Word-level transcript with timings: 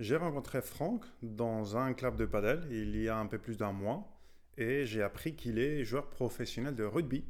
J'ai 0.00 0.16
rencontré 0.16 0.62
Franck 0.62 1.04
dans 1.20 1.76
un 1.76 1.92
club 1.92 2.16
de 2.16 2.24
padel 2.24 2.66
il 2.70 2.96
y 2.96 3.10
a 3.10 3.18
un 3.18 3.26
peu 3.26 3.36
plus 3.36 3.58
d'un 3.58 3.72
mois 3.72 4.10
et 4.56 4.86
j'ai 4.86 5.02
appris 5.02 5.36
qu'il 5.36 5.58
est 5.58 5.84
joueur 5.84 6.08
professionnel 6.08 6.74
de 6.74 6.84
rugby. 6.84 7.22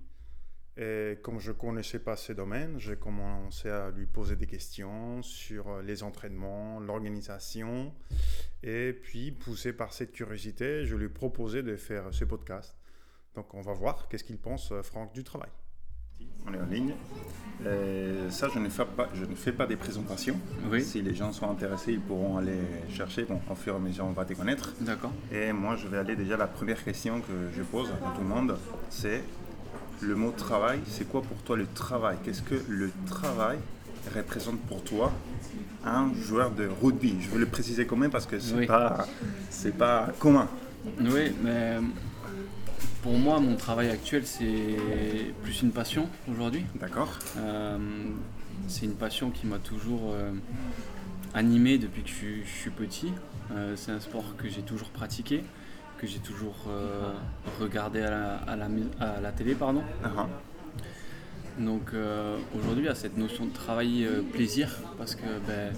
Et 0.76 1.18
comme 1.20 1.40
je 1.40 1.50
ne 1.50 1.56
connaissais 1.56 1.98
pas 1.98 2.16
ces 2.16 2.32
domaines, 2.32 2.78
j'ai 2.78 2.94
commencé 2.94 3.68
à 3.68 3.90
lui 3.90 4.06
poser 4.06 4.36
des 4.36 4.46
questions 4.46 5.20
sur 5.20 5.82
les 5.82 6.04
entraînements, 6.04 6.78
l'organisation. 6.78 7.92
Et 8.62 8.92
puis, 8.92 9.32
poussé 9.32 9.72
par 9.72 9.92
cette 9.92 10.12
curiosité, 10.12 10.84
je 10.84 10.94
lui 10.94 11.06
ai 11.06 11.08
proposé 11.08 11.64
de 11.64 11.74
faire 11.74 12.14
ce 12.14 12.24
podcast. 12.24 12.76
Donc, 13.34 13.52
on 13.52 13.62
va 13.62 13.72
voir 13.72 14.06
qu'est-ce 14.08 14.22
qu'il 14.22 14.38
pense, 14.38 14.72
Franck, 14.82 15.12
du 15.12 15.24
travail. 15.24 15.50
On 16.48 16.54
est 16.54 16.60
en 16.60 16.66
ligne. 16.66 16.94
Euh, 17.66 18.30
ça, 18.30 18.48
je 18.52 18.58
ne, 18.58 18.68
fais 18.70 18.84
pas, 18.84 19.08
je 19.14 19.24
ne 19.24 19.34
fais 19.34 19.52
pas 19.52 19.66
des 19.66 19.76
présentations. 19.76 20.36
Si 20.80 21.02
les 21.02 21.14
gens 21.14 21.32
sont 21.32 21.50
intéressés, 21.50 21.92
ils 21.92 22.00
pourront 22.00 22.38
aller 22.38 22.58
chercher. 22.88 23.24
Bon, 23.24 23.40
au 23.50 23.54
fur 23.54 23.74
et 23.74 23.76
à 23.76 23.78
mesure, 23.78 24.06
on 24.06 24.12
va 24.12 24.24
te 24.24 24.32
connaître. 24.32 24.72
D'accord. 24.80 25.12
Et 25.30 25.52
moi, 25.52 25.76
je 25.76 25.86
vais 25.86 25.98
aller 25.98 26.16
déjà. 26.16 26.36
La 26.36 26.46
première 26.46 26.82
question 26.82 27.20
que 27.20 27.54
je 27.54 27.62
pose 27.62 27.90
à 27.90 28.14
tout 28.14 28.22
le 28.22 28.28
monde, 28.28 28.56
c'est 28.88 29.22
le 30.00 30.14
mot 30.14 30.30
travail. 30.30 30.80
C'est 30.86 31.06
quoi 31.06 31.20
pour 31.20 31.36
toi 31.42 31.56
le 31.56 31.66
travail? 31.66 32.16
Qu'est-ce 32.24 32.42
que 32.42 32.54
le 32.68 32.90
travail 33.06 33.58
représente 34.14 34.58
pour 34.60 34.82
toi 34.82 35.12
un 35.84 36.14
joueur 36.14 36.52
de 36.52 36.66
rugby? 36.66 37.16
Je 37.20 37.28
veux 37.28 37.38
le 37.38 37.46
préciser 37.46 37.84
quand 37.84 37.96
même 37.96 38.10
parce 38.10 38.26
que 38.26 38.38
c'est 38.38 38.64
pas, 38.66 39.06
c'est 39.50 39.76
pas 39.76 40.08
commun. 40.18 40.48
Oui, 40.98 41.34
mais 41.42 41.76
pour 43.02 43.12
moi, 43.12 43.40
mon 43.40 43.56
travail 43.56 43.88
actuel, 43.88 44.26
c'est 44.26 44.76
plus 45.42 45.62
une 45.62 45.72
passion 45.72 46.08
aujourd'hui. 46.30 46.64
D'accord. 46.80 47.18
Euh, 47.38 47.78
c'est 48.68 48.84
une 48.84 48.94
passion 48.94 49.30
qui 49.30 49.46
m'a 49.46 49.58
toujours 49.58 50.12
euh, 50.12 50.32
animé 51.34 51.78
depuis 51.78 52.02
que 52.02 52.10
je, 52.10 52.48
suis 52.48 52.70
petit. 52.70 53.12
Euh, 53.52 53.74
c'est 53.76 53.92
un 53.92 54.00
sport 54.00 54.36
que 54.36 54.48
j'ai 54.48 54.62
toujours 54.62 54.90
pratiqué, 54.90 55.42
que 55.98 56.06
j'ai 56.06 56.18
toujours 56.18 56.68
regardé 57.60 58.02
à 58.02 58.56
la, 59.22 59.32
télé. 59.32 59.54
Pardon. 59.54 59.82
Donc 61.58 61.92
aujourd'hui, 62.56 62.84
il 62.84 62.86
y 62.86 62.88
a 62.88 62.94
cette 62.94 63.16
notion 63.16 63.46
de 63.46 63.52
travail 63.52 64.06
plaisir 64.32 64.78
parce 64.98 65.14
que 65.14 65.26
ben, 65.46 65.72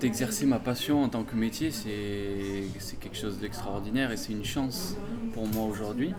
d'exercer 0.00 0.46
ma 0.46 0.58
passion 0.58 1.02
en 1.02 1.08
tant 1.08 1.24
que 1.24 1.34
métier, 1.34 1.70
c'est 1.70 2.98
quelque 3.00 3.16
chose 3.16 3.38
d'extraordinaire 3.38 4.10
et 4.10 4.16
c'est 4.16 4.32
une 4.32 4.44
chance 4.44 4.96
pour 5.40 5.48
moi 5.48 5.64
aujourd'hui. 5.64 6.12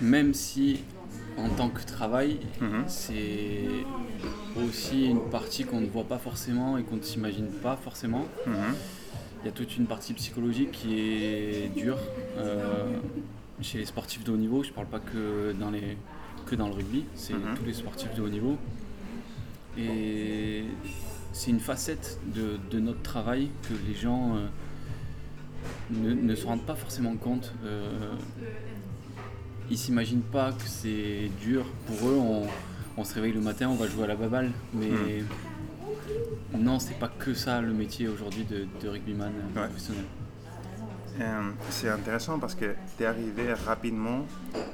Même 0.00 0.32
si 0.32 0.84
en 1.36 1.48
tant 1.48 1.70
que 1.70 1.84
travail, 1.84 2.38
mhm. 2.60 2.84
c'est 2.86 3.64
aussi 4.64 5.06
une 5.06 5.28
partie 5.28 5.64
qu'on 5.64 5.80
ne 5.80 5.88
voit 5.88 6.04
pas 6.04 6.18
forcément 6.18 6.78
et 6.78 6.84
qu'on 6.84 6.96
ne 6.96 7.02
s'imagine 7.02 7.48
pas 7.48 7.76
forcément. 7.76 8.26
Mhm. 8.46 8.74
Il 9.42 9.46
y 9.46 9.48
a 9.48 9.52
toute 9.52 9.76
une 9.76 9.86
partie 9.86 10.14
psychologique 10.14 10.70
qui 10.70 11.00
est 11.00 11.72
dure 11.74 11.98
euh, 12.38 12.96
chez 13.60 13.78
les 13.78 13.86
sportifs 13.86 14.22
de 14.22 14.30
haut 14.30 14.36
niveau. 14.36 14.62
Je 14.62 14.68
ne 14.68 14.74
parle 14.74 14.86
pas 14.86 15.00
que 15.00 15.52
dans, 15.58 15.70
les, 15.70 15.96
que 16.46 16.54
dans 16.54 16.68
le 16.68 16.74
rugby, 16.74 17.04
c'est 17.16 17.34
mhm. 17.34 17.56
tous 17.56 17.64
les 17.64 17.74
sportifs 17.74 18.14
de 18.14 18.22
haut 18.22 18.28
niveau. 18.28 18.56
Et 19.76 20.62
c'est 21.32 21.50
une 21.50 21.58
facette 21.58 22.20
de, 22.26 22.78
notre 22.78 23.02
travail 23.02 23.48
que 23.68 23.74
les 23.88 23.96
gens 23.96 24.36
euh, 24.36 24.46
ne, 25.90 26.34
se 26.34 26.46
rendent 26.46 26.64
pas 26.64 26.74
forcément 26.74 27.16
compte. 27.16 27.52
Euh, 27.64 28.12
ils 29.70 29.78
s'imaginent 29.78 30.22
pas 30.22 30.52
que 30.52 30.66
c'est 30.66 31.30
dur. 31.40 31.64
Pour 31.86 32.08
eux, 32.08 32.18
on, 32.96 33.04
se 33.04 33.14
réveille 33.14 33.32
le 33.32 33.40
matin, 33.40 33.68
on 33.68 33.74
va 33.74 33.86
jouer 33.86 34.04
à 34.04 34.08
la 34.08 34.16
baballe. 34.16 34.50
Mais 34.72 35.22
hmm. 36.52 36.58
non, 36.58 36.78
c'est 36.78 36.98
pas 36.98 37.08
que 37.08 37.34
ça 37.34 37.60
le 37.60 37.72
métier 37.72 38.08
aujourd'hui 38.08 38.44
de, 38.44 38.88
rugbyman 38.88 39.32
professionnel. 39.54 40.04
Euh, 41.20 41.50
c'est 41.70 41.88
intéressant 41.88 42.38
parce 42.40 42.56
que 42.56 42.74
tu 42.96 43.04
es 43.04 43.06
arrivé 43.06 43.52
rapidement 43.52 44.26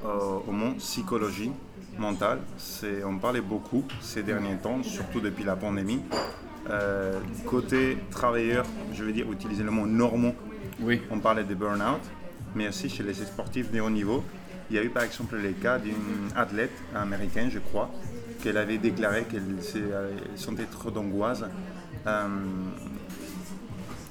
au 0.04 0.52
mot 0.52 0.72
psychologie 0.78 1.52
mentale. 1.98 2.40
On 3.04 3.18
parlait 3.18 3.40
beaucoup 3.40 3.84
ces 4.00 4.22
derniers 4.22 4.56
temps, 4.56 4.82
surtout 4.82 5.20
depuis 5.20 5.44
la 5.44 5.56
pandémie. 5.56 6.00
Euh, 6.68 7.18
côté 7.46 7.98
travailleur, 8.10 8.64
je 8.92 9.02
veux 9.02 9.12
dire 9.12 9.30
utiliser 9.32 9.62
le 9.62 9.70
mot 9.70 9.86
normaux. 9.86 10.34
On 11.10 11.18
parlait 11.18 11.44
de 11.44 11.54
burn-out, 11.54 12.00
mais 12.54 12.68
aussi 12.68 12.88
chez 12.88 13.02
les 13.02 13.14
sportifs 13.14 13.70
de 13.70 13.80
haut 13.80 13.90
niveau. 13.90 14.24
Il 14.70 14.76
y 14.76 14.78
a 14.78 14.82
eu 14.82 14.88
par 14.88 15.02
exemple 15.02 15.36
le 15.36 15.50
cas 15.52 15.78
d'une 15.78 16.30
athlète 16.36 16.72
américaine, 16.94 17.50
je 17.50 17.58
crois, 17.58 17.90
qu'elle 18.42 18.56
avait 18.56 18.78
déclaré 18.78 19.24
qu'elle 19.24 19.42
euh, 19.76 20.10
sentait 20.36 20.64
trop 20.64 20.90
d'angoisse. 20.90 21.42
Euh, 22.06 22.28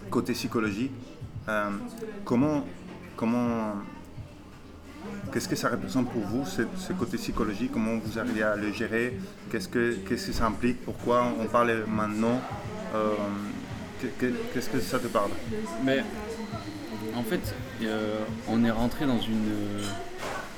côté 0.10 0.34
psychologique, 0.34 0.92
comment, 2.26 2.66
comment 3.16 3.76
Qu'est-ce 5.32 5.48
que 5.48 5.56
ça 5.56 5.70
représente 5.70 6.10
pour 6.10 6.24
vous, 6.24 6.44
ce, 6.46 6.94
côté 6.94 7.18
psychologique? 7.18 7.72
Comment 7.72 7.98
vous 8.04 8.18
arrivez 8.18 8.42
à 8.42 8.56
le 8.56 8.72
gérer? 8.74 9.18
Qu'est-ce 9.52 9.70
que, 9.70 9.96
ça 10.18 10.48
implique? 10.48 10.84
Pourquoi 10.84 11.24
on 11.40 11.46
parle 11.46 11.86
maintenant 11.88 12.42
euh, 12.96 13.14
Qu'est-ce 14.20 14.70
que 14.70 14.80
ça 14.80 14.98
te 14.98 15.08
parle? 15.08 15.32
Mais 15.84 16.04
en 17.16 17.24
fait, 17.24 17.56
euh, 17.84 18.20
on 18.48 18.64
est 18.64 18.72
rentré 18.72 19.06
dans 19.06 19.20
une, 19.20 19.52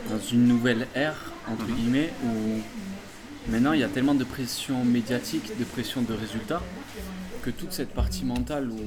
dans 0.09 0.19
une 0.19 0.47
nouvelle 0.47 0.87
ère, 0.95 1.31
entre 1.47 1.65
mhm. 1.65 1.75
guillemets, 1.75 2.13
où 2.23 3.51
maintenant 3.51 3.73
il 3.73 3.79
y 3.79 3.83
a 3.83 3.89
tellement 3.89 4.15
de 4.15 4.23
pression 4.23 4.83
médiatique, 4.83 5.57
de 5.57 5.63
pression 5.63 6.01
de 6.01 6.13
résultats, 6.13 6.61
que 7.41 7.49
toute 7.49 7.73
cette 7.73 7.93
partie 7.93 8.25
mentale 8.25 8.69
où 8.69 8.79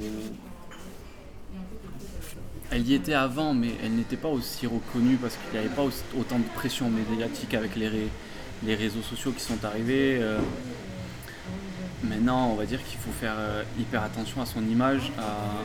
elle 2.70 2.86
y 2.88 2.94
était 2.94 3.14
avant, 3.14 3.54
mais 3.54 3.70
elle 3.84 3.92
n'était 3.92 4.16
pas 4.16 4.28
aussi 4.28 4.66
reconnue 4.66 5.16
parce 5.16 5.36
qu'il 5.36 5.58
n'y 5.58 5.64
avait 5.64 5.74
pas 5.74 5.84
autant 6.18 6.38
de 6.38 6.48
pression 6.54 6.90
médiatique 6.90 7.54
avec 7.54 7.76
les, 7.76 7.90
les 8.64 8.74
réseaux 8.74 9.02
sociaux 9.02 9.32
qui 9.32 9.42
sont 9.42 9.64
arrivés. 9.64 10.18
Euh. 10.20 10.38
maintenant, 12.02 12.48
on 12.48 12.54
va 12.54 12.64
dire 12.64 12.82
qu'il 12.84 12.98
faut 12.98 13.12
faire 13.12 13.34
euh, 13.36 13.62
hyper 13.78 14.02
attention 14.02 14.40
à 14.42 14.46
son 14.46 14.62
image, 14.66 15.12
à, 15.18 15.62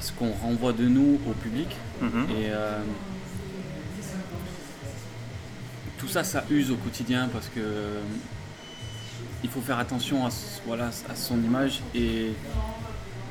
ce 0.00 0.12
qu'on 0.12 0.32
renvoie 0.32 0.72
de 0.72 0.86
nous 0.86 1.20
au 1.26 1.32
public. 1.32 1.68
Mhm. 2.00 2.26
Et 2.30 2.50
euh, 2.50 2.80
tout 5.98 6.08
ça, 6.08 6.24
ça 6.24 6.44
use 6.50 6.70
au 6.70 6.76
quotidien 6.76 7.28
parce 7.32 7.48
que 7.48 7.60
il 9.42 9.50
faut 9.50 9.60
faire 9.60 9.78
attention 9.78 10.26
à, 10.26 10.30
voilà, 10.66 10.90
à 11.08 11.14
son 11.14 11.36
image 11.42 11.80
et 11.94 12.32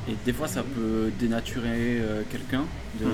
et 0.08 0.16
des 0.24 0.32
fois, 0.32 0.48
ça 0.48 0.62
peut 0.62 1.10
dénaturer 1.18 1.98
euh, 2.00 2.22
quelqu'un. 2.30 2.64
De, 3.00 3.06
mhm. 3.06 3.12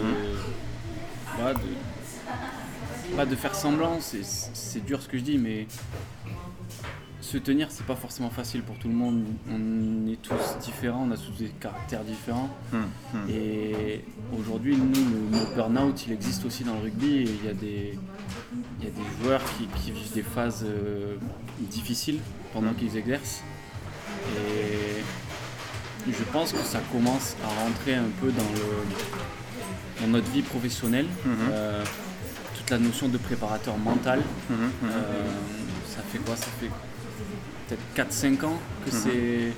pas 3.16 3.26
de 3.26 3.36
faire 3.36 3.54
semblant, 3.54 3.98
c'est 4.00 4.84
dur 4.84 5.00
ce 5.00 5.08
que 5.08 5.16
je 5.16 5.22
dis, 5.22 5.38
mais 5.38 5.66
se 7.30 7.38
tenir, 7.38 7.68
c'est 7.70 7.86
pas 7.86 7.94
forcément 7.94 8.30
facile 8.30 8.62
pour 8.62 8.76
tout 8.76 8.88
le 8.88 8.94
monde. 8.94 9.22
On 9.48 10.10
est 10.10 10.20
tous 10.20 10.58
différents, 10.60 11.06
on 11.08 11.12
a 11.12 11.16
tous 11.16 11.38
des 11.38 11.50
caractères 11.60 12.02
différents. 12.02 12.50
Mhm. 12.72 12.80
Mhm. 13.14 13.30
Et 13.30 14.04
aujourd'hui, 14.36 14.76
nous, 14.76 14.92
le, 14.92 15.54
burn-out, 15.54 16.06
il 16.06 16.12
existe 16.12 16.44
aussi 16.44 16.64
dans 16.64 16.74
le 16.74 16.80
rugby. 16.80 17.18
Et 17.18 17.22
il 17.22 17.46
y 17.46 17.48
a 17.48 17.54
des, 17.54 17.98
il 18.80 18.84
y 18.84 18.88
a 18.88 18.90
des 18.90 19.22
joueurs 19.22 19.42
qui, 19.56 19.92
vivent 19.92 20.12
des 20.12 20.22
phases 20.22 20.64
euh, 20.64 21.16
difficiles 21.60 22.18
pendant 22.52 22.72
qu'ils 22.74 22.96
exercent. 22.96 23.42
Et 24.36 26.12
je 26.12 26.24
pense 26.32 26.52
que 26.52 26.64
ça 26.64 26.80
commence 26.92 27.36
à 27.44 27.64
rentrer 27.64 27.94
un 27.94 28.10
peu 28.20 28.32
dans, 28.32 28.50
le, 28.54 30.02
dans 30.02 30.08
notre 30.08 30.30
vie 30.32 30.42
professionnelle. 30.42 31.06
Euh, 31.26 31.84
toute 32.56 32.70
la 32.70 32.78
notion 32.78 33.08
de 33.08 33.18
préparateur 33.18 33.78
mental. 33.78 34.20
Euh, 34.50 34.56
ça 35.86 36.02
fait 36.10 36.18
quoi? 36.18 36.34
Ça 36.34 36.48
fait 36.60 36.70
peut-être 37.74 38.10
4-5 38.10 38.44
ans 38.44 38.58
que, 38.84 38.90
c'est, 38.90 39.52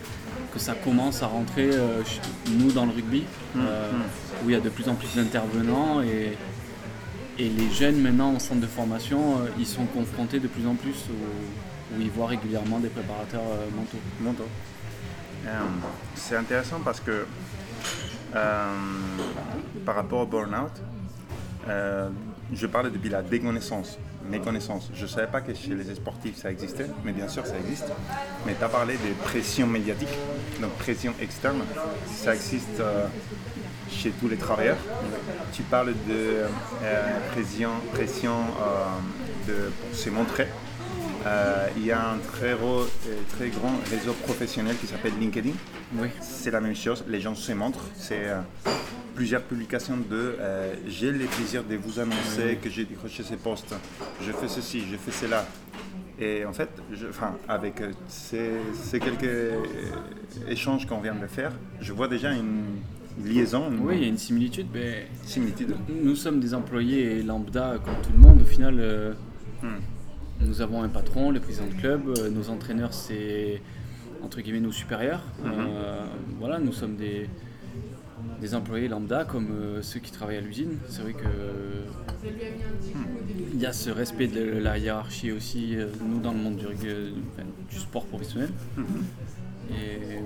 que 0.53 0.59
ça 0.59 0.75
commence 0.75 1.23
à 1.23 1.27
rentrer, 1.27 1.71
euh, 1.73 2.03
nous, 2.51 2.73
dans 2.73 2.87
le 2.87 2.93
rugby, 2.93 3.25
où 3.57 4.49
il 4.49 4.53
y 4.53 4.57
a 4.57 4.61
de 4.61 4.69
plus 4.69 4.89
en 4.89 4.95
plus 4.95 5.15
d'intervenants. 5.17 6.03
Et, 6.03 6.37
et 7.39 7.49
les 7.49 7.71
jeunes, 7.71 8.01
maintenant, 8.01 8.35
en 8.35 8.39
centre 8.39 8.61
de 8.61 8.67
formation, 8.67 9.39
ils 9.59 9.67
sont 9.67 9.87
confrontés 9.87 10.39
de 10.39 10.49
plus 10.49 10.67
en 10.67 10.75
plus 10.75 11.07
où, 11.11 11.97
où 11.97 12.01
ils 12.01 12.11
voient 12.11 12.29
régulièrement 12.29 12.79
des 12.79 12.89
préparateurs 12.89 13.43
mentaux. 13.75 13.99
mentaux. 14.21 14.49
Euh, 15.47 15.61
c'est 16.15 16.37
intéressant 16.37 16.81
parce 16.85 17.01
que 17.01 17.27
euh, 18.35 18.75
par 19.85 19.97
rapport 19.97 20.21
au 20.21 20.27
burn-out, 20.27 20.71
euh, 21.69 22.09
je 22.53 22.67
parlais 22.67 22.91
depuis 22.91 23.11
la 23.11 23.23
déconnaissance, 23.23 23.99
méconnaissance. 24.31 24.91
Je 24.95 25.03
ne 25.03 25.09
savais 25.09 25.27
pas 25.27 25.41
que 25.41 25.55
chez 25.55 25.75
les 25.75 25.95
sportifs 25.95 26.37
ça 26.37 26.51
existait, 26.51 26.87
mais 27.05 27.13
bien 27.13 27.29
sûr 27.29 27.47
ça 27.47 27.57
existe. 27.59 27.87
Mais 28.47 28.55
tu 28.59 28.65
as 28.65 28.69
parlé 28.69 28.95
de 28.95 29.13
pression 29.25 29.67
médiatique, 29.67 30.17
donc 30.61 30.73
pression 30.73 31.15
externe. 31.21 31.63
Ça 32.07 32.35
existe 32.35 32.83
chez 33.91 34.11
tous 34.11 34.29
les 34.29 34.37
travailleurs. 34.37 34.79
Tu 35.53 35.63
parles 35.63 35.95
de 36.09 36.45
pression, 37.33 37.71
pression 37.93 38.37
de, 39.47 39.71
pour 39.71 39.99
se 39.99 40.11
montrer 40.11 40.49
euh, 41.27 41.69
il 41.77 41.87
y 41.87 41.93
a 41.93 42.11
un 42.11 42.19
très, 42.19 42.53
euh, 42.53 42.85
très, 43.37 43.49
grand 43.49 43.73
réseau 43.91 44.13
professionnel 44.25 44.77
qui 44.77 44.87
s'appelle 44.87 45.13
LinkedIn. 45.21 45.53
Oui. 45.97 46.09
c'est 46.21 46.51
la 46.51 46.61
même 46.61 46.75
chose. 46.75 47.05
Les 47.09 47.21
gens 47.21 47.35
se 47.35 47.53
montrent. 47.53 47.85
C'est 47.97 48.29
euh, 48.29 48.41
plusieurs 49.15 49.43
publications 49.43 49.97
de 49.97 50.37
euh, 50.41 50.75
j'ai 50.87 51.11
le 51.11 51.27
plaisir 51.27 51.65
de 51.65 51.77
vous 51.77 52.01
annoncer 52.01 52.59
que 52.63 52.71
j'ai 52.71 52.85
décroché 52.85 53.23
ces 53.23 53.37
postes. 53.37 53.75
Je 54.21 54.33
fais 54.33 54.49
ceci, 54.49 54.83
je 54.91 54.97
fais 54.97 55.13
cela. 55.13 55.47
Et 56.19 56.45
en 56.45 56.53
fait, 56.53 56.69
je, 56.93 57.07
enfin, 57.09 57.35
avec 57.49 57.83
ces, 58.07 58.51
ces 58.75 59.01
quelques 59.01 59.55
échanges 60.49 60.87
qu'on 60.87 61.01
vient 61.01 61.15
de 61.15 61.27
faire, 61.27 61.53
je 61.81 61.93
vois 61.93 62.07
déjà 62.07 62.33
une 62.33 62.65
liaison, 63.25 63.71
une 63.71 63.81
Oui, 63.81 63.95
il 63.97 64.03
y 64.03 64.05
a 64.05 64.09
une 64.09 64.19
similitude. 64.19 64.69
Mais 64.73 65.09
similitude. 65.25 65.75
nous 65.89 66.17
sommes 66.17 66.39
des 66.39 66.55
employés 66.55 67.23
lambda 67.23 67.77
comme 67.85 67.95
tout 68.03 68.11
le 68.15 68.19
monde. 68.19 68.43
Au 68.43 68.45
final, 68.45 68.77
euh, 68.79 69.13
Hmm. 69.63 69.79
Nous 70.47 70.61
avons 70.61 70.83
un 70.83 70.89
patron, 70.89 71.31
le 71.31 71.41
président 71.41 71.67
de 71.67 71.75
club. 71.75 72.09
euh, 72.19 72.31
nos 72.31 72.51
entraîneurs, 72.51 72.93
c'est 72.95 73.61
entre 74.23 74.41
guillemets 74.41 74.61
nos 74.61 74.73
supérieurs. 74.73 75.23
Euh, 75.45 76.05
voilà, 76.39 76.59
nous 76.59 76.73
sommes 76.73 76.97
des, 76.97 77.29
des 78.41 78.55
employés 78.55 78.89
lambda 78.89 79.25
comme 79.25 79.49
euh, 79.51 79.83
ceux 79.83 80.01
qui 80.01 80.13
travaillent 80.13 80.37
à 80.39 80.41
l'usine. 80.41 80.79
C'est 80.89 81.03
vrai 81.03 81.13
que 81.13 81.27
il 83.53 83.61
y 83.61 83.67
a 83.67 83.73
ce 83.73 83.91
respect 83.91 84.29
de 84.29 84.43
la 84.59 84.79
hiérarchie 84.79 85.33
aussi, 85.33 85.77
nous 86.07 86.21
dans 86.21 86.33
le 86.33 86.39
monde 86.39 86.57
du, 86.57 86.67
rugby, 86.67 86.89
enfin, 87.33 87.47
du 87.71 87.79
sport 87.79 88.07
professionnel. 88.07 88.51
Et- 89.71 90.19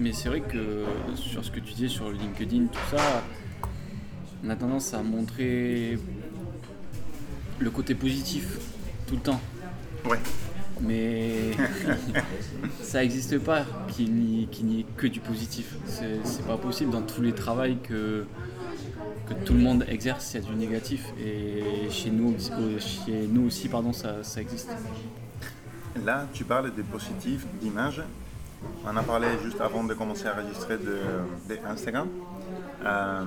mais 0.00 0.12
c'est 0.12 0.28
vrai 0.28 0.40
que 0.42 0.84
sur 1.16 1.44
ce 1.44 1.50
que 1.50 1.58
tu 1.58 1.72
disais 1.74 1.88
sur 1.88 2.10
LinkedIn, 2.12 2.66
tout 2.66 2.96
ça, 2.96 3.22
on 4.44 4.48
a 4.50 4.54
tendance 4.54 4.94
à 4.94 5.02
montrer 5.02 5.98
le 7.58 7.70
côté 7.70 7.96
positif 7.96 8.58
tout 9.08 9.14
le 9.14 9.20
temps. 9.20 9.40
Ouais. 10.08 10.18
Mais 10.80 11.50
ça 12.82 13.00
n'existe 13.00 13.38
pas 13.40 13.64
qu'il 13.88 14.14
n'y 14.14 14.48
n'y 14.62 14.80
ait 14.80 14.86
que 14.96 15.06
du 15.06 15.20
positif. 15.20 15.74
C'est 15.86 16.46
pas 16.46 16.56
possible 16.56 16.92
dans 16.92 17.02
tous 17.02 17.20
les 17.22 17.32
travails 17.32 17.78
que, 17.82 18.24
que 19.28 19.34
tout 19.44 19.54
le 19.54 19.60
monde 19.60 19.84
exerce, 19.88 20.34
il 20.34 20.40
y 20.40 20.44
a 20.44 20.48
du 20.48 20.54
négatif. 20.54 21.04
Et 21.20 21.90
chez 21.90 22.10
nous, 22.10 22.34
aussi- 22.34 22.52
chez 22.78 23.26
nous 23.28 23.46
aussi, 23.46 23.68
pardon, 23.68 23.92
ça, 23.92 24.22
ça 24.22 24.40
existe. 24.40 24.70
Là, 26.04 26.26
tu 26.32 26.44
parles 26.44 26.72
de 26.74 26.82
positifs, 26.82 27.44
d'images. 27.60 28.02
On 28.84 28.96
a 28.96 29.02
parlé 29.02 29.26
juste 29.44 29.60
avant 29.60 29.82
de 29.84 29.94
commencer 29.94 30.26
à 30.26 30.34
enregistrer 30.34 30.76
de, 30.78 30.98
de 31.48 31.58
Instagram. 31.68 32.08
Euh, 32.84 33.24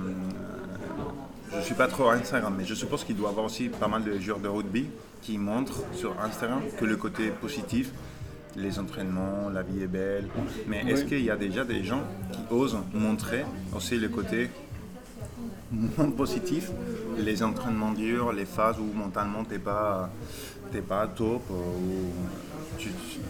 je 1.52 1.58
ne 1.58 1.62
suis 1.62 1.74
pas 1.74 1.86
trop 1.88 2.08
Instagram, 2.08 2.54
mais 2.56 2.64
je 2.64 2.74
suppose 2.74 3.04
qu'il 3.04 3.16
doit 3.16 3.28
y 3.28 3.30
avoir 3.30 3.46
aussi 3.46 3.68
pas 3.68 3.88
mal 3.88 4.02
de 4.04 4.18
joueurs 4.18 4.38
de 4.40 4.48
rugby 4.48 4.86
qui 5.20 5.38
montrent 5.38 5.82
sur 5.94 6.18
Instagram 6.20 6.60
que 6.78 6.84
le 6.84 6.96
côté 6.96 7.28
positif, 7.30 7.90
les 8.56 8.78
entraînements, 8.78 9.48
la 9.52 9.62
vie 9.62 9.82
est 9.82 9.86
belle. 9.86 10.26
Mais 10.66 10.82
est-ce 10.88 11.02
Oui. 11.02 11.08
qu'il 11.08 11.24
y 11.24 11.30
a 11.30 11.36
déjà 11.36 11.64
des 11.64 11.84
gens 11.84 12.02
qui 12.32 12.40
osent 12.54 12.78
montrer 12.94 13.44
aussi 13.74 13.96
le 13.98 14.08
côté 14.08 14.50
moins 15.70 16.10
positif, 16.10 16.70
les 17.18 17.42
entraînements 17.42 17.92
durs, 17.92 18.32
les 18.32 18.44
phases 18.44 18.76
où 18.78 18.84
mentalement 18.96 19.44
t'es 19.44 19.58
pas, 19.58 20.10
t'es 20.70 20.82
pas 20.82 21.06
top, 21.06 21.42
euh, 21.50 21.54
tu- 22.78 22.88
tu- 22.90 23.20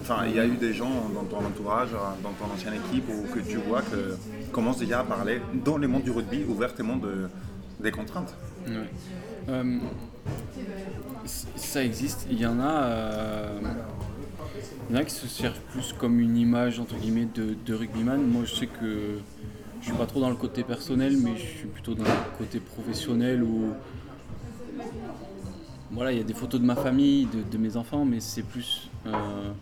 enfin 0.00 0.24
il 0.26 0.34
y 0.34 0.40
a 0.40 0.46
eu 0.46 0.56
des 0.56 0.72
gens 0.74 1.08
dans 1.14 1.22
ton 1.24 1.38
entourage, 1.44 1.90
dans 2.22 2.32
ton 2.32 2.52
ancienne 2.52 2.74
équipe 2.74 3.04
où 3.08 3.32
que 3.32 3.38
tu 3.40 3.58
vois 3.58 3.82
que 3.82 4.16
commencent 4.52 4.78
déjà 4.78 5.00
à 5.00 5.04
parler 5.04 5.40
dans 5.64 5.76
le 5.76 5.86
monde 5.86 6.02
du 6.02 6.10
rugby 6.10 6.44
ouvertement 6.48 6.96
de, 6.96 7.28
des 7.80 7.90
contraintes. 7.90 8.34
Euh, 9.48 9.78
ça 11.56 11.84
existe. 11.84 12.26
Il 12.30 12.38
y 12.38 12.46
en 12.46 12.60
a. 12.60 12.84
euh, 12.84 13.60
il 14.88 14.94
y 14.94 14.98
en 14.98 15.00
a 15.00 15.04
qui 15.04 15.14
se 15.14 15.26
servent 15.26 15.60
plus 15.70 15.92
comme 15.92 16.20
une 16.20 16.36
image 16.36 16.78
entre 16.78 16.96
guillemets 16.96 17.28
de, 17.34 17.56
de 17.64 17.74
rugbyman. 17.74 18.22
Moi, 18.22 18.44
je 18.44 18.54
sais 18.54 18.66
que 18.66 19.18
je 19.80 19.86
suis 19.86 19.94
pas 19.94 20.06
trop 20.06 20.20
dans 20.20 20.30
le 20.30 20.36
côté 20.36 20.62
personnel, 20.62 21.16
mais 21.16 21.36
je 21.36 21.46
suis 21.46 21.68
plutôt 21.68 21.94
dans 21.94 22.04
le 22.04 22.38
côté 22.38 22.60
professionnel 22.60 23.42
où 23.42 23.72
voilà, 25.90 26.12
il 26.12 26.18
y 26.18 26.20
a 26.20 26.24
des 26.24 26.34
photos 26.34 26.60
de 26.60 26.66
ma 26.66 26.76
famille, 26.76 27.26
de, 27.26 27.42
de 27.42 27.58
mes 27.58 27.76
enfants, 27.76 28.04
mais 28.04 28.20
c'est 28.20 28.42
plus 28.42 28.90
euh, 29.06 29.52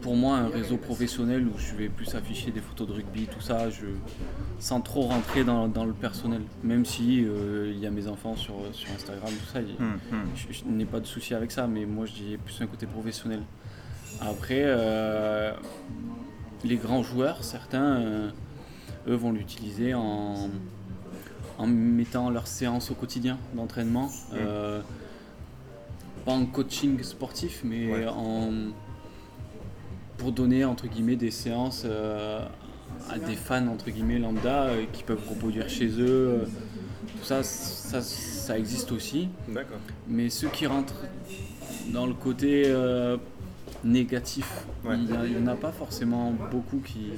pour 0.00 0.16
moi 0.16 0.36
un 0.38 0.48
réseau 0.48 0.76
professionnel 0.76 1.46
où 1.46 1.58
je 1.58 1.74
vais 1.74 1.88
plus 1.88 2.14
afficher 2.14 2.50
des 2.50 2.60
photos 2.60 2.88
de 2.88 2.92
rugby, 2.94 3.26
tout 3.26 3.40
ça, 3.40 3.68
je, 3.70 3.86
sans 4.58 4.80
trop 4.80 5.02
rentrer 5.02 5.44
dans, 5.44 5.68
dans 5.68 5.84
le 5.84 5.92
personnel. 5.92 6.42
Même 6.62 6.84
si 6.84 7.24
euh, 7.24 7.70
il 7.74 7.78
y 7.78 7.86
a 7.86 7.90
mes 7.90 8.06
enfants 8.08 8.36
sur, 8.36 8.54
sur 8.72 8.90
Instagram, 8.92 9.30
tout 9.30 9.52
ça, 9.52 9.58
Hum, 9.60 9.98
hum. 10.12 10.20
je, 10.34 10.52
je 10.52 10.64
n'ai 10.64 10.84
pas 10.86 11.00
de 11.00 11.06
souci 11.06 11.34
avec 11.34 11.50
ça, 11.50 11.66
mais 11.66 11.84
moi 11.86 12.06
je 12.06 12.12
dis 12.12 12.36
plus 12.44 12.60
un 12.62 12.66
côté 12.66 12.86
professionnel. 12.86 13.42
Après, 14.20 14.62
euh, 14.64 15.52
les 16.64 16.76
grands 16.76 17.02
joueurs, 17.02 17.44
certains, 17.44 17.96
euh, 18.00 18.30
eux 19.08 19.14
vont 19.14 19.32
l'utiliser 19.32 19.94
en, 19.94 20.48
en 21.58 21.66
mettant 21.66 22.30
leur 22.30 22.46
séance 22.46 22.90
au 22.90 22.94
quotidien 22.94 23.38
d'entraînement. 23.54 24.10
euh, 24.34 24.80
pas 26.26 26.32
en 26.32 26.44
coaching 26.44 27.02
sportif, 27.02 27.62
mais 27.64 27.90
Ouais. 27.90 28.06
en, 28.06 28.50
pour 30.20 30.32
donner 30.32 30.64
entre 30.66 30.86
guillemets 30.86 31.16
des 31.16 31.30
séances 31.30 31.82
euh, 31.86 32.44
à 33.08 33.18
des 33.18 33.34
fans 33.36 33.66
entre 33.68 33.90
guillemets 33.90 34.18
lambda 34.18 34.64
euh, 34.64 34.84
qui 34.92 35.02
peuvent 35.02 35.26
reproduire 35.28 35.68
chez 35.68 35.88
eux. 35.88 36.28
euh, 36.28 36.44
tout 37.18 37.24
ça, 37.24 37.42
ça, 37.42 38.02
ça 38.02 38.58
existe 38.58 38.92
aussi. 38.92 39.28
D'accord. 39.48 39.78
Mais 40.06 40.28
ceux 40.28 40.48
qui 40.48 40.66
rentrent 40.66 41.02
dans 41.92 42.06
le 42.06 42.12
côté 42.14 42.72
négatif, 43.84 44.46
Ouais. 44.84 44.96
il 44.96 45.36
n'y 45.36 45.42
en 45.42 45.46
a 45.46 45.56
pas 45.56 45.72
forcément 45.72 46.32
beaucoup 46.50 46.78
qui, 46.78 47.08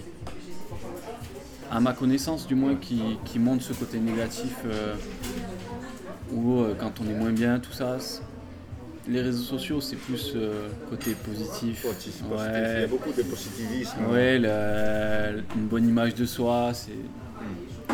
à 1.70 1.78
ma 1.80 1.92
connaissance 1.92 2.46
du 2.46 2.54
moins, 2.54 2.74
qui, 2.76 3.00
qui 3.24 3.38
montrent 3.38 3.64
ce 3.64 3.72
côté 3.72 3.98
négatif 3.98 4.56
où 6.32 6.62
quand 6.78 6.92
on 7.00 7.08
est 7.10 7.14
moins 7.14 7.32
bien, 7.32 7.58
tout 7.60 7.72
ça. 7.72 7.98
Les 9.08 9.20
réseaux 9.20 9.42
sociaux, 9.42 9.80
c'est 9.80 9.96
plus 9.96 10.32
euh, 10.36 10.68
côté 10.88 11.14
positif. 11.14 11.84
Ouais. 12.30 12.86
beaucoup 12.86 13.10
de 13.12 13.22
positivisme. 13.22 13.96
Ouais, 14.10 14.38
la- 14.38 15.30
une 15.56 15.66
bonne 15.68 15.88
image 15.88 16.14
de 16.14 16.24
soi, 16.24 16.70
c'est 16.72 16.92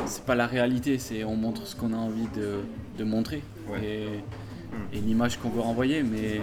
c'est 0.07 0.23
pas 0.25 0.35
la 0.35 0.47
réalité, 0.47 0.99
c'est 0.99 1.25
on 1.25 1.35
montre 1.37 1.67
ce 1.67 1.75
qu'on 1.77 1.93
a 1.93 1.97
envie 1.97 2.29
de, 2.37 2.61
de 2.99 3.05
montrer 3.05 3.43
Ouais. 3.69 3.79
et, 3.85 4.97
et 4.97 5.01
l'image 5.01 5.39
qu'on 5.39 5.49
veut 5.51 5.61
renvoyer, 5.61 6.03
mais 6.03 6.41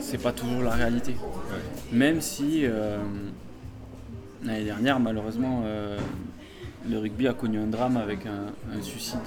c'est 0.00 0.18
pas 0.20 0.32
toujours 0.32 0.62
la 0.62 0.70
réalité. 0.72 1.14
Même 1.92 2.20
si 2.20 2.62
euh, 2.64 2.98
l'année 4.42 4.64
dernière, 4.64 4.98
malheureusement, 5.00 5.62
euh, 5.64 5.98
le 6.88 6.98
rugby 6.98 7.28
a 7.28 7.34
connu 7.34 7.58
un 7.58 7.66
drame 7.66 7.96
avec 7.98 8.26
un, 8.26 8.46
un 8.76 8.82
suicide 8.82 9.20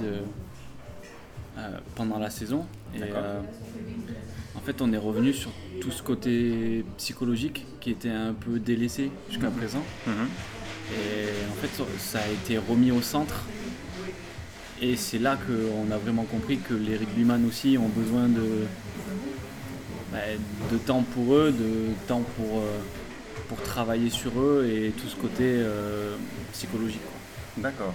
pendant 1.96 2.18
la 2.18 2.30
saison. 2.30 2.64
Et, 2.94 3.02
euh, 3.02 3.40
fait, 4.68 4.82
on 4.82 4.92
est 4.92 4.98
revenu 4.98 5.32
sur 5.32 5.50
tout 5.80 5.90
ce 5.90 6.02
côté 6.02 6.84
psychologique 6.98 7.64
qui 7.80 7.90
était 7.90 8.10
un 8.10 8.34
peu 8.34 8.58
délaissé 8.58 9.10
jusqu'à 9.30 9.50
présent. 9.50 9.82
Mhm. 10.06 10.28
Et 10.92 11.28
en 11.50 11.54
fait, 11.54 11.82
ça- 11.98 12.18
a 12.18 12.28
été 12.28 12.58
remis 12.58 12.90
au 12.90 13.00
centre. 13.00 13.44
Et 14.82 14.96
c'est 14.96 15.18
là 15.18 15.36
qu'on 15.36 15.90
a 15.90 15.96
vraiment 15.96 16.24
compris 16.24 16.58
que 16.58 16.74
les 16.74 16.96
rugbyman 16.96 17.44
aussi 17.46 17.78
ont 17.78 17.88
besoin 17.88 18.28
de, 18.28 18.66
bah, 20.12 20.18
de 20.70 20.76
temps 20.78 21.02
pour 21.14 21.34
eux, 21.34 21.50
de 21.50 21.94
temps 22.06 22.24
pour, 22.36 22.60
euh, 22.60 22.78
pour 23.48 23.60
travailler 23.62 24.10
sur 24.10 24.38
eux 24.38 24.68
et 24.70 24.90
tout 24.90 25.08
ce 25.08 25.16
côté 25.16 25.44
euh, 25.44 26.14
psychologique. 26.52 27.00
D'accord. 27.56 27.94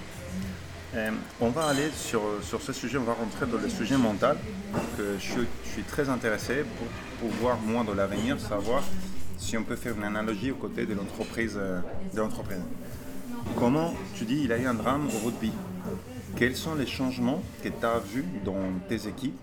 Euh, 0.95 1.09
on 1.41 1.50
va 1.50 1.65
aller 1.65 1.89
sur, 1.95 2.21
ce 2.62 2.71
sujet, 2.71 2.97
on 2.97 3.03
va 3.03 3.13
rentrer 3.13 3.47
dans 3.47 3.57
le 3.57 3.67
sujet 3.69 3.97
mental, 3.97 4.38
que 4.97 5.15
je, 5.17 5.19
suis- 5.19 5.47
très 5.83 6.09
intéressé 6.09 6.63
pour 6.77 7.29
pouvoir, 7.29 7.57
moi, 7.59 7.83
dans 7.83 7.95
l'avenir, 7.95 8.39
savoir 8.39 8.83
si 9.38 9.57
on 9.57 9.63
peut 9.63 9.75
faire 9.75 9.95
une 9.97 10.03
analogie 10.03 10.51
aux 10.51 10.55
côtés 10.55 10.85
de 10.85 10.93
l'entreprise. 10.93 11.55
euh. 11.57 11.79
Comment, 13.57 13.93
tu 14.15 14.25
dis, 14.25 14.35
il 14.43 14.47
y 14.47 14.53
a 14.53 14.57
eu 14.57 14.65
un 14.67 14.73
drame 14.75 15.07
au 15.07 15.25
rugby. 15.25 15.51
Quels 16.35 16.55
sont 16.55 16.75
les 16.75 16.85
changements 16.88 17.41
que 17.63 17.69
tu 17.69 17.85
as 17.85 18.00
vus 18.00 18.25
dans 18.45 18.79
tes 18.88 19.07
équipes 19.07 19.39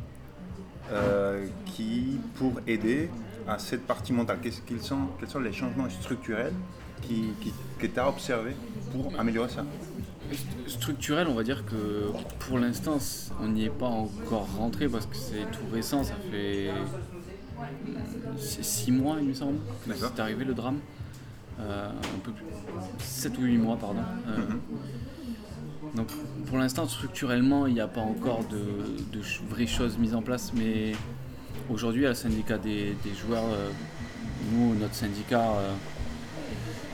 euh, 0.92 1.46
qui, 1.66 2.20
pour 2.36 2.60
aider 2.66 3.10
à 3.46 3.58
cette 3.58 3.86
partie 3.86 4.12
mentale, 4.12 4.38
quels 4.40 4.80
sont 4.82 5.40
les 5.40 5.52
changements 5.52 5.88
structurels 5.90 6.54
qui, 7.02 7.36
qui- 7.40 7.52
que 7.78 7.86
tu 7.86 7.98
as 7.98 8.08
observés 8.08 8.56
pour 8.92 9.12
améliorer 9.18 9.48
ça? 9.48 9.64
Structurel, 10.66 11.26
on 11.28 11.34
va 11.34 11.42
dire 11.42 11.64
que 11.66 12.10
pour 12.38 12.58
l'instant, 12.58 12.98
on 13.40 13.48
n'y 13.48 13.64
est 13.64 13.70
pas 13.70 13.86
encore 13.86 14.48
rentré 14.56 14.88
parce 14.88 15.06
que 15.06 15.16
c'est 15.16 15.50
tout 15.50 15.64
récent, 15.72 16.04
ça 16.04 16.14
fait 16.30 16.70
6 18.38 18.92
mois, 18.92 19.16
il 19.20 19.28
me 19.28 19.34
semble, 19.34 19.58
que 19.86 19.94
c'est 19.94 20.20
arrivé 20.20 20.44
le 20.44 20.54
drame. 20.54 20.78
Euh, 21.60 21.90
un 21.90 22.18
peu 22.20 22.32
plus. 22.32 22.44
7 23.00 23.36
ou 23.38 23.42
8 23.42 23.58
mois, 23.58 23.76
pardon. 23.76 24.00
Euh, 24.28 24.38
Donc 25.94 26.08
pour 26.46 26.56
l'instant, 26.58 26.86
structurellement, 26.88 27.66
il 27.66 27.74
n'y 27.74 27.80
a 27.80 27.88
pas 27.88 28.00
encore 28.00 28.44
de, 28.44 29.20
vraies 29.48 29.66
choses 29.66 29.98
mises 29.98 30.14
en 30.14 30.22
place, 30.22 30.52
mais 30.54 30.92
aujourd'hui, 31.68 32.06
à 32.06 32.10
le 32.10 32.14
syndicat 32.14 32.56
des, 32.56 32.96
des 33.04 33.14
joueurs, 33.14 33.44
euh, 33.52 33.70
nous, 34.52 34.74
notre 34.76 34.94
syndicat, 34.94 35.52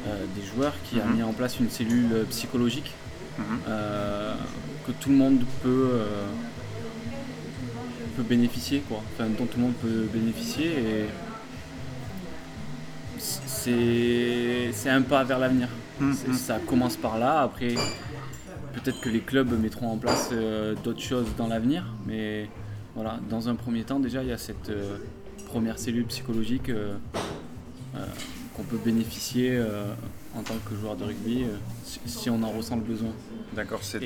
euh, 0.07 0.25
joueurs 0.55 0.75
qui 0.85 1.01
a 1.01 1.05
Mhm. 1.05 1.17
mis 1.17 1.23
en 1.23 1.33
place 1.33 1.61
une 1.61 1.69
cellule 1.71 2.25
psychologique 2.31 2.93
Mhm. 3.39 3.45
euh, 3.69 4.35
que 4.87 4.93
tout 4.93 5.11
le 5.11 5.17
monde 5.17 5.41
peut, 5.63 5.89
euh, 5.93 6.27
peut 8.17 8.23
bénéficier, 8.23 8.81
quoi. 8.89 9.03
Enfin, 9.13 9.29
dont 9.39 9.47
tout 9.47 9.59
le 9.59 9.65
monde 9.65 9.75
peut 9.75 10.07
bénéficier 10.13 10.73
et 10.79 11.07
c'est 14.73 14.91
un 14.91 15.03
pas 15.03 15.25
vers 15.25 15.39
l'avenir. 15.39 15.69
Mhm. 16.01 16.15
Ça 16.35 16.59
commence 16.59 16.97
par 16.97 17.19
là, 17.19 17.41
après 17.43 17.75
peut-être 18.75 19.01
que 19.01 19.09
les 19.09 19.21
clubs 19.21 19.51
mettront 19.61 19.91
en 19.91 19.97
place 19.97 20.31
euh, 20.33 20.75
d'autres 20.85 21.01
choses 21.01 21.27
dans 21.37 21.47
l'avenir, 21.49 21.85
mais 22.07 22.49
voilà, 22.95 23.19
dans 23.31 23.49
un 23.49 23.55
premier 23.55 23.85
temps 23.85 23.99
déjà 23.99 24.23
il 24.23 24.29
y 24.29 24.33
a 24.33 24.39
cette 24.39 24.69
euh, 24.69 24.99
première 25.47 25.79
cellule 25.79 26.05
psychologique 26.05 26.69
euh, 26.69 26.95
qu'on 28.55 28.63
peut 28.63 28.79
bénéficier 28.83 29.59
en 30.37 30.43
tant 30.43 30.55
que 30.69 30.75
joueur 30.77 30.97
de 30.97 31.05
rugby 31.05 31.45
euh, 31.45 31.57
si, 31.85 32.01
si 32.07 32.31
on 32.31 32.43
en 32.43 32.51
ressent 32.51 32.77
le 32.77 32.83
besoin. 32.83 33.11
D'accord, 33.55 33.81
c'est 33.83 34.01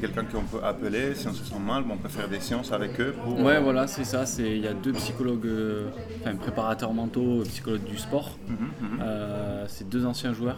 quelqu'un 0.00 0.24
qu'on 0.24 0.42
peut 0.42 0.64
appeler 0.64 1.14
si 1.14 1.28
on 1.28 1.34
se 1.34 1.44
sent 1.44 1.58
mal, 1.64 1.84
on 1.88 1.96
peut 1.96 2.08
faire 2.08 2.28
des 2.28 2.40
séances 2.40 2.72
avec 2.72 2.98
eux 3.00 3.14
pour. 3.22 3.38
Ouais, 3.40 3.60
voilà, 3.60 3.86
c'est 3.86 4.04
ça. 4.04 4.24
Il 4.38 4.58
y 4.58 4.66
a 4.66 4.74
deux 4.74 4.92
psychologues, 4.92 5.46
euh, 5.46 5.88
enfin 6.22 6.34
préparateurs 6.36 6.92
mentaux, 6.92 7.40
euh, 7.40 7.44
psychologues 7.44 7.84
du 7.84 7.98
sport. 7.98 8.36
Mhm, 8.48 8.56
mhm. 8.56 8.98
Euh, 9.02 9.64
c'est 9.68 9.88
deux 9.88 10.04
anciens 10.06 10.32
joueurs, 10.32 10.56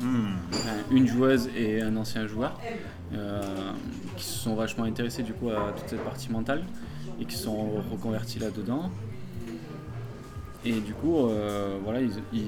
Hmm. 0.00 0.34
une 0.90 1.06
joueuse 1.06 1.48
et 1.56 1.80
un 1.80 1.96
ancien 1.96 2.26
joueur, 2.26 2.60
euh, 3.14 3.40
qui 4.16 4.24
se 4.24 4.38
sont 4.40 4.54
vachement 4.54 4.84
intéressés 4.84 5.22
du 5.22 5.32
coup 5.32 5.48
à 5.48 5.72
toute 5.72 5.88
cette 5.88 6.04
partie 6.04 6.30
mentale 6.30 6.64
et 7.20 7.24
qui 7.24 7.34
se 7.34 7.44
sont 7.44 7.70
reconvertis 7.90 8.38
là-dedans. 8.38 8.90
Et 10.64 10.80
du 10.80 10.92
coup, 10.92 11.28
euh, 11.28 11.78
voilà, 11.84 12.00
ils, 12.02 12.12
ils- 12.32 12.42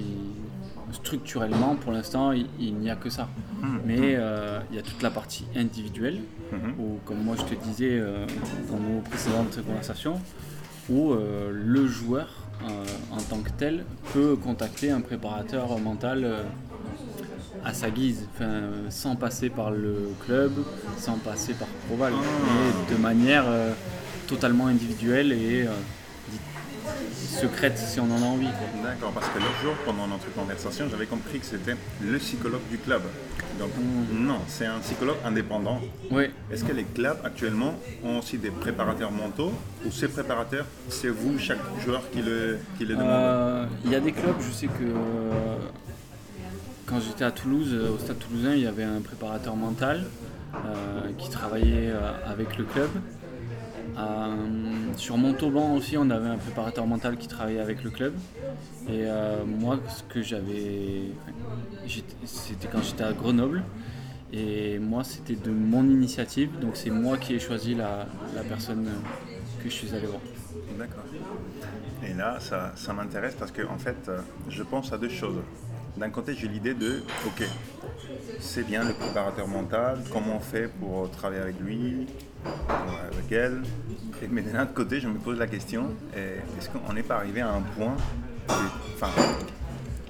structurellement, 0.92 1.76
pour 1.76 1.92
l'instant, 1.92 2.32
il, 2.32 2.46
il 2.58 2.74
n'y 2.74 2.90
a 2.90 2.96
que 2.96 3.10
ça. 3.10 3.28
Mhm. 3.62 3.80
Mais 3.84 4.14
euh, 4.16 4.60
il 4.70 4.76
y 4.76 4.78
a 4.78 4.82
toute 4.82 5.02
la 5.02 5.10
partie 5.10 5.46
individuelle 5.56 6.20
Mhm. 6.50 6.74
où, 6.80 6.98
comme 7.04 7.22
moi 7.22 7.36
je 7.38 7.42
te 7.44 7.54
disais 7.62 7.98
euh, 8.00 8.24
dans 8.70 8.78
nos 8.78 9.00
précédentes 9.00 9.58
conversations, 9.66 10.18
où 10.88 11.12
euh, 11.12 11.50
le 11.52 11.86
joueur 11.86 12.28
en 13.12 13.20
tant 13.30 13.38
que 13.38 13.50
tel 13.56 13.84
peut 14.12 14.34
contacter 14.34 14.90
un 14.90 15.00
préparateur 15.00 15.78
mental 15.78 16.26
à 17.64 17.72
sa 17.72 17.88
guise, 17.90 18.26
sans 18.88 19.14
passer 19.14 19.48
par 19.48 19.70
le 19.70 20.10
club, 20.24 20.50
sans 20.96 21.18
passer 21.18 21.54
par 21.54 21.68
Proval, 21.86 22.12
mais 22.14 22.96
de 22.96 23.00
manière 23.00 23.44
totalement 24.26 24.66
individuelle 24.66 25.30
et 25.32 25.66
secrète 27.14 27.78
si 27.78 28.00
on 28.00 28.04
en 28.10 28.22
a 28.22 28.26
envie. 28.26 28.48
D'accord, 28.82 29.12
parce 29.12 29.28
que 29.28 29.38
l'autre 29.38 29.58
jour, 29.62 29.74
pendant 29.84 30.06
notre 30.06 30.32
conversation, 30.34 30.86
j'avais 30.90 31.06
compris 31.06 31.38
que 31.40 31.46
c'était 31.46 31.76
le 32.02 32.18
psychologue 32.18 32.60
du 32.70 32.78
club. 32.78 33.02
Donc, 33.58 33.70
non, 34.12 34.38
c'est 34.46 34.66
un 34.66 34.78
psychologue 34.78 35.16
indépendant. 35.24 35.80
Ouais, 36.10 36.30
Est-ce 36.52 36.64
que 36.64 36.72
les 36.72 36.84
clubs 36.84 37.18
actuellement 37.24 37.74
ont 38.04 38.18
aussi 38.18 38.38
des 38.38 38.50
préparateurs 38.50 39.10
mentaux 39.10 39.52
ou 39.84 39.90
ces 39.90 40.08
préparateurs, 40.08 40.64
c'est 40.88 41.08
vous, 41.08 41.38
chaque 41.38 41.58
joueur, 41.84 42.08
qui 42.10 42.22
le, 42.22 42.58
qui 42.76 42.84
le 42.84 42.94
demande 42.94 43.08
Euh, 43.10 43.66
Il 43.84 43.90
y 43.90 43.96
a 43.96 44.00
des 44.00 44.12
clubs, 44.12 44.36
je 44.40 44.52
sais 44.52 44.66
que 44.66 44.84
euh, 44.84 45.56
quand 46.86 47.00
j'étais 47.00 47.24
à 47.24 47.32
Toulouse, 47.32 47.70
euh, 47.72 47.94
au 47.94 47.98
stade 47.98 48.18
toulousain, 48.18 48.54
il 48.54 48.60
y 48.62 48.66
avait 48.66 48.84
un 48.84 49.00
préparateur 49.00 49.56
mental 49.56 50.04
euh, 50.54 51.10
qui 51.18 51.28
travaillait 51.28 51.92
avec 52.26 52.56
le 52.58 52.64
club. 52.64 52.88
Euh, 53.98 54.36
sur 54.96 55.16
Montauban 55.16 55.74
aussi, 55.74 55.96
on 55.96 56.08
avait 56.10 56.28
un 56.28 56.36
préparateur 56.36 56.86
mental 56.86 57.16
qui 57.16 57.26
travaillait 57.26 57.60
avec 57.60 57.82
le 57.82 57.90
club. 57.90 58.14
Et 58.88 59.02
euh, 59.04 59.44
moi, 59.44 59.78
ce 59.88 60.02
que 60.04 60.22
j'avais. 60.22 61.10
C'était 62.24 62.68
quand 62.68 62.82
j'étais 62.82 63.04
à 63.04 63.12
Grenoble. 63.12 63.62
Et 64.32 64.78
moi, 64.78 65.04
c'était 65.04 65.34
de 65.36 65.50
mon 65.50 65.84
initiative. 65.84 66.58
Donc, 66.60 66.76
c'est 66.76 66.90
moi 66.90 67.16
qui 67.16 67.34
ai 67.34 67.38
choisi 67.38 67.74
la, 67.74 68.06
personne 68.48 68.86
que 69.62 69.68
je 69.68 69.74
suis 69.74 69.94
allé 69.94 70.06
voir. 70.06 70.20
D'accord. 70.78 71.04
Et 72.06 72.14
là, 72.14 72.38
ça, 72.38 72.72
ça 72.76 72.92
m'intéresse 72.92 73.34
parce 73.38 73.50
que, 73.50 73.62
en 73.62 73.78
fait, 73.78 73.96
euh, 74.08 74.20
je 74.48 74.62
pense 74.62 74.92
à 74.92 74.98
deux 74.98 75.08
choses. 75.08 75.38
D'un 75.98 76.10
côté, 76.10 76.32
j'ai 76.34 76.46
l'idée 76.46 76.74
de, 76.74 77.02
ok, 77.26 77.42
c'est 78.38 78.64
bien 78.64 78.84
le 78.84 78.92
préparateur 78.94 79.48
mental, 79.48 79.98
comment 80.12 80.36
on 80.36 80.40
fait 80.40 80.68
pour 80.68 81.10
travailler 81.10 81.40
avec 81.42 81.58
lui, 81.58 82.06
avec 82.46 83.32
elle. 83.32 83.62
Mais 84.30 84.42
d'un 84.42 84.62
autre 84.62 84.74
côté, 84.74 85.00
je 85.00 85.08
me 85.08 85.18
pose 85.18 85.38
la 85.38 85.48
question, 85.48 85.86
eh, 86.16 86.36
est-ce 86.56 86.68
qu'on 86.70 86.92
n'est 86.92 87.02
pas 87.02 87.16
arrivé 87.16 87.40
à 87.40 87.52
un 87.52 87.62
point, 87.62 87.96
enfin, 88.94 89.10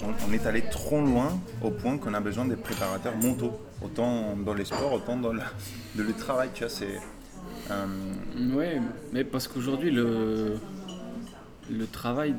on, 0.02 0.32
est 0.32 0.44
allé 0.46 0.60
trop 0.70 1.00
loin 1.00 1.40
au 1.62 1.70
point 1.70 1.96
qu'on 1.96 2.12
a 2.12 2.20
besoin 2.20 2.44
des 2.44 2.56
préparateurs 2.56 3.16
mentaux, 3.16 3.58
autant 3.82 4.36
dans 4.36 4.54
les 4.54 4.66
sports, 4.66 4.92
autant 4.92 5.16
dans 5.16 5.32
le, 5.32 6.12
travail, 6.18 6.50
tu 6.52 6.64
vois, 6.64 6.86
euh, 7.70 7.86
Oui, 8.52 8.82
mais 9.14 9.24
parce 9.24 9.48
qu'aujourd'hui, 9.48 9.90
le, 9.90 10.58
le 11.70 11.86
travail 11.86 12.34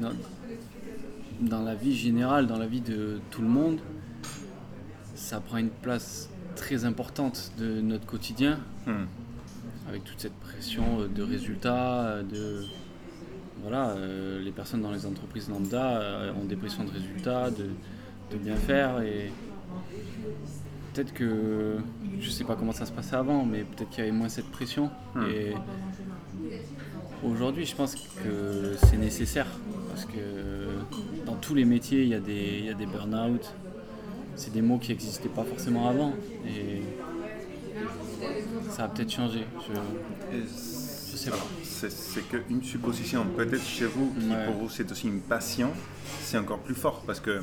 dans, 1.40 1.64
la 1.64 1.76
vie 1.76 1.96
générale, 1.96 2.48
dans 2.48 2.58
la 2.58 2.68
vie 2.68 2.82
de 2.82 3.20
tout 3.32 3.42
le 3.42 3.48
monde, 3.48 3.80
ça 5.16 5.40
prend 5.40 5.58
une 5.58 5.70
place 5.70 6.30
très 6.56 6.86
importante 6.86 7.52
de 7.58 7.82
notre 7.82 8.06
quotidien, 8.06 8.60
hmm. 8.86 9.06
avec 9.88 10.04
toute 10.04 10.20
cette 10.20 10.34
pression 10.34 11.02
euh, 11.02 11.08
de 11.08 11.24
résultats, 11.24 12.02
euh, 12.02 12.24
de... 12.24 12.66
Voilà, 13.62 13.90
euh, 13.90 14.42
les 14.42 14.52
personnes 14.52 14.82
dans 14.82 14.92
les 14.92 15.06
entreprises 15.06 15.50
lambda 15.50 16.00
euh, 16.00 16.34
ont 16.34 16.46
des 16.46 16.56
pressions 16.56 16.86
de 16.86 16.92
résultats, 16.92 17.52
de, 17.52 17.70
de 18.32 18.38
bien 18.38 18.56
faire 18.56 19.02
et 19.02 19.34
peut-être 20.94 21.14
que 21.14 21.78
je 22.22 22.30
sais 22.30 22.46
pas 22.46 22.56
comment 22.56 22.72
ça 22.72 22.86
se 22.86 22.92
passait 22.94 23.18
avant, 23.18 23.46
mais 23.46 23.60
peut-être 23.64 23.90
qu'il 23.90 24.00
y 24.00 24.08
avait 24.08 24.16
moins 24.16 24.30
cette 24.30 24.50
pression. 24.50 24.90
Hmm. 25.14 25.24
Et 25.30 25.54
aujourd'hui, 27.24 27.66
je 27.66 27.76
pense 27.76 27.96
que 27.96 28.76
c'est 28.88 28.98
nécessaire 28.98 29.48
parce 29.90 30.06
que 30.06 31.26
dans 31.26 31.36
tous 31.36 31.54
les 31.56 31.66
métiers, 31.66 32.04
il 32.04 32.10
y 32.10 32.16
a 32.16 32.20
des, 32.20 32.58
il 32.60 32.66
y 32.66 32.70
a 32.70 32.74
des 32.74 32.86
burn-out. 32.86 33.54
C'est 34.36 34.54
des 34.54 34.62
mots 34.62 34.78
qui 34.78 34.92
n'existaient 34.92 35.28
pas 35.30 35.44
forcément 35.44 35.90
avant 35.90 36.14
et 36.48 36.82
ça 38.70 38.86
a 38.86 38.88
peut-être 38.88 39.12
changé. 39.12 39.46
Je, 39.68 40.38
je 41.12 41.18
sais 41.18 41.30
pas. 41.32 41.38
C'est 41.62 42.22
qu'une 42.30 42.64
supposition. 42.64 43.26
Peut-être 43.36 43.64
chez 43.64 43.86
vous, 43.86 44.14
qui 44.20 44.28
Ouais. 44.30 44.46
pour 44.46 44.56
vous 44.56 44.70
c'est 44.70 44.90
aussi 44.92 45.08
une 45.08 45.20
passion, 45.22 45.72
c'est 46.22 46.38
encore 46.38 46.60
plus 46.60 46.76
fort 46.76 47.04
parce 47.06 47.20
que 47.20 47.42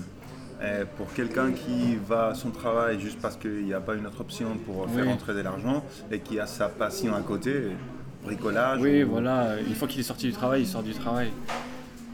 euh, 0.62 0.84
pour 0.96 1.12
quelqu'un 1.12 1.52
qui 1.52 1.96
va 1.96 2.28
à 2.28 2.34
son 2.34 2.50
travail 2.50 2.98
juste 2.98 3.18
parce 3.20 3.36
qu'il 3.36 3.64
n'y 3.66 3.74
a 3.74 3.80
pas 3.80 3.94
une 3.94 4.06
autre 4.06 4.22
option 4.22 4.56
pour 4.64 4.88
faire 4.88 5.04
Oui. 5.06 5.12
entrer 5.12 5.34
de 5.34 5.40
l'argent 5.40 5.84
et 6.10 6.20
qui 6.20 6.40
a 6.40 6.46
sa 6.46 6.68
passion 6.68 7.14
à 7.14 7.20
côté, 7.20 7.72
bricolage. 8.26 8.80
Oui, 8.80 9.02
ou- 9.02 9.10
voilà, 9.10 9.56
une 9.60 9.74
fois 9.74 9.88
qu'il 9.88 10.00
est 10.00 10.04
sorti 10.04 10.26
du 10.26 10.32
travail, 10.32 10.62
il 10.62 10.66
sort 10.66 10.82
du 10.82 10.92
travail. 10.92 11.30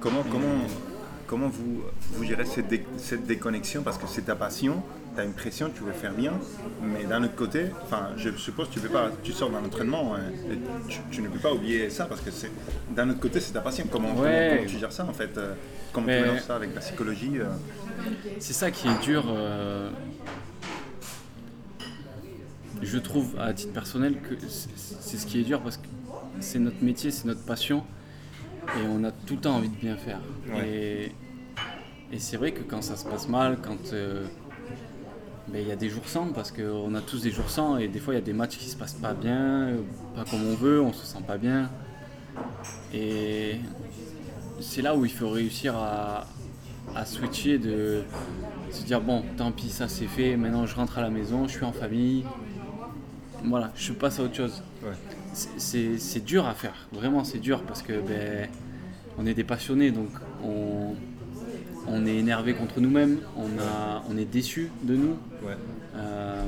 Comment, 0.00 0.22
comment, 0.30 0.46
comment 1.26 1.48
vous, 1.48 1.82
vous 2.12 2.24
gérez 2.24 2.44
cette, 2.44 2.68
dé- 2.68 2.84
cette 2.98 3.26
déconnexion? 3.26 3.82
Parce 3.82 3.98
que 3.98 4.06
c'est 4.06 4.22
ta 4.22 4.34
passion, 4.36 4.82
tu 5.14 5.20
as 5.20 5.24
une 5.24 5.32
pression, 5.32 5.70
tu 5.74 5.82
veux 5.84 5.92
faire 5.92 6.12
bien, 6.12 6.32
mais 6.82 7.04
d'un 7.04 7.22
autre 7.22 7.34
côté, 7.36 7.66
enfin, 7.84 8.08
je 8.16 8.30
suppose 8.36 8.68
que 8.68 8.74
tu, 8.74 8.80
peux 8.80 8.88
pas, 8.88 9.10
tu 9.22 9.32
sors 9.32 9.50
d'un 9.50 9.64
entraînement, 9.64 10.14
hein, 10.14 10.20
et 10.50 10.58
tu, 10.88 10.98
tu 11.10 11.22
ne 11.22 11.28
peux 11.28 11.38
pas 11.38 11.52
oublier 11.52 11.88
ça 11.90 12.06
parce 12.06 12.20
que 12.20 12.30
c'est 12.30 12.50
d'un 12.96 13.08
autre 13.10 13.20
côté, 13.20 13.40
c'est 13.40 13.52
ta 13.52 13.60
passion. 13.60 13.84
Comment, 13.90 14.14
Ouais. 14.14 14.54
comment 14.58 14.68
tu 14.70 14.78
gères 14.78 14.92
ça 14.92 15.04
en 15.04 15.12
fait 15.12 15.36
euh, 15.38 15.54
Comment 15.92 16.06
Mais- 16.06 16.18
tu 16.22 16.24
mélanges 16.28 16.42
ça 16.42 16.56
avec 16.56 16.74
la 16.74 16.80
psychologie 16.80 17.32
euh, 17.38 17.44
C'est 18.38 18.54
ça 18.54 18.70
qui 18.70 18.88
est 18.88 19.02
dur. 19.04 19.24
euh, 19.28 19.90
Je 22.82 22.98
trouve 22.98 23.36
à 23.38 23.52
titre 23.54 23.72
personnel 23.72 24.16
que 24.16 24.34
c'est 24.48 24.68
c'est 24.76 25.16
ce 25.16 25.26
qui 25.26 25.40
est 25.40 25.44
dur 25.44 25.60
parce 25.60 25.76
que 25.76 25.86
c'est 26.40 26.58
notre 26.58 26.82
métier, 26.82 27.10
c'est 27.10 27.26
notre 27.26 27.44
passion 27.44 27.84
et 28.78 28.86
on 28.88 29.04
a 29.04 29.10
tout 29.10 29.34
le 29.34 29.40
temps 29.40 29.56
envie 29.56 29.68
de 29.68 29.76
bien 29.76 29.96
faire. 29.96 30.20
Et, 30.64 31.12
et 32.12 32.18
c'est 32.18 32.36
vrai 32.36 32.52
que 32.52 32.62
quand 32.62 32.82
ça 32.82 32.96
se 32.96 33.04
passe 33.04 33.28
mal, 33.28 33.58
quand 33.62 33.92
euh, 33.92 34.24
ben, 35.48 35.60
il 35.60 35.68
y 35.68 35.72
a 35.72 35.76
des 35.76 35.88
jours 35.88 36.06
sans 36.06 36.26
parce 36.28 36.52
qu'on 36.52 36.94
a 36.94 37.00
tous 37.00 37.22
des 37.22 37.30
jours 37.30 37.50
sans 37.50 37.76
et 37.78 37.88
des 37.88 37.98
fois 37.98 38.14
il 38.14 38.16
y 38.18 38.20
a 38.20 38.24
des 38.24 38.32
matchs 38.32 38.56
qui 38.58 38.68
se 38.68 38.76
passent 38.76 38.94
pas 38.94 39.14
bien, 39.14 39.70
pas 40.14 40.24
comme 40.24 40.44
on 40.44 40.54
veut, 40.54 40.80
on 40.80 40.92
se 40.92 41.06
sent 41.06 41.22
pas 41.26 41.38
bien. 41.38 41.70
Et 42.94 43.56
c'est 44.60 44.82
là 44.82 44.96
où 44.96 45.04
il 45.04 45.12
faut 45.12 45.28
réussir 45.28 45.76
à, 45.76 46.26
à 46.94 47.04
switcher, 47.04 47.58
de 47.58 48.02
se 48.70 48.84
dire 48.84 49.00
bon, 49.00 49.22
tant 49.36 49.52
pis, 49.52 49.68
ça 49.68 49.88
c'est 49.88 50.06
fait, 50.06 50.36
maintenant 50.36 50.66
je 50.66 50.74
rentre 50.74 50.98
à 50.98 51.02
la 51.02 51.10
maison, 51.10 51.46
je 51.46 51.52
suis 51.52 51.64
en 51.64 51.72
famille. 51.72 52.24
Voilà, 53.44 53.72
je 53.74 53.92
passe 53.92 54.20
à 54.20 54.22
autre 54.22 54.36
chose. 54.36 54.62
C'est 55.32 55.98
c'est 55.98 56.24
dur 56.24 56.46
à 56.46 56.54
faire, 56.54 56.88
vraiment 56.92 57.24
c'est 57.24 57.38
dur 57.38 57.62
parce 57.62 57.82
que 57.82 57.92
ben, 57.94 58.48
on 59.18 59.26
est 59.26 59.34
des 59.34 59.44
passionnés 59.44 59.90
donc 59.90 60.10
on, 60.44 60.94
on 61.88 62.06
est 62.06 62.16
énervé 62.16 62.52
contre 62.54 62.80
nous-mêmes, 62.80 63.18
on, 63.36 63.46
a- 63.60 64.02
on 64.10 64.16
est 64.18 64.24
déçu 64.30 64.70
de 64.82 64.94
nous. 64.94 65.16
Euh, 65.96 66.42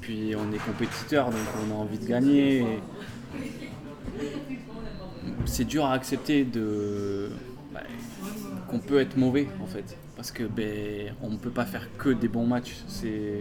puis 0.00 0.34
on 0.36 0.52
est 0.54 0.58
compétiteur, 0.58 1.26
donc 1.30 1.40
on 1.68 1.72
a 1.72 1.76
envie 1.76 1.98
de 1.98 2.06
gagner. 2.06 2.64
C'est 5.44 5.64
dur 5.64 5.84
à 5.84 5.92
accepter 5.94 6.44
de, 6.44 7.30
bah, 7.72 7.80
qu'on 8.68 8.78
peut 8.78 9.00
être 9.00 9.16
mauvais 9.16 9.48
en 9.62 9.66
fait. 9.66 9.96
Parce 10.16 10.30
que 10.32 10.44
ben, 10.44 11.14
on 11.22 11.30
ne 11.30 11.36
peut 11.36 11.50
pas 11.50 11.64
faire 11.64 11.88
que 11.98 12.10
des 12.10 12.28
bons 12.28 12.46
matchs. 12.46 12.76
C'est, 12.88 13.40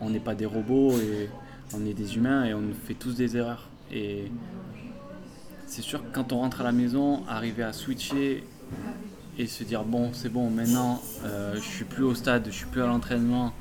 on 0.00 0.10
n'est 0.10 0.20
pas 0.20 0.34
des 0.34 0.46
robots 0.46 0.92
et 0.98 1.28
on 1.74 1.84
est 1.86 1.94
des 1.94 2.16
humains 2.16 2.44
et 2.44 2.54
on 2.54 2.62
fait 2.86 2.94
tous 2.94 3.14
des 3.14 3.36
erreurs. 3.36 3.68
Et 3.92 4.30
c'est 5.66 5.82
sûr 5.82 6.00
que 6.02 6.14
quand 6.14 6.32
on 6.32 6.38
rentre 6.38 6.60
à 6.60 6.64
la 6.64 6.72
maison, 6.72 7.22
arriver 7.28 7.62
à 7.62 7.72
switcher 7.72 8.44
et 9.38 9.46
se 9.46 9.64
dire 9.64 9.84
bon 9.84 10.12
c'est 10.12 10.28
bon 10.30 10.48
maintenant 10.50 11.02
euh, 11.24 11.54
je 11.56 11.60
suis 11.60 11.84
plus 11.84 12.02
au 12.04 12.14
stade, 12.14 12.44
je 12.46 12.52
suis 12.52 12.66
plus 12.66 12.82
à 12.82 12.86
l'entraînement, 12.86 13.52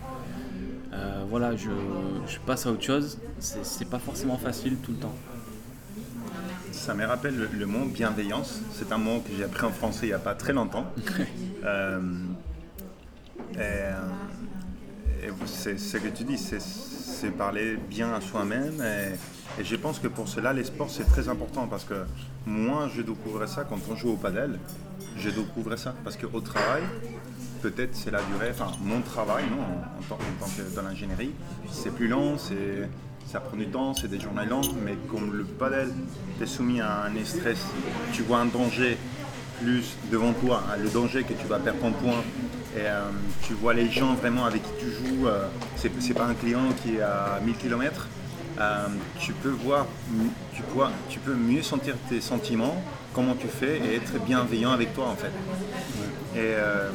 euh, 0.94 1.24
voilà 1.30 1.56
je, 1.56 1.70
je 2.28 2.40
passe 2.40 2.66
à 2.66 2.72
autre 2.72 2.84
chose, 2.84 3.18
c'est 3.40 3.90
pas 3.90 4.00
forcément 4.00 4.38
facile 4.38 4.78
tout 4.78 4.92
le 4.92 4.98
temps. 4.98 5.16
Ça 6.72 6.94
me 6.94 7.06
rappelle 7.06 7.36
le, 7.38 7.48
le 7.58 7.66
mot 7.66 7.86
bienveillance. 7.86 8.60
C'est 8.74 8.92
un 8.92 8.98
mot 8.98 9.20
que 9.22 9.30
j'ai 9.36 9.44
appris 9.46 9.66
en 9.66 9.72
français 9.72 10.06
il 10.08 10.10
n'y 10.10 10.14
a 10.14 10.20
pas 10.20 10.36
très 10.36 10.54
longtemps. 10.54 10.86
Euh, 11.66 12.00
et, 13.54 13.58
euh, 13.58 13.94
et 15.24 15.30
c'est 15.48 15.80
ce 15.80 15.98
que 15.98 16.10
tu 16.10 16.24
dis, 16.24 16.38
c'est- 16.38 16.60
parler 17.32 17.78
bien 17.90 18.14
à 18.14 18.22
soi-même. 18.22 18.82
Et, 18.82 19.64
je 19.64 19.76
pense 19.78 20.00
que 20.00 20.08
pour 20.08 20.28
cela, 20.28 20.52
les 20.52 20.66
sports, 20.66 20.90
c'est 20.90 21.06
très 21.06 21.30
important 21.30 21.68
parce 21.68 21.86
que 21.86 22.06
moi, 22.46 22.90
je 22.94 23.02
découvrais 23.02 23.48
ça 23.48 23.64
quand 23.64 23.80
on 23.90 23.96
joue 23.96 24.12
au 24.12 24.18
padel. 24.18 24.60
Je 25.18 25.30
découvrais 25.30 25.78
ça 25.78 25.96
parce 26.04 26.18
qu'au 26.18 26.42
travail, 26.42 26.84
peut-être 27.62 27.96
c'est 27.96 28.12
la 28.12 28.22
durée, 28.24 28.50
enfin 28.52 28.72
mon 28.82 29.02
travail, 29.02 29.46
non, 29.50 29.62
en, 29.62 30.00
en 30.00 30.04
tant, 30.10 30.16
en 30.16 30.40
tant 30.40 30.52
que 30.52 30.76
dans 30.76 30.82
l'ingénierie, 30.82 31.32
c'est 31.72 31.94
plus 31.94 32.10
long, 32.10 32.38
c'est, 32.38 32.90
ça 33.26 33.40
prend 33.40 33.58
du 33.58 33.68
temps, 33.68 33.94
c'est 33.94 34.08
des 34.08 34.20
journées 34.20 34.46
longues, 34.46 34.76
mais 34.84 34.96
comme 35.10 35.34
le 35.34 35.44
padel, 35.44 35.90
tu 36.38 36.44
es 36.44 36.48
soumis 36.48 36.82
à 36.82 37.06
un 37.06 37.26
stress, 37.26 37.66
tu 38.14 38.24
vois 38.24 38.40
un 38.40 38.46
danger 38.46 38.98
plus 39.62 39.98
devant 40.12 40.34
toi, 40.34 40.64
hein, 40.70 40.78
le 40.82 40.90
danger 40.90 41.24
que 41.24 41.34
tu 41.34 41.48
vas 41.48 41.60
perdre 41.60 41.80
ton 41.80 41.92
point, 41.92 42.24
et 42.76 42.80
euh, 42.82 43.10
tu 43.44 43.54
vois 43.54 43.74
les 43.74 43.90
gens 43.90 44.14
vraiment 44.16 44.46
avec 44.46 44.62
qui 44.64 44.72
tu 44.80 44.92
joues, 44.92 45.28
euh, 45.28 45.48
c'est, 45.76 46.14
pas 46.14 46.26
un 46.26 46.34
client 46.34 46.70
qui 46.84 46.96
est 46.96 47.02
à 47.02 47.40
1000 47.44 47.56
km, 47.56 48.08
tu 49.20 49.34
peux 49.34 49.50
voir, 49.50 49.86
tu, 50.54 50.62
vois, 50.74 50.92
tu 51.10 51.20
peux 51.20 51.34
mieux 51.34 51.62
sentir 51.62 51.96
tes 52.10 52.22
sentiments, 52.22 52.76
comment 53.14 53.36
tu 53.36 53.48
fais 53.48 53.78
et 53.78 53.96
être 53.96 54.24
bienveillant 54.26 54.72
avec 54.72 54.94
toi 54.94 55.08
en 55.08 55.16
fait. 55.16 55.32
Et 56.36 56.54
euh, 56.54 56.90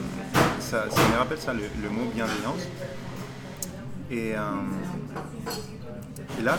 ça, 0.58 0.84
ça 0.90 1.00
me 1.08 1.16
rappelle 1.18 1.38
ça, 1.38 1.54
le, 1.54 1.62
le 1.82 1.88
mot 1.88 2.04
bienveillance. 2.14 2.68
Et, 4.10 4.34
euh, 4.34 4.40
et 6.38 6.42
là, 6.42 6.58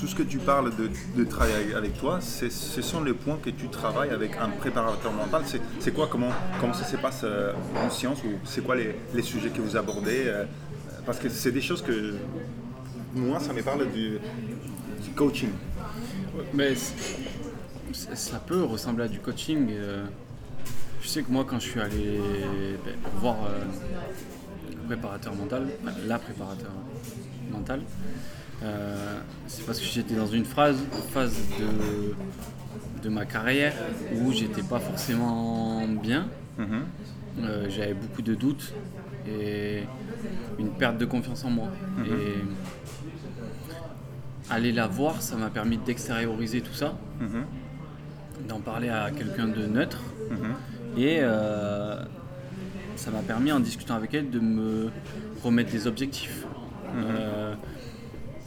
tout 0.00 0.06
ce 0.06 0.14
que 0.14 0.22
tu 0.22 0.38
parles 0.38 0.74
de, 0.76 0.88
de 1.14 1.24
travailler 1.24 1.74
avec 1.74 1.98
toi, 1.98 2.20
ce 2.20 2.48
sont 2.82 3.04
les 3.04 3.12
points 3.12 3.38
que 3.42 3.50
tu 3.50 3.68
travailles 3.68 4.10
avec 4.10 4.36
un 4.38 4.48
préparateur 4.48 5.12
mental. 5.12 5.42
C'est 5.78 5.92
quoi, 5.92 6.08
comment, 6.10 6.30
comment 6.58 6.72
ça 6.72 6.84
se 6.84 6.96
passe 6.96 7.20
euh, 7.24 7.52
en 7.76 7.90
science 7.90 8.18
ou 8.24 8.30
c'est 8.44 8.64
quoi 8.64 8.76
les, 8.76 8.94
les 9.14 9.22
sujets 9.22 9.50
que 9.50 9.60
vous 9.60 9.76
abordez 9.76 10.24
euh, 10.26 10.44
Parce 11.04 11.18
que 11.18 11.28
c'est 11.28 11.52
des 11.52 11.60
choses 11.60 11.82
que 11.82 12.14
moi, 13.14 13.40
ça 13.40 13.52
me 13.52 13.62
parle 13.62 13.90
du, 13.90 14.18
du 15.04 15.10
coaching. 15.14 15.50
Mais 16.54 16.74
ça 17.92 18.38
peut 18.38 18.64
ressembler 18.64 19.04
à 19.04 19.08
du 19.08 19.18
coaching. 19.18 19.68
euh, 19.70 20.04
je 21.02 21.08
sais 21.08 21.22
que 21.22 21.30
moi, 21.30 21.44
quand 21.46 21.58
je 21.60 21.68
suis 21.68 21.80
allé 21.80 22.20
ben, 22.84 22.94
voir 23.16 23.36
euh, 23.44 23.64
le 24.70 24.86
préparateur 24.86 25.34
mental, 25.34 25.66
la 26.06 26.18
préparateur 26.18 26.72
mentale, 27.50 27.82
euh, 28.62 29.20
c'est 29.46 29.64
parce 29.64 29.78
que 29.78 29.86
j'étais 29.86 30.14
dans 30.14 30.26
une 30.26 30.44
phase, 30.44 30.78
phase 31.12 31.34
de, 31.58 33.02
de 33.02 33.08
ma 33.08 33.24
carrière 33.24 33.72
où 34.16 34.32
j'étais 34.32 34.62
pas 34.62 34.80
forcément 34.80 35.86
bien. 35.86 36.28
Mhm. 36.58 36.82
Euh, 37.42 37.66
J'avais 37.70 37.94
beaucoup 37.94 38.22
de 38.22 38.34
doutes 38.34 38.72
et 39.28 39.84
une 40.58 40.70
perte 40.70 40.98
de 40.98 41.04
confiance 41.06 41.44
en 41.44 41.50
moi. 41.50 41.68
Et 42.06 42.42
aller 44.50 44.72
la 44.72 44.86
voir, 44.86 45.22
ça 45.22 45.36
m'a 45.36 45.48
permis 45.48 45.78
d'extérioriser 45.78 46.60
tout 46.60 46.74
ça, 46.74 46.98
Mhm. 47.20 47.44
d'en 48.48 48.58
parler 48.60 48.88
à 48.88 49.10
quelqu'un 49.10 49.46
de 49.48 49.66
neutre. 49.66 50.00
Mhm. 50.30 50.54
Et 50.98 51.18
euh, 51.20 52.02
ça 52.96 53.10
m'a 53.10 53.20
permis, 53.20 53.52
en 53.52 53.60
discutant 53.60 53.94
avec 53.94 54.12
elle, 54.14 54.28
de 54.30 54.40
me 54.40 54.90
remettre 55.42 55.70
des 55.70 55.86
objectifs. 55.86 56.44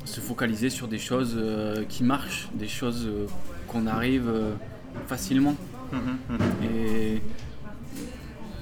Se 0.06 0.20
focaliser 0.20 0.70
sur 0.70 0.88
des 0.88 1.00
choses 1.00 1.36
euh, 1.38 1.86
qui 1.86 2.04
marchent, 2.04 2.50
des 2.54 2.68
choses 2.68 3.06
euh, 3.08 3.26
qu'on 3.68 3.88
arrive 3.88 4.28
euh, 4.28 4.54
facilement. 5.08 5.56
Mhm. 5.92 6.18
Mhm. 6.30 6.40
Et 6.76 7.22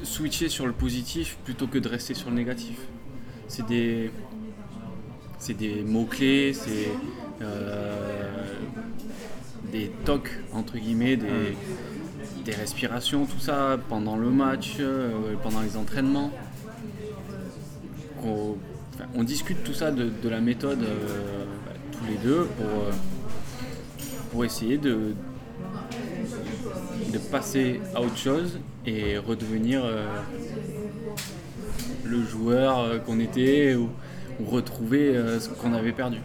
switcher 0.03 0.49
sur 0.49 0.65
le 0.67 0.73
positif 0.73 1.37
plutôt 1.43 1.67
que 1.67 1.77
de 1.79 1.87
rester 1.89 2.13
sur 2.13 2.29
le 2.29 2.35
négatif. 2.35 2.77
C'est 3.47 3.65
des, 3.65 4.11
c'est 5.39 5.53
des 5.55 5.83
mots-clés, 5.83 6.53
c'est 6.53 6.89
euh, 7.41 8.53
des 9.71 9.91
tocs, 10.05 10.31
entre 10.53 10.77
guillemets, 10.77 11.17
des, 11.17 11.55
des 12.45 12.51
respirations, 12.53 13.25
tout 13.25 13.39
ça 13.39 13.79
pendant 13.89 14.15
le 14.15 14.29
match, 14.29 14.75
euh, 14.79 15.33
pendant 15.41 15.61
les 15.61 15.75
entraînements. 15.75 16.31
Qu'on- 18.21 18.57
enfin, 18.93 19.05
on 19.15 19.23
discute 19.23 19.63
tout 19.63 19.73
ça 19.73 19.91
de, 19.91 20.09
de 20.09 20.29
la 20.29 20.39
méthode 20.39 20.81
euh, 20.83 21.45
bah, 21.65 21.73
tous 21.91 22.05
les 22.05 22.17
deux 22.17 22.45
pour, 22.57 22.65
euh, 22.65 22.91
pour 24.31 24.45
essayer 24.45 24.77
de, 24.77 25.13
de 27.11 27.17
passer 27.17 27.81
à 27.95 28.01
autre 28.01 28.17
chose 28.17 28.59
et 28.85 29.17
redevenir 29.17 29.81
euh, 29.83 30.05
le 32.05 32.23
joueur 32.23 33.03
qu'on 33.05 33.19
était 33.19 33.75
ou, 33.75 33.89
ou 34.39 34.45
retrouver 34.45 35.15
ce 35.39 35.49
qu'on 35.49 35.73
avait 35.73 35.91
perdu. 35.93 36.17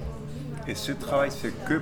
Et 0.68 0.74
ce 0.74 0.90
travail, 0.90 1.30
c'est 1.30 1.52
que 1.64 1.80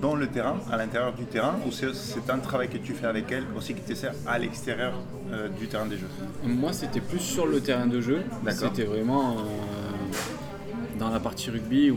dans 0.00 0.14
le 0.14 0.26
terrain, 0.28 0.56
à 0.70 0.76
l'intérieur 0.76 1.12
du 1.12 1.24
terrain, 1.24 1.56
ou 1.66 1.70
c'est 1.72 2.30
un 2.30 2.38
travail 2.38 2.68
que 2.68 2.78
tu 2.78 2.92
fais 2.94 3.06
avec 3.06 3.30
elle 3.32 3.44
aussi 3.56 3.74
qui 3.74 3.82
te 3.82 3.94
sert 3.94 4.12
à 4.26 4.38
l'extérieur 4.38 4.94
euh, 5.32 5.48
du 5.48 5.66
terrain 5.66 5.86
des 5.86 5.96
jeux 5.96 6.08
Moi, 6.44 6.72
c'était 6.72 7.00
plus 7.00 7.20
sur 7.20 7.46
le 7.46 7.60
terrain 7.60 7.86
de 7.86 8.00
jeu. 8.00 8.22
C'était 8.50 8.84
vraiment 8.84 9.36
dans 11.00 11.08
la 11.10 11.18
partie 11.18 11.50
rugby 11.50 11.90
où, 11.90 11.96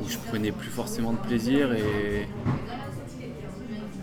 où 0.00 0.08
je 0.08 0.16
prenais 0.18 0.50
plus 0.50 0.70
forcément 0.70 1.12
de 1.12 1.18
plaisir 1.18 1.72
et, 1.74 2.26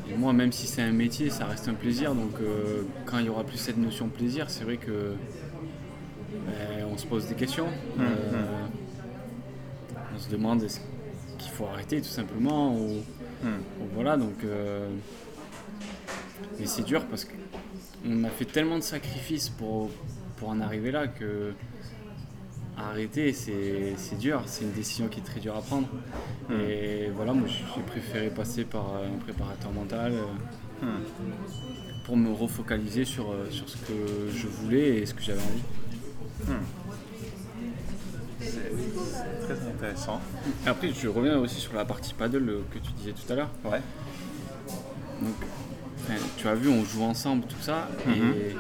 et 0.10 0.16
moi, 0.16 0.32
même 0.32 0.52
si 0.52 0.68
c'est 0.68 0.84
un 0.84 0.92
métier, 0.92 1.30
ça 1.32 1.46
reste 1.46 1.68
un 1.68 1.74
plaisir. 1.74 2.14
Donc, 2.16 2.34
euh, 2.42 2.84
quand 3.06 3.18
il 3.20 3.26
y 3.26 3.30
aura 3.30 3.44
plus 3.44 3.58
cette 3.58 3.78
notion 3.78 4.06
de 4.08 4.12
plaisir, 4.12 4.50
c'est 4.50 4.64
vrai 4.64 4.78
que 4.78 5.14
ben, 6.32 6.86
on 6.92 6.98
se 6.98 7.06
pose 7.08 7.26
des 7.28 7.36
questions. 7.36 7.68
Euh, 8.00 8.66
on 10.16 10.20
se 10.20 10.30
demande 10.30 10.62
est-ce 10.64 10.80
qu'il 11.40 11.52
faut 11.52 11.66
arrêter 11.66 12.00
tout 12.02 12.10
simplement 12.10 12.76
ou, 12.76 12.98
ou 13.44 13.86
voilà 13.96 14.18
donc. 14.18 14.44
euh, 14.44 14.88
mais 16.60 16.66
c'est 16.66 16.84
dur 16.84 17.06
parce 17.06 17.26
qu'on 17.26 18.24
a 18.24 18.30
fait 18.30 18.46
tellement 18.46 18.78
de 18.78 18.84
sacrifices 18.84 19.50
pour, 19.50 19.90
pour 20.38 20.50
en 20.50 20.60
arriver 20.62 20.92
là 20.92 21.08
que 21.08 21.54
arrêter 22.80 23.34
c'est 23.34 24.18
dur, 24.20 24.42
c'est 24.46 24.64
une 24.64 24.72
décision 24.72 25.08
qui 25.08 25.20
est 25.20 25.24
très 25.24 25.40
dure 25.40 25.56
à 25.56 25.62
prendre. 25.62 25.88
Et 26.52 27.10
voilà, 27.16 27.34
moi 27.34 27.48
j'ai 27.48 27.82
préféré 27.84 28.30
passer 28.30 28.64
par 28.64 28.86
un 28.96 29.18
préparateur 29.20 29.72
mental 29.72 30.14
euh, 30.14 30.24
Hmm. 30.82 31.04
pour 32.06 32.16
me 32.16 32.32
refocaliser 32.32 33.04
sur, 33.04 33.32
euh, 33.32 33.50
sur 33.50 33.68
ce 33.68 33.76
que 33.76 34.30
je 34.34 34.48
voulais 34.48 35.00
et 35.00 35.06
ce 35.06 35.14
que 35.14 35.22
j'avais 35.22 35.42
envie. 35.42 36.54
C'est 38.40 39.42
très 39.42 39.68
intéressant. 39.68 40.22
Après, 40.66 40.94
je 40.94 41.10
reviens 41.10 41.38
aussi 41.38 41.60
sur 41.60 41.74
la 41.74 41.84
partie 41.84 42.14
paddle 42.14 42.48
euh, 42.50 42.62
que 42.74 42.80
tu 42.80 42.94
disais 42.94 43.12
tout 43.12 43.30
à 43.34 43.36
l'heure. 43.36 43.50
Ouais. 43.66 43.82
Donc, 45.22 45.36
tu 46.38 46.48
as 46.48 46.56
vu, 46.56 46.70
on 46.70 46.86
joue 46.86 47.04
ensemble, 47.04 47.44
tout 47.46 47.62
ça, 47.62 47.90
et 48.08 48.56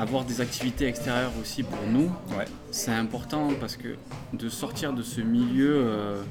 avoir 0.00 0.24
des 0.24 0.40
activités 0.40 0.86
extérieures 0.86 1.32
aussi 1.40 1.62
pour 1.62 1.78
nous, 1.86 2.10
Ouais. 2.36 2.46
c'est 2.70 2.92
important 2.92 3.48
parce 3.60 3.76
que 3.76 3.96
de 4.32 4.48
sortir 4.48 4.92
de 4.92 5.02
ce 5.02 5.20
milieu, 5.20 5.74
euh, 5.76 6.22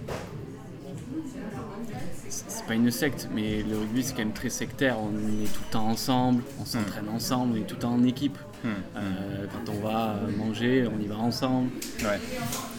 c'est 2.27 2.65
pas 2.65 2.73
une 2.73 2.91
secte, 2.91 3.29
mais 3.34 3.63
le 3.63 3.77
rugby 3.77 4.03
c'est 4.03 4.13
quand 4.13 4.19
même 4.19 4.34
très 4.34 4.49
sectaire. 4.49 4.97
On 4.99 5.10
est 5.17 5.45
tout 5.47 5.62
le 5.67 5.71
temps 5.71 5.88
ensemble, 5.88 6.43
on 6.60 6.65
s'entraîne 6.65 7.10
ensemble, 7.10 7.53
on 7.53 7.62
est 7.62 7.65
tout 7.65 7.75
le 7.75 7.82
temps 7.82 7.93
en 7.93 8.03
équipe. 8.03 8.38
Hmm. 8.63 8.67
Euh, 8.97 9.45
quand 9.53 9.71
on 9.71 9.79
va 9.88 10.19
manger, 10.38 10.88
on 10.88 10.99
y 11.01 11.08
va 11.08 11.17
ensemble. 11.17 11.69
Ouais. 12.01 12.19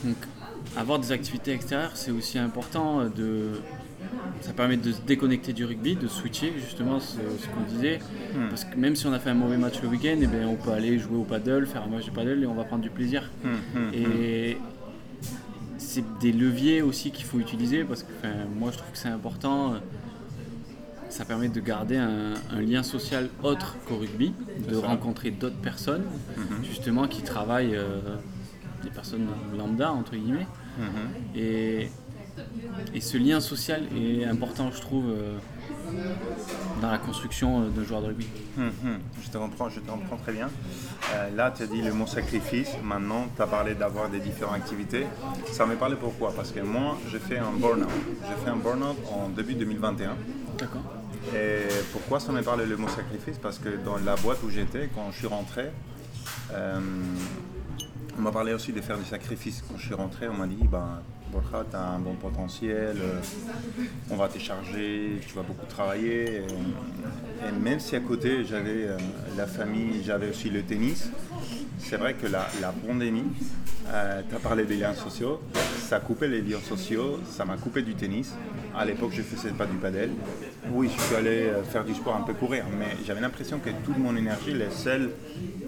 Donc, 0.05 0.17
avoir 0.77 0.99
des 0.99 1.11
activités 1.13 1.53
extérieures, 1.53 1.93
c'est 1.95 2.11
aussi 2.11 2.39
important. 2.39 3.05
De... 3.05 3.61
Ça 4.41 4.53
permet 4.53 4.77
de 4.77 4.93
se 4.93 5.01
déconnecter 5.03 5.53
du 5.53 5.65
rugby, 5.65 5.97
de 5.97 6.09
switcher 6.09 6.53
justement 6.59 6.99
ce, 7.01 7.17
ce 7.17 7.47
qu'on 7.49 7.61
disait. 7.69 7.99
Parce 8.49 8.65
que 8.65 8.77
même 8.77 8.97
si 8.97 9.07
on 9.07 9.13
a 9.13 9.19
fait 9.19 9.31
un 9.31 9.35
mauvais 9.35 9.57
match 9.59 9.81
le 9.83 9.89
week-end, 9.89 10.17
eh 10.23 10.27
ben, 10.27 10.47
on 10.47 10.57
peut 10.57 10.71
aller 10.71 10.99
jouer 10.99 11.17
au 11.19 11.25
paddle, 11.25 11.67
faire 11.67 11.83
un 11.83 11.89
match 11.89 12.07
de 12.07 12.11
paddle 12.11 12.43
et 12.43 12.47
on 12.47 12.55
va 12.55 12.65
prendre 12.65 12.83
du 12.83 12.91
plaisir. 12.91 13.31
Hmm, 13.45 13.49
hmm, 13.79 13.95
Et 13.95 14.57
c'est 15.79 16.05
des 16.21 16.33
leviers 16.33 16.83
aussi 16.83 17.11
qu'il 17.11 17.25
faut 17.25 17.39
utiliser 17.39 17.85
parce 17.85 18.03
que 18.03 18.09
moi 18.59 18.71
je 18.73 18.79
trouve 18.79 18.93
que 18.93 18.99
c'est 18.99 19.09
important. 19.09 19.75
ça 21.09 21.25
permet 21.25 21.49
de 21.49 21.61
garder 21.61 21.97
un, 21.97 22.35
un 22.53 22.61
lien 22.61 22.83
social 22.83 23.29
autre 23.43 23.77
qu'au 23.87 23.97
rugby, 23.97 24.33
de 24.69 24.75
ça. 24.77 24.87
rencontrer 24.87 25.31
d'autres 25.33 25.57
personnes, 25.61 26.05
justement, 26.63 27.09
qui 27.09 27.23
travaillent, 27.23 27.75
euh, 27.75 27.99
des 28.85 28.91
personnes 28.91 29.27
lambda, 29.59 29.91
entre 29.93 30.13
guillemets. 30.17 30.47
Et, 31.37 31.89
et 32.95 33.01
ce 33.01 33.17
lien 33.17 33.41
social 33.41 33.83
est 33.97 34.25
important, 34.25 34.71
je 34.73 34.81
trouve, 34.81 35.11
euh, 35.11 35.39
dans 36.81 36.91
la 36.91 36.99
construction 36.99 37.63
euh, 37.63 37.69
d'un 37.69 37.85
joueur 37.85 38.03
de 38.03 38.07
rugby. 38.09 38.27
Mhm. 38.57 38.99
Je 39.23 39.31
te 39.31 39.39
comprends, 39.39 39.69
je 39.69 39.81
te 39.81 39.91
comprends 39.91 40.17
très 40.17 40.33
bien. 40.33 40.49
Euh, 41.15 41.31
là, 41.37 41.53
tu 41.57 41.63
as 41.63 41.67
dit 41.67 41.83
le 41.83 41.93
mot 41.93 42.07
sacrifice. 42.07 42.71
Maintenant, 42.83 43.27
tu 43.35 43.43
as 43.43 43.47
parlé 43.47 43.75
d'avoir 43.75 44.09
des 44.09 44.21
différentes 44.21 44.57
activités. 44.57 45.07
Ça 45.51 45.67
me 45.67 45.75
parlait 45.77 45.97
pourquoi? 45.97 46.33
Parce 46.35 46.53
que 46.53 46.61
moi, 46.61 46.99
j'ai 47.11 47.19
fait 47.19 47.39
un 47.39 47.53
burn-out. 47.53 47.89
J'ai 48.23 48.45
fait 48.45 48.51
un 48.51 48.57
burn-out 48.57 48.97
en 49.13 49.29
début 49.29 49.55
2021. 49.55 50.17
D'accord. 50.59 50.83
Et 51.35 51.69
pourquoi 51.93 52.19
ça 52.19 52.33
me 52.33 52.43
parlait 52.43 52.67
le 52.67 52.77
mot 52.77 52.89
sacrifice? 52.89 53.39
Parce 53.39 53.59
que 53.59 53.69
dans 53.85 53.99
la 53.99 54.17
boîte 54.17 54.39
où 54.43 54.51
j'étais, 54.51 54.89
quand 54.95 55.11
je 55.13 55.19
suis 55.19 55.27
rentré, 55.27 55.71
euh, 56.53 56.81
on 58.19 58.23
m'a 58.23 58.33
parlé 58.33 58.53
aussi 58.53 58.73
de 58.73 58.81
faire 58.81 58.99
des 58.99 59.05
sacrifices. 59.05 59.63
Quand 59.69 59.77
je 59.77 59.87
suis 59.87 59.95
rentré, 59.95 60.29
on 60.29 60.35
m'a 60.35 60.47
dit 60.47 60.67
ben, 60.71 61.03
Borja, 61.33 61.65
tu 61.69 61.77
as 61.77 61.81
un 61.81 61.99
bon 61.99 62.15
potentiel, 62.15 62.97
euh, 63.01 63.21
on 64.11 64.17
va 64.17 64.29
te 64.29 64.39
charger, 64.39 65.21
tu 65.27 65.35
vas 65.35 65.43
beaucoup 65.43 65.67
travailler. 65.67 66.43
Et, 67.47 67.53
même 67.61 67.81
si 67.81 67.97
à 67.97 68.01
côté 68.01 68.45
j'avais 68.45 68.87
euh, 68.87 68.99
la 69.37 69.47
famille, 69.47 70.03
j'avais 70.05 70.31
aussi 70.31 70.51
le 70.51 70.63
tennis, 70.63 71.11
c'est 71.81 71.97
vrai 71.97 72.15
que 72.15 72.27
la, 72.27 72.47
la 72.61 72.73
pandémie, 72.73 73.25
tu 73.85 74.35
as 74.37 74.39
parlé 74.39 74.65
des 74.65 74.77
liens 74.77 74.95
sociaux, 74.95 75.41
ça 75.91 75.97
a 75.97 76.01
coupé 76.01 76.29
les 76.29 76.41
liens 76.41 76.61
sociaux, 76.61 77.19
ça 77.29 77.45
m'a 77.45 77.57
coupé 77.57 77.83
du 77.83 77.95
tennis. 77.95 78.33
À 78.77 78.85
l'époque, 78.85 79.11
je 79.13 79.23
faisais 79.23 79.51
pas 79.51 79.67
du 79.67 79.77
padel. 79.77 80.11
Oui, 80.71 80.89
je 80.97 81.03
suis 81.03 81.17
allé 81.17 81.49
euh, 81.49 81.65
faire 81.65 81.85
du 81.85 81.95
sport, 81.95 82.15
un 82.15 82.23
peu 82.23 82.35
courir, 82.35 82.65
mais 82.79 82.97
j'avais 83.05 83.21
l'impression 83.21 83.59
que 83.59 83.71
toute 83.85 83.99
mon 83.99 84.15
énergie, 84.15 84.55
les 84.55 84.71
seuls, 84.71 85.11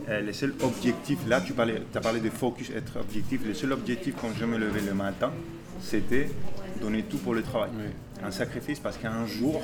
euh, 0.09 0.21
les 0.21 0.33
seuls 0.33 0.55
objectifs, 0.63 1.19
là 1.27 1.41
tu 1.41 1.53
parlais, 1.53 1.83
as 1.93 2.01
parlé 2.01 2.21
de 2.21 2.31
focus, 2.31 2.71
être 2.71 3.01
objectif, 3.01 3.41
le 3.45 3.55
seul 3.55 3.73
objectif 3.73 4.15
quand 4.21 4.31
je 4.39 4.45
me 4.45 4.57
levais 4.57 4.83
le 4.83 4.95
matin, 4.95 5.33
c'était 5.81 6.31
donner 6.81 7.03
tout 7.03 7.19
pour 7.19 7.35
le 7.35 7.43
travail. 7.43 7.71
Un 8.25 8.31
sacrifice 8.31 8.79
parce 8.79 8.99
qu'un 8.99 9.27
jour, 9.27 9.61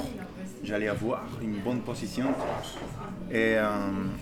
j'allais 0.64 0.88
avoir 0.88 1.27
une 1.42 1.59
bonne 1.59 1.81
position. 1.81 2.27
Et, 3.31 3.57
euh, 3.57 3.68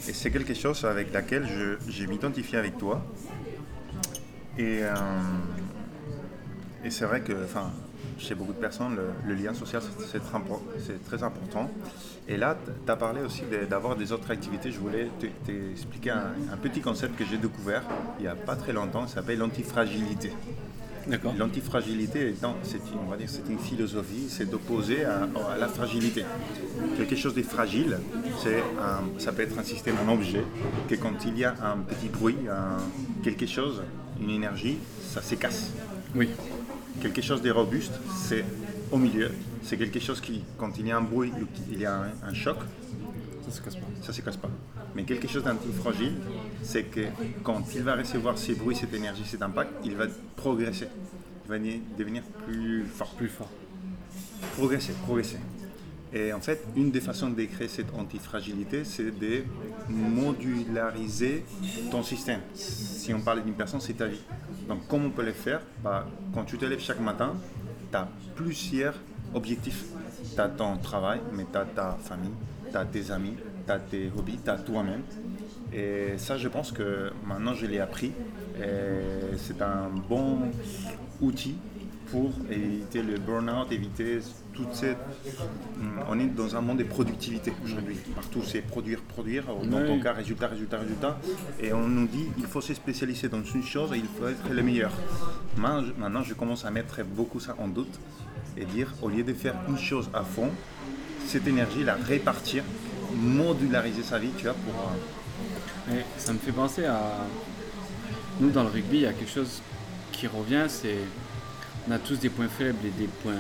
et 0.09 0.13
c'est 0.13 0.31
quelque 0.31 0.55
chose 0.55 0.85
avec 0.85 1.13
laquelle 1.13 1.47
je, 1.89 2.07
m'identifie 2.07 2.57
avec 2.57 2.79
toi. 2.79 3.05
Et, 4.59 4.81
euh, 4.83 4.95
et 6.85 6.91
c'est 6.91 7.05
vrai 7.05 7.21
que, 7.21 7.33
chez 8.19 8.35
beaucoup 8.35 8.53
de 8.53 8.59
personnes, 8.59 8.97
le, 9.27 9.35
lien 9.35 9.53
social, 9.55 9.83
c'est- 9.99 10.19
très, 11.05 11.23
important. 11.23 11.71
Et 12.29 12.37
là, 12.37 12.57
tu 12.85 12.91
as 12.91 12.97
parlé 12.97 13.21
aussi 13.21 13.43
d'avoir 13.69 13.95
des 13.97 14.11
autres 14.13 14.31
activités. 14.31 14.73
Je 14.73 14.79
voulais 14.81 15.09
te- 15.21 15.27
t'expliquer 15.47 16.11
un, 16.11 16.33
un 16.53 16.57
petit 16.57 16.81
concept 16.81 17.17
que 17.17 17.25
j'ai 17.25 17.37
découvert 17.39 17.83
il 18.19 18.23
n'y 18.23 18.29
a 18.29 18.35
pas 18.35 18.57
très 18.57 18.73
longtemps. 18.73 19.07
Ça 19.07 19.17
s'appelle 19.17 19.39
l'antifragilité. 19.39 20.33
L'antifragilité 21.39 22.35
c'est 22.63 22.77
une, 22.79 22.99
on 23.07 23.11
va 23.11 23.17
dire, 23.17 23.29
c'est 23.31 23.49
une 23.49 23.59
philosophie, 23.59 24.27
c'est 24.29 24.49
d'opposer 24.51 25.05
à, 25.05 25.29
à 25.53 25.57
la 25.59 25.69
fragilité. 25.69 26.25
Quelque 26.97 27.17
chose 27.17 27.35
de 27.35 27.43
fragile, 27.43 27.99
c'est 28.43 28.63
ça 29.19 29.33
peut 29.33 29.43
être 29.43 29.59
un 29.59 29.63
système, 29.63 29.97
un 30.07 30.13
objet, 30.13 30.43
que 30.89 30.95
quand 30.97 31.25
il 31.27 31.39
y 31.39 31.45
a 31.45 31.55
un 31.63 31.79
petit 31.79 32.09
bruit, 32.09 32.37
un- 32.51 32.79
quelque 33.23 33.47
chose, 33.47 33.83
une 34.21 34.31
énergie, 34.31 34.79
ça 35.13 35.23
se 35.23 35.35
casse. 35.37 35.71
Oui. 36.15 36.29
Quelque 37.01 37.23
chose 37.23 37.43
de 37.43 37.51
robuste, 37.51 37.93
c'est 38.15 38.45
au 38.91 38.97
milieu. 38.99 39.31
C'est 39.63 39.77
quelque 39.77 40.01
chose 40.01 40.21
qui, 40.21 40.43
quand 40.59 40.79
il 40.79 40.87
y 40.87 40.93
a 40.93 40.97
un 40.97 41.03
bruit, 41.03 41.33
ou 41.41 41.47
qu'il 41.71 41.81
y 41.81 41.87
a 41.87 41.95
un, 41.97 42.29
un 42.31 42.35
choc, 42.35 42.57
Ça 43.49 43.53
se 43.53 43.61
casse 43.61 43.77
pas. 43.77 43.87
ça 44.03 44.09
ne 44.09 44.13
se 44.13 44.21
casse 44.23 44.37
pas. 44.37 44.51
Mais 44.97 45.03
quelque 45.05 45.29
chose 45.29 45.45
d'antifragile, 45.45 46.15
c'est 46.63 46.85
que 46.85 47.03
quand 47.43 47.63
il 47.75 47.83
va 47.83 47.97
recevoir 47.97 48.39
ces 48.39 48.55
bruits, 48.55 48.75
cette 48.75 48.95
énergie, 48.95 49.25
cet 49.27 49.43
impact, 49.43 49.71
il 49.85 49.95
va 49.95 50.07
progresser. 50.37 50.89
Il 51.45 51.51
va 51.51 51.59
ni- 51.59 51.83
devenir 51.99 52.23
plus 52.47 52.83
fort. 52.87 53.11
Plus 53.15 53.29
fort. 53.29 53.51
Progresser, 54.57 54.95
progresser. 55.05 55.37
Et 56.15 56.33
en 56.33 56.41
fait, 56.41 56.65
une 56.77 56.91
des 56.91 57.03
façons 57.03 57.29
de 57.29 57.45
créer 57.45 57.69
cette 57.69 57.93
antifragilité, 57.95 58.85
c'est 58.85 59.11
de 59.11 59.43
modulariser 59.91 61.45
ton 61.91 62.03
système. 62.03 62.41
Si 62.55 63.13
on 63.13 63.21
parle 63.21 63.45
d'une 63.45 63.55
personne, 63.55 63.81
c'est 63.81 63.93
ta 63.95 64.07
vie. 64.07 64.23
Donc, 64.67 64.87
comment 64.89 65.07
on 65.07 65.11
peut 65.11 65.25
le 65.27 65.33
faire 65.33 65.61
Bah, 65.85 66.07
Quand 66.33 66.45
tu 66.45 66.57
te 66.57 66.65
lèves 66.65 66.81
chaque 66.81 67.01
matin, 67.01 67.35
tu 67.91 67.97
as 67.99 68.09
plusieurs 68.35 68.95
objectifs. 69.35 69.85
Tu 70.35 70.41
as 70.41 70.49
ton 70.49 70.79
travail, 70.79 71.21
mais 71.35 71.45
tu 71.53 71.59
as 71.59 71.65
ta 71.67 71.99
famille, 72.03 72.33
tu 72.71 72.77
as 72.77 72.85
tes 72.87 73.11
amis, 73.11 73.35
tu 73.67 73.73
as 73.73 73.79
tes 73.79 74.11
hobbies, 74.17 74.39
tu 74.43 74.51
as 74.51 74.57
toi-même. 74.57 75.03
Et 75.73 76.15
ça, 76.17 76.39
je 76.39 76.49
pense 76.49 76.73
que 76.73 77.11
maintenant, 77.27 77.55
je 77.55 77.67
l'ai 77.67 77.81
appris. 77.81 78.13
Et 78.59 79.37
c'est 79.37 79.61
un 79.61 79.91
bon 80.09 80.39
outil 81.21 81.57
pour 82.11 82.31
éviter 82.49 83.03
le 83.03 83.19
burn-out, 83.19 83.73
éviter 83.73 84.21
toute 84.53 84.73
cette... 84.75 84.97
On 86.09 86.19
est 86.21 86.27
dans 86.27 86.55
un 86.55 86.61
monde 86.61 86.79
de 86.79 86.85
productivité 86.85 87.53
aujourd'hui. 87.65 87.97
Partout, 88.15 88.43
c'est 88.45 88.63
produire, 88.63 89.01
produire. 89.01 89.45
Dans 89.65 89.85
ton 89.85 90.01
cas, 90.01 90.13
résultat, 90.13 90.47
résultat, 90.47 90.79
résultat. 90.79 91.19
Et 91.61 91.73
on 91.73 91.89
nous 91.89 92.07
dit 92.07 92.27
il 92.39 92.47
faut 92.47 92.61
se 92.61 92.73
spécialiser 92.75 93.29
dans 93.29 93.43
une 93.43 93.65
chose 93.65 93.93
et 93.93 93.99
il 93.99 94.07
faut 94.07 94.29
être 94.29 94.49
le 94.49 94.63
meilleur. 94.63 94.93
Maintenant, 95.59 96.23
je 96.23 96.35
commence 96.35 96.65
à 96.65 96.71
mettre 96.71 97.05
beaucoup 97.05 97.41
ça 97.41 97.57
en 97.59 97.67
doute 97.67 97.99
et 98.57 98.65
dire 98.65 98.95
au 99.03 99.09
lieu 99.09 99.25
de 99.25 99.35
faire 99.35 99.57
une 99.69 99.77
chose 99.77 100.09
à 100.15 100.23
fond, 100.23 100.51
cette 101.27 101.49
énergie, 101.49 101.83
la 101.83 101.95
répartir, 101.95 102.63
modulariser 103.17 104.03
sa 104.03 104.19
vie, 104.19 104.31
tu 104.37 104.45
vois, 104.45 104.55
pour... 104.55 104.75
euh, 105.91 105.99
Et 105.99 106.05
ça 106.19 106.33
me 106.33 106.39
fait 106.39 106.53
penser 106.53 106.85
à. 106.85 107.01
Nous, 108.41 108.51
dans 108.51 108.63
le 108.65 108.69
rugby, 108.71 108.99
il 108.99 109.03
y 109.03 109.07
a 109.07 109.13
quelque 109.13 109.31
chose 109.33 109.63
qui 110.13 110.27
revient 110.27 110.67
c'est. 110.69 110.99
On 111.89 111.93
a 111.93 111.99
tous 111.99 112.19
des 112.19 112.29
points 112.31 112.49
faibles 112.49 112.85
et 112.85 112.91
des 112.91 113.07
points 113.07 113.35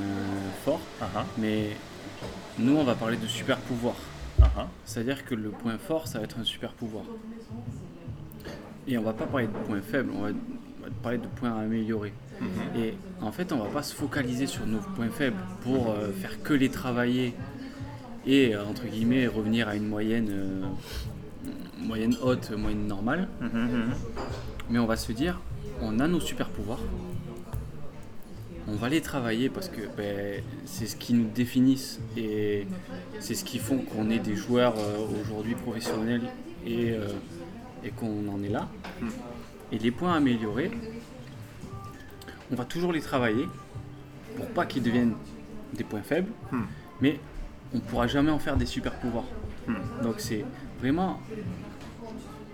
forts, 0.64 0.80
ah, 1.02 1.06
ah, 1.16 1.24
mais 1.36 1.70
nous, 2.58 2.76
on 2.76 2.84
va 2.84 2.94
parler 2.94 3.16
de 3.16 3.26
super 3.26 3.58
pouvoir. 3.58 3.96
ah. 4.40 4.68
C'est-à-dire 4.84 5.24
que 5.24 5.34
le 5.34 5.50
point 5.50 5.78
fort, 5.78 6.06
ça 6.06 6.18
va 6.18 6.24
être 6.24 6.38
un 6.38 6.44
super 6.44 6.72
pouvoir. 6.72 7.04
Et 8.86 8.96
on 8.96 9.02
va 9.02 9.12
pas 9.12 9.26
parler 9.26 9.48
de 9.48 9.52
points 9.66 9.80
faibles, 9.82 10.10
on 10.16 10.22
va, 10.22 10.28
parler 11.02 11.18
de 11.18 11.26
points 11.26 11.50
à 11.56 11.62
améliorer. 11.62 12.12
Et 12.76 12.94
en 13.20 13.32
fait, 13.32 13.52
on 13.52 13.58
va 13.58 13.68
pas 13.68 13.82
se 13.82 13.94
focaliser 13.94 14.46
sur 14.46 14.64
nos 14.66 14.78
points 14.78 15.08
faibles 15.10 15.38
pour 15.62 15.90
euh, 15.90 16.12
faire 16.12 16.40
que 16.42 16.52
les 16.52 16.68
travailler 16.68 17.34
et, 18.26 18.54
euh, 18.54 18.64
entre 18.64 18.86
guillemets, 18.86 19.26
revenir 19.26 19.68
à 19.68 19.76
une 19.76 19.86
moyenne, 19.86 20.28
euh, 20.30 20.66
moyenne 21.78 22.16
haute, 22.22 22.50
moyenne 22.50 22.86
normale. 22.86 23.28
Mhm, 23.40 23.50
mhm. 23.52 23.94
Mais 24.70 24.78
on 24.78 24.86
va 24.86 24.96
se 24.96 25.12
dire, 25.12 25.40
on 25.80 26.00
a 26.00 26.08
nos 26.08 26.20
super 26.20 26.48
pouvoirs. 26.48 26.80
On 28.68 28.74
va 28.74 28.88
les 28.88 29.00
travailler 29.00 29.48
parce 29.48 29.68
que 29.68 29.82
ben, 29.96 30.42
c'est 30.64 30.86
ce 30.86 30.96
qui 30.96 31.14
nous 31.14 31.28
définissent 31.28 32.00
et 32.16 32.66
c'est 33.20 33.34
ce 33.34 33.44
qui 33.44 33.60
font 33.60 33.78
qu'on 33.78 34.10
est 34.10 34.18
des 34.18 34.34
joueurs 34.34 34.74
euh, 34.76 35.06
aujourd'hui 35.20 35.54
professionnels 35.54 36.22
et, 36.66 36.90
euh, 36.90 37.06
et 37.84 37.90
qu'on 37.90 38.26
en 38.28 38.42
est 38.42 38.48
là. 38.48 38.68
Et 39.70 39.78
les 39.78 39.92
points 39.92 40.14
améliorés, 40.14 40.72
on 42.50 42.56
va 42.56 42.64
toujours 42.64 42.92
les 42.92 43.00
travailler 43.00 43.46
pour 44.36 44.46
pas 44.46 44.66
qu'ils 44.66 44.82
deviennent 44.82 45.14
des 45.74 45.84
points 45.84 46.02
faibles, 46.02 46.30
mais 47.00 47.20
on 47.74 47.78
pourra 47.80 48.06
jamais 48.06 48.30
en 48.30 48.38
faire 48.38 48.56
des 48.56 48.66
super 48.66 48.92
pouvoirs. 48.94 49.24
Donc 50.02 50.14
c'est 50.18 50.44
vraiment 50.80 51.18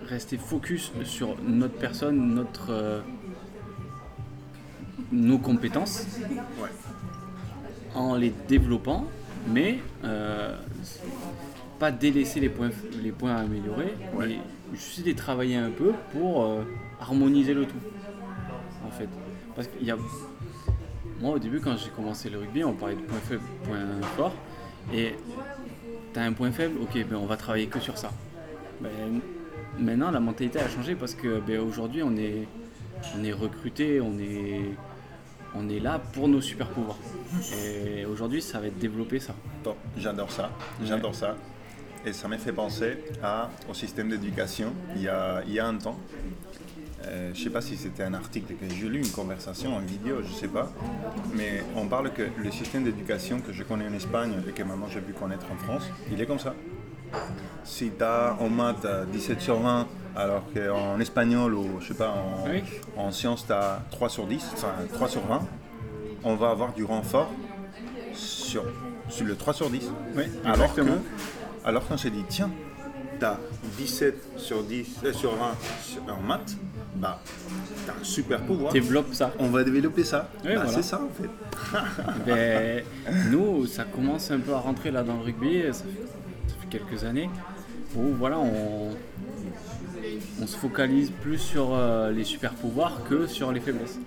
rester 0.09 0.37
focus 0.38 0.92
sur 1.05 1.37
notre 1.42 1.75
personne, 1.75 2.35
notre, 2.35 2.70
euh, 2.70 3.01
nos 5.11 5.38
compétences, 5.38 6.07
Ouais. 6.61 6.68
en 7.94 8.16
les 8.16 8.33
développant, 8.48 9.05
mais 9.48 9.79
euh, 10.05 10.57
pas 11.79 11.90
délaisser 11.90 12.40
les 12.40 12.48
points, 12.48 12.70
les 13.03 13.12
points 13.12 13.33
à 13.37 13.40
améliorer, 13.40 13.94
Ouais. 14.14 14.27
mais 14.29 14.38
juste 14.77 15.05
les 15.05 15.14
travailler 15.14 15.57
un 15.57 15.70
peu 15.70 15.92
pour 16.12 16.44
euh, 16.44 16.62
harmoniser 17.01 17.53
le 17.55 17.66
tout. 17.66 17.77
En 18.87 18.90
fait, 18.90 19.09
parce 19.55 19.68
qu'il 19.68 19.87
y 19.87 19.90
a 19.90 19.96
moi 21.20 21.35
au 21.35 21.38
début 21.38 21.61
quand 21.61 21.77
j'ai 21.77 21.90
commencé 21.90 22.29
le 22.31 22.38
rugby, 22.38 22.64
on 22.64 22.72
parlait 22.72 22.96
de 22.96 23.01
points 23.03 23.18
faibles, 23.18 23.42
points 23.64 24.09
forts, 24.16 24.35
et 24.92 25.14
tu 26.12 26.18
as 26.18 26.23
un 26.23 26.33
point 26.33 26.51
faible, 26.53 26.79
ok, 26.81 27.07
ben 27.09 27.16
on 27.16 27.27
va 27.27 27.37
travailler 27.37 27.66
que 27.66 27.81
sur 27.81 27.97
ça. 27.99 28.11
Ben, 28.81 29.21
maintenant 29.79 30.11
la 30.11 30.21
mentalité 30.21 30.59
a 30.59 30.68
changé 30.68 30.95
parce 30.95 31.14
que 31.14 31.40
ben, 31.40 31.61
aujourd'hui 31.61 32.03
on 32.03 32.16
est, 32.16 32.47
on 33.18 33.25
est 33.25 33.33
recruté, 33.33 34.01
on 34.01 34.18
est, 34.18 34.62
on 35.55 35.68
est 35.68 35.81
là 35.81 35.99
pour 35.99 36.29
nos 36.29 36.40
super 36.40 36.68
pouvoirs. 36.68 36.99
Et 37.57 38.05
aujourd'hui 38.07 38.42
ça 38.42 38.61
va 38.61 38.66
être 38.66 38.79
développé 38.79 39.21
ça. 39.21 39.35
J'adore 39.97 40.31
ça, 40.31 40.51
j'adore 40.85 41.14
ça. 41.14 41.37
Et 42.05 42.12
ça 42.12 42.27
m'a 42.27 42.37
fait 42.37 42.53
penser 42.53 42.99
au 43.71 43.75
système 43.75 44.09
d'éducation 44.09 44.73
il 44.97 45.03
y 45.03 45.09
a, 45.09 45.42
il 45.47 45.53
y 45.53 45.61
a 45.61 45.66
un 45.66 45.77
temps. 45.77 45.99
Euh, 47.06 47.30
je 47.34 47.42
sais 47.42 47.50
pas 47.50 47.60
si 47.60 47.76
c'était 47.76 48.02
un 48.04 48.14
article 48.14 48.54
que 48.54 48.68
j'ai 48.74 48.88
lu, 48.88 48.98
une 49.00 49.10
conversation, 49.10 49.78
une 49.80 49.86
vidéo, 49.86 50.16
je 50.22 50.32
sais 50.32 50.48
pas, 50.48 50.70
mais 51.34 51.62
on 51.76 51.86
parle 51.86 52.12
que 52.12 52.22
le 52.42 52.50
système 52.50 52.84
d'éducation 52.84 53.40
que 53.40 53.52
je 53.52 53.62
connais 53.62 53.86
en 53.88 53.92
Espagne 53.94 54.32
et 54.48 54.52
que 54.52 54.62
maintenant 54.62 54.88
j'ai 54.88 55.00
pu 55.00 55.12
connaître 55.12 55.46
en 55.52 55.56
France, 55.56 55.84
il 56.10 56.20
est 56.20 56.26
comme 56.26 56.38
ça. 56.38 56.54
Si 57.64 57.90
tu 57.96 58.02
as 58.04 58.36
en 58.40 58.48
maths 58.48 58.84
euh, 58.84 59.04
17 59.06 59.40
sur 59.40 59.58
20, 59.60 59.86
alors 60.16 60.44
qu'en 60.54 60.98
espagnol 61.00 61.54
ou 61.54 61.80
je 61.80 61.88
sais 61.88 61.94
pas, 61.94 62.10
en, 62.10 62.48
Oui. 62.50 62.62
en 62.96 63.10
sciences 63.12 63.44
tu 63.46 63.52
as 63.52 63.82
3 63.90 64.08
sur 64.08 64.26
10, 64.26 64.42
enfin 64.54 64.72
3 64.94 65.08
sur 65.08 65.26
20, 65.26 65.42
on 66.24 66.34
va 66.36 66.50
avoir 66.50 66.72
du 66.72 66.84
renfort 66.84 67.30
sur, 68.14 68.64
sur 69.08 69.26
le 69.26 69.36
3 69.36 69.54
sur 69.54 69.70
10. 69.70 69.90
Oui, 70.16 70.24
Alors 70.44 70.74
que, 70.74 70.80
exactement. 70.80 71.02
alors 71.64 71.86
qu'on 71.86 71.96
s'est 71.96 72.10
dit, 72.10 72.24
tiens, 72.28 72.50
t'as 73.20 73.38
17 73.78 74.16
sur 74.36 74.62
10, 74.62 74.86
euh, 75.04 75.12
sur 75.12 75.34
20 75.36 75.54
sur- 75.82 76.02
en 76.14 76.20
maths, 76.22 76.56
bah, 76.94 77.20
t'as 77.87 77.92
un 77.92 78.05
super 78.05 78.40
pouvoir. 78.42 78.72
Développe 78.72 79.12
ça. 79.14 79.33
On 79.38 79.48
va 79.48 79.64
développer 79.64 80.05
ça. 80.05 80.28
Oui, 80.44 80.50
Bah, 80.55 80.62
voilà. 80.64 80.70
C'est 80.70 80.83
ça 80.83 81.00
en 81.02 81.09
fait. 81.09 81.31
Ben, 82.26 82.83
nous, 83.31 83.66
ça 83.66 83.85
commence 83.85 84.31
un 84.31 84.40
peu 84.40 84.52
à 84.52 84.59
rentrer 84.59 84.90
là 84.90 85.02
dans 85.02 85.14
le 85.16 85.22
rugby, 85.22 85.62
ça 85.72 85.72
fait, 85.72 86.07
ça 86.48 86.55
fait 86.61 86.78
quelques 86.78 87.05
années, 87.05 87.31
où 87.96 88.09
voilà, 88.18 88.38
on, 88.38 88.90
on 90.40 90.46
se 90.46 90.57
focalise 90.57 91.11
plus 91.22 91.38
sur 91.38 91.70
euh, 91.74 92.11
les 92.11 92.24
super 92.24 92.52
pouvoirs 92.55 93.02
que 93.09 93.26
sur 93.26 93.52
les 93.52 93.61
faiblesses. 93.61 93.98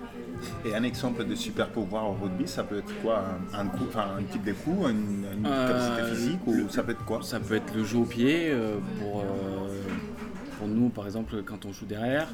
Et 0.66 0.76
un 0.76 0.84
exemple 0.84 1.26
de 1.26 1.34
super 1.34 1.70
pouvoir 1.70 2.10
au 2.10 2.14
rugby, 2.14 2.48
ça 2.48 2.64
peut 2.64 2.78
être 2.80 3.02
quoi? 3.02 3.24
Un, 3.54 3.60
un 3.62 3.68
coup, 3.68 3.86
enfin, 3.88 4.06
un 4.20 4.24
type 4.24 4.44
de 4.44 4.52
coup, 4.54 4.86
une, 4.88 5.26
une 5.38 5.46
Euh, 5.48 5.68
capacité 5.68 6.16
physique 6.16 6.40
ou 6.48 6.70
ça 6.70 6.84
peut 6.84 6.92
être 6.92 7.06
quoi? 7.06 7.22
Ça 7.24 7.40
peut 7.40 7.56
être 7.56 7.74
le 7.74 7.84
jeu 7.84 7.98
au 8.00 8.04
pied 8.06 8.52
euh, 8.52 8.76
pour, 9.00 9.22
euh, 9.22 9.24
pour 10.60 10.68
nous, 10.68 10.90
par 10.90 11.06
exemple, 11.06 11.42
quand 11.46 11.66
on 11.66 11.72
joue 11.72 11.86
derrière, 11.86 12.28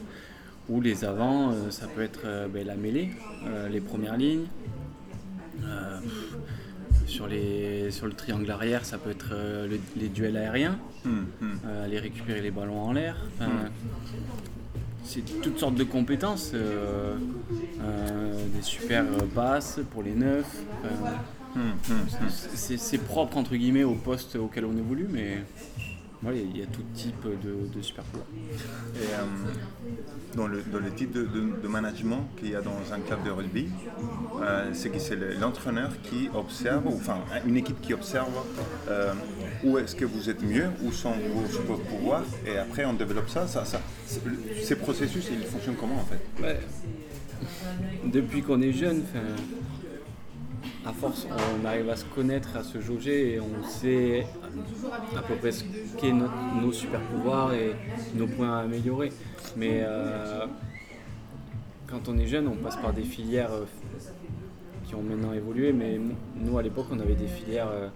ou 0.70 0.80
les 0.82 1.04
avants, 1.06 1.52
euh, 1.52 1.70
ça 1.72 1.88
peut 1.88 2.02
être 2.02 2.22
euh, 2.26 2.48
ben, 2.48 2.66
la 2.66 2.76
mêlée, 2.76 3.10
euh, 3.46 3.68
les 3.70 3.82
premières 3.82 4.18
lignes. 4.18 4.46
Sur, 7.08 7.28
les, 7.28 7.92
sur 7.92 8.06
le 8.08 8.14
triangle 8.14 8.50
arrière, 8.50 8.86
ça 8.86 8.98
peut 8.98 9.10
être 9.10 9.30
le- 9.32 9.80
les 9.98 10.08
duels 10.08 10.38
aériens. 10.38 10.78
Hum. 11.06 11.26
euh, 11.66 11.86
aller 11.86 11.98
récupérer 12.00 12.42
les 12.42 12.52
ballons 12.52 12.80
en 12.80 12.94
l'air. 12.94 13.18
Enfin, 13.36 13.50
C'est 15.04 15.42
toutes 15.42 15.58
sortes 15.60 15.76
de 15.76 15.84
compétences, 15.84 16.52
euh, 16.54 17.16
euh, 17.82 18.46
des 18.56 18.62
super 18.62 19.04
passes 19.36 19.80
pour 19.92 20.04
les 20.04 20.14
neufs. 20.14 20.64
c'est 22.30 22.78
c'est 22.78 22.98
propre 23.00 23.36
entre 23.38 23.56
guillemets 23.56 23.84
au 23.84 23.96
poste 23.96 24.36
auquel 24.38 24.64
on 24.66 24.78
évolue, 24.78 25.08
mais 25.10 25.44
il 26.30 26.58
y 26.58 26.62
a 26.62 26.68
tout 26.68 26.84
type 26.94 27.24
de, 27.26 27.68
de 27.76 27.82
super 27.82 28.04
pouvoirs. 28.06 28.28
Et 28.96 29.00
euh, 29.14 29.26
dans, 30.36 30.48
le, 30.48 30.62
dans 30.72 30.80
le 30.80 30.92
type 30.92 31.12
de, 31.12 31.24
de- 31.24 31.62
de 31.62 31.68
management 31.68 32.28
qu'il 32.38 32.52
y 32.52 32.56
a 32.56 32.62
dans 32.62 32.78
un 32.94 33.00
club 33.00 33.24
de 33.26 33.32
rugby, 33.32 33.70
euh, 34.42 34.70
c'est 34.74 34.90
que 34.90 35.00
c'est 35.00 35.16
le- 35.16 35.34
l'entraîneur 35.34 35.90
qui 36.04 36.30
observe, 36.34 36.88
enfin 36.88 37.18
une 37.48 37.58
équipe 37.58 37.82
qui 37.82 37.94
observe 37.94 38.30
euh, 38.90 39.14
où 39.64 39.78
est-ce 39.80 39.96
que 39.96 40.06
vous 40.06 40.30
êtes 40.30 40.44
mieux, 40.44 40.68
où 40.84 40.92
sont 40.92 41.14
vos 41.34 41.48
super 41.52 41.78
pouvoirs, 41.90 42.24
et 42.46 42.58
après 42.58 42.86
on 42.86 42.94
développe 42.94 43.30
ça. 43.30 43.48
ça, 43.48 43.66
ça 43.66 43.82
ces 44.62 44.76
processus, 44.76 45.28
ils 45.32 45.44
fonctionnent 45.46 45.76
comment 45.76 45.96
en 45.96 46.06
fait? 46.06 46.22
Depuis 48.06 48.42
qu'on 48.44 48.62
est 48.62 48.74
jeune, 48.74 49.04
à 50.86 50.94
force, 50.94 51.28
on 51.62 51.66
arrive 51.66 51.90
à 51.90 51.96
se 51.96 52.06
connaître, 52.06 52.58
à 52.58 52.64
se 52.64 52.82
jauger 52.82 53.34
et 53.34 53.40
on 53.40 53.64
sait 53.68 54.26
à 55.16 55.22
peu 55.22 55.36
près 55.36 55.52
ce 55.52 55.64
qu'est 55.98 56.12
nos 56.12 56.72
super 56.72 57.02
pouvoirs 57.02 57.54
et 57.54 57.76
nos 58.16 58.28
points 58.28 58.58
à 58.58 58.62
améliorer. 58.62 59.12
Mais 59.56 59.82
euh, 59.84 60.46
quand 61.92 62.08
on 62.08 62.18
est 62.18 62.28
jeune, 62.28 62.48
on 62.48 62.56
passe 62.56 62.78
par 62.78 62.94
des 62.94 63.04
filières 63.04 63.52
euh, 63.52 63.66
qui 64.86 64.96
ont 64.96 65.02
maintenant 65.02 65.34
évolué. 65.34 65.74
Mais 65.74 66.00
nous, 66.38 66.58
à 66.58 66.62
l'époque, 66.62 66.88
on 66.92 67.00
avait 67.00 67.16
des 67.16 67.28
filières 67.28 67.70
euh, 67.70 67.90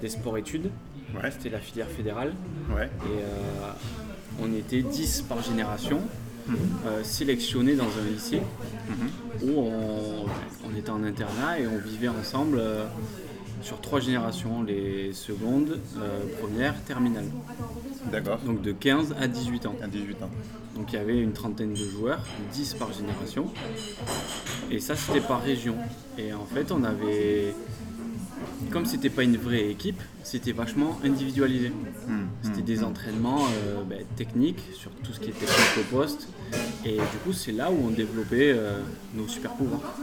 des 0.00 0.08
sports-études. 0.08 0.70
Ouais. 1.14 1.30
C'était 1.30 1.50
la 1.50 1.60
filière 1.60 1.88
fédérale. 1.88 2.32
Ouais. 2.74 2.86
Et 2.86 3.20
euh, 3.22 3.72
on 4.42 4.52
était 4.54 4.82
10 4.82 5.22
par 5.22 5.42
génération, 5.42 6.00
euh, 6.86 7.02
sélectionnés 7.04 7.74
dans 7.74 7.84
un 7.84 8.10
lycée 8.10 8.42
où 9.42 9.50
on, 9.50 10.26
on 10.68 10.76
était 10.76 10.90
en 10.90 11.02
internat 11.04 11.58
et 11.58 11.66
on 11.66 11.78
vivait 11.78 12.08
ensemble 12.08 12.58
euh, 12.58 12.86
sur 13.62 13.80
trois 13.80 14.00
générations, 14.00 14.62
les 14.62 15.12
secondes, 15.12 15.78
euh, 15.98 16.20
premières, 16.40 16.80
terminales. 16.84 17.28
D'accord. 18.10 18.38
Donc 18.38 18.62
de 18.62 18.72
15 18.72 19.14
à 19.20 19.28
18 19.28 19.66
ans. 19.66 19.74
À 19.82 19.86
18 19.86 20.22
ans. 20.22 20.30
Donc 20.76 20.92
il 20.92 20.96
y 20.96 20.98
avait 20.98 21.18
une 21.18 21.32
trentaine 21.32 21.72
de 21.72 21.84
joueurs, 21.84 22.24
10 22.52 22.74
par 22.74 22.92
génération. 22.92 23.46
Et 24.70 24.80
ça 24.80 24.96
c'était 24.96 25.20
par 25.20 25.42
région. 25.42 25.74
Et 26.18 26.32
en 26.32 26.44
fait 26.44 26.72
on 26.72 26.82
avait... 26.84 27.54
Comme 28.70 28.84
c'était 28.86 29.10
pas 29.10 29.22
une 29.22 29.36
vraie 29.36 29.70
équipe, 29.70 30.00
c'était 30.22 30.52
vachement 30.52 30.98
individualisé. 31.04 31.72
Hum, 32.08 32.28
C'était 32.42 32.62
des 32.62 32.82
hum. 32.82 32.90
entraînements 32.90 33.44
euh, 33.66 33.82
ben, 33.88 34.04
techniques 34.16 34.62
sur 34.74 34.90
tout 35.02 35.12
ce 35.12 35.18
qui 35.20 35.30
était 35.30 35.46
technique 35.46 35.78
au 35.80 35.96
poste. 35.96 36.28
Et 36.84 36.96
du 36.96 37.18
coup, 37.24 37.32
c'est 37.32 37.52
là 37.52 37.70
où 37.70 37.86
on 37.86 37.90
développait 37.90 38.52
euh, 38.54 38.80
nos 39.14 39.26
super 39.28 39.52
pouvoirs. 39.52 39.94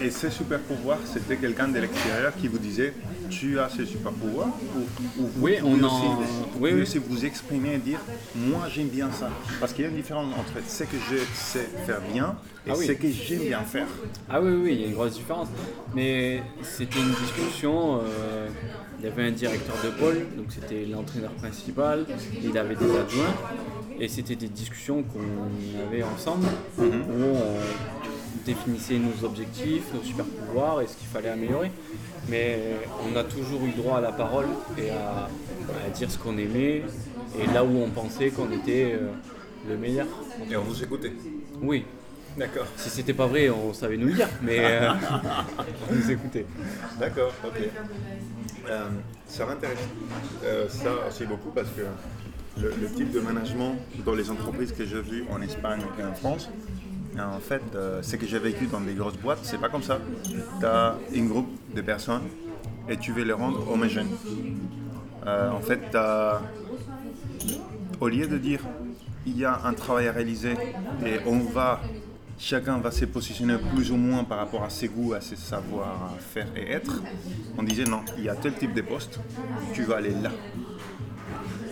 Et 0.00 0.10
ces 0.10 0.30
super 0.30 0.60
pouvoirs, 0.60 1.00
c'était 1.12 1.36
quelqu'un 1.36 1.68
de 1.68 1.78
l'extérieur 1.78 2.34
qui 2.36 2.48
vous 2.48 2.58
disait 2.58 2.92
tu 3.32 3.58
as 3.58 3.68
ces 3.68 3.86
super 3.86 4.12
pouvoirs 4.12 4.48
ou, 4.76 4.80
ou 5.22 5.26
vous 5.26 5.30
Oui, 5.40 5.56
pouvez 5.58 5.62
on 5.62 5.74
aussi, 5.74 5.84
en- 5.84 6.14
vous 6.16 6.22
oui, 6.22 6.46
pouvez 6.58 6.74
oui. 6.74 6.82
aussi 6.82 6.98
vous 6.98 7.24
exprimer 7.24 7.74
et 7.74 7.78
dire 7.78 7.98
moi 8.36 8.68
j'aime 8.72 8.88
bien 8.88 9.10
ça. 9.10 9.30
Parce 9.60 9.72
qu'il 9.72 9.84
y 9.84 9.86
a 9.86 9.90
une 9.90 9.96
différence 9.96 10.26
entre 10.38 10.64
ce 10.66 10.84
que 10.84 10.96
je 11.10 11.16
sais 11.34 11.68
faire 11.86 12.00
bien 12.12 12.36
et 12.66 12.70
Ah 12.70 12.74
ce 12.76 12.92
que 12.92 13.08
j'aime 13.10 13.40
bien 13.40 13.60
faire. 13.62 13.86
Ah 14.30 14.40
oui, 14.40 14.52
oui, 14.62 14.70
il 14.74 14.80
y 14.80 14.84
a 14.84 14.86
une 14.88 14.94
grosse 14.94 15.14
différence. 15.14 15.48
Mais 15.94 16.42
c'était 16.62 16.98
une 17.00 17.10
discussion. 17.14 18.00
euh, 18.02 18.48
il 19.00 19.06
y 19.06 19.08
avait 19.10 19.24
un 19.24 19.32
directeur 19.32 19.74
de 19.84 19.90
pôle, 19.90 20.26
donc 20.36 20.46
c'était 20.50 20.84
l'entraîneur 20.86 21.32
principal. 21.32 22.06
Il 22.40 22.56
avait 22.56 22.76
des 22.76 22.84
adjoints. 22.96 23.34
Et 23.98 24.06
c'était 24.08 24.36
des 24.36 24.48
discussions 24.48 25.02
qu'on 25.02 25.86
avait 25.88 26.02
ensemble 26.04 26.46
où 26.78 26.82
on 26.82 27.58
définissait 28.44 28.98
nos 28.98 29.24
objectifs, 29.26 29.92
nos 29.94 30.02
super 30.02 30.24
pouvoirs 30.24 30.80
et 30.82 30.86
ce 30.86 30.96
qu'il 30.96 31.08
fallait 31.08 31.28
améliorer. 31.28 31.70
Mais 32.28 32.58
on 33.10 33.16
a 33.16 33.24
toujours 33.24 33.64
eu 33.64 33.70
droit 33.72 33.98
à 33.98 34.00
la 34.00 34.12
parole 34.12 34.46
et 34.78 34.90
à, 34.90 35.28
à 35.86 35.90
dire 35.90 36.10
ce 36.10 36.18
qu'on 36.18 36.36
aimait 36.38 36.82
et 37.40 37.46
là 37.52 37.64
où 37.64 37.76
on 37.82 37.88
pensait 37.90 38.30
qu'on 38.30 38.50
était 38.52 38.92
euh, 38.94 39.10
le 39.68 39.76
meilleur. 39.76 40.06
Et 40.50 40.56
on 40.56 40.62
vous 40.62 40.82
écoutait. 40.82 41.12
Oui, 41.62 41.84
D'accord. 42.36 42.66
si 42.76 42.90
c'était 42.90 43.14
pas 43.14 43.26
vrai, 43.26 43.50
on 43.50 43.72
savait 43.72 43.96
nous 43.96 44.08
le 44.08 44.14
dire, 44.14 44.28
mais 44.42 44.58
euh, 44.60 44.90
on 45.90 45.94
nous 45.94 46.10
écoutait. 46.10 46.46
D'accord, 46.98 47.32
ok. 47.44 47.60
Euh, 48.68 48.88
ça 49.26 49.46
m'intéresse. 49.46 49.78
Ça 50.68 50.90
aussi 51.08 51.24
beaucoup 51.24 51.50
parce 51.50 51.68
que 51.70 51.82
le, 52.60 52.72
le 52.80 52.90
type 52.90 53.10
de 53.10 53.20
management 53.20 53.76
dans 54.04 54.14
les 54.14 54.30
entreprises 54.30 54.72
que 54.72 54.84
j'ai 54.84 55.00
vues 55.00 55.24
en 55.30 55.40
Espagne 55.42 55.80
et 55.98 56.04
en 56.04 56.14
France, 56.14 56.50
en 57.20 57.40
fait, 57.40 57.62
euh, 57.74 58.02
ce 58.02 58.16
que 58.16 58.26
j'ai 58.26 58.38
vécu 58.38 58.66
dans 58.66 58.80
des 58.80 58.94
grosses 58.94 59.16
boîtes, 59.16 59.40
c'est 59.42 59.58
pas 59.58 59.68
comme 59.68 59.82
ça. 59.82 59.98
Tu 60.24 60.66
as 60.66 60.96
un 61.14 61.24
groupe 61.24 61.50
de 61.74 61.80
personnes 61.82 62.22
et 62.88 62.96
tu 62.96 63.12
veux 63.12 63.24
les 63.24 63.32
rendre 63.32 63.70
homogènes. 63.70 64.10
Euh, 65.26 65.50
en 65.50 65.60
fait, 65.60 65.96
au 68.00 68.08
lieu 68.08 68.26
de 68.26 68.38
dire 68.38 68.60
il 69.26 69.38
y 69.38 69.44
a 69.44 69.60
un 69.64 69.72
travail 69.72 70.08
à 70.08 70.12
réaliser 70.12 70.54
et 71.06 71.18
on 71.26 71.38
va, 71.38 71.80
chacun 72.38 72.78
va 72.78 72.90
se 72.90 73.04
positionner 73.04 73.56
plus 73.74 73.92
ou 73.92 73.96
moins 73.96 74.24
par 74.24 74.38
rapport 74.38 74.64
à 74.64 74.70
ses 74.70 74.88
goûts, 74.88 75.12
à 75.12 75.20
ses 75.20 75.36
savoir-faire 75.36 76.48
et 76.56 76.72
être, 76.72 77.02
on 77.56 77.62
disait 77.62 77.84
non, 77.84 78.00
il 78.18 78.24
y 78.24 78.28
a 78.28 78.34
tel 78.34 78.54
type 78.54 78.74
de 78.74 78.82
poste, 78.82 79.20
tu 79.72 79.84
vas 79.84 79.96
aller 79.96 80.14
là. 80.22 80.30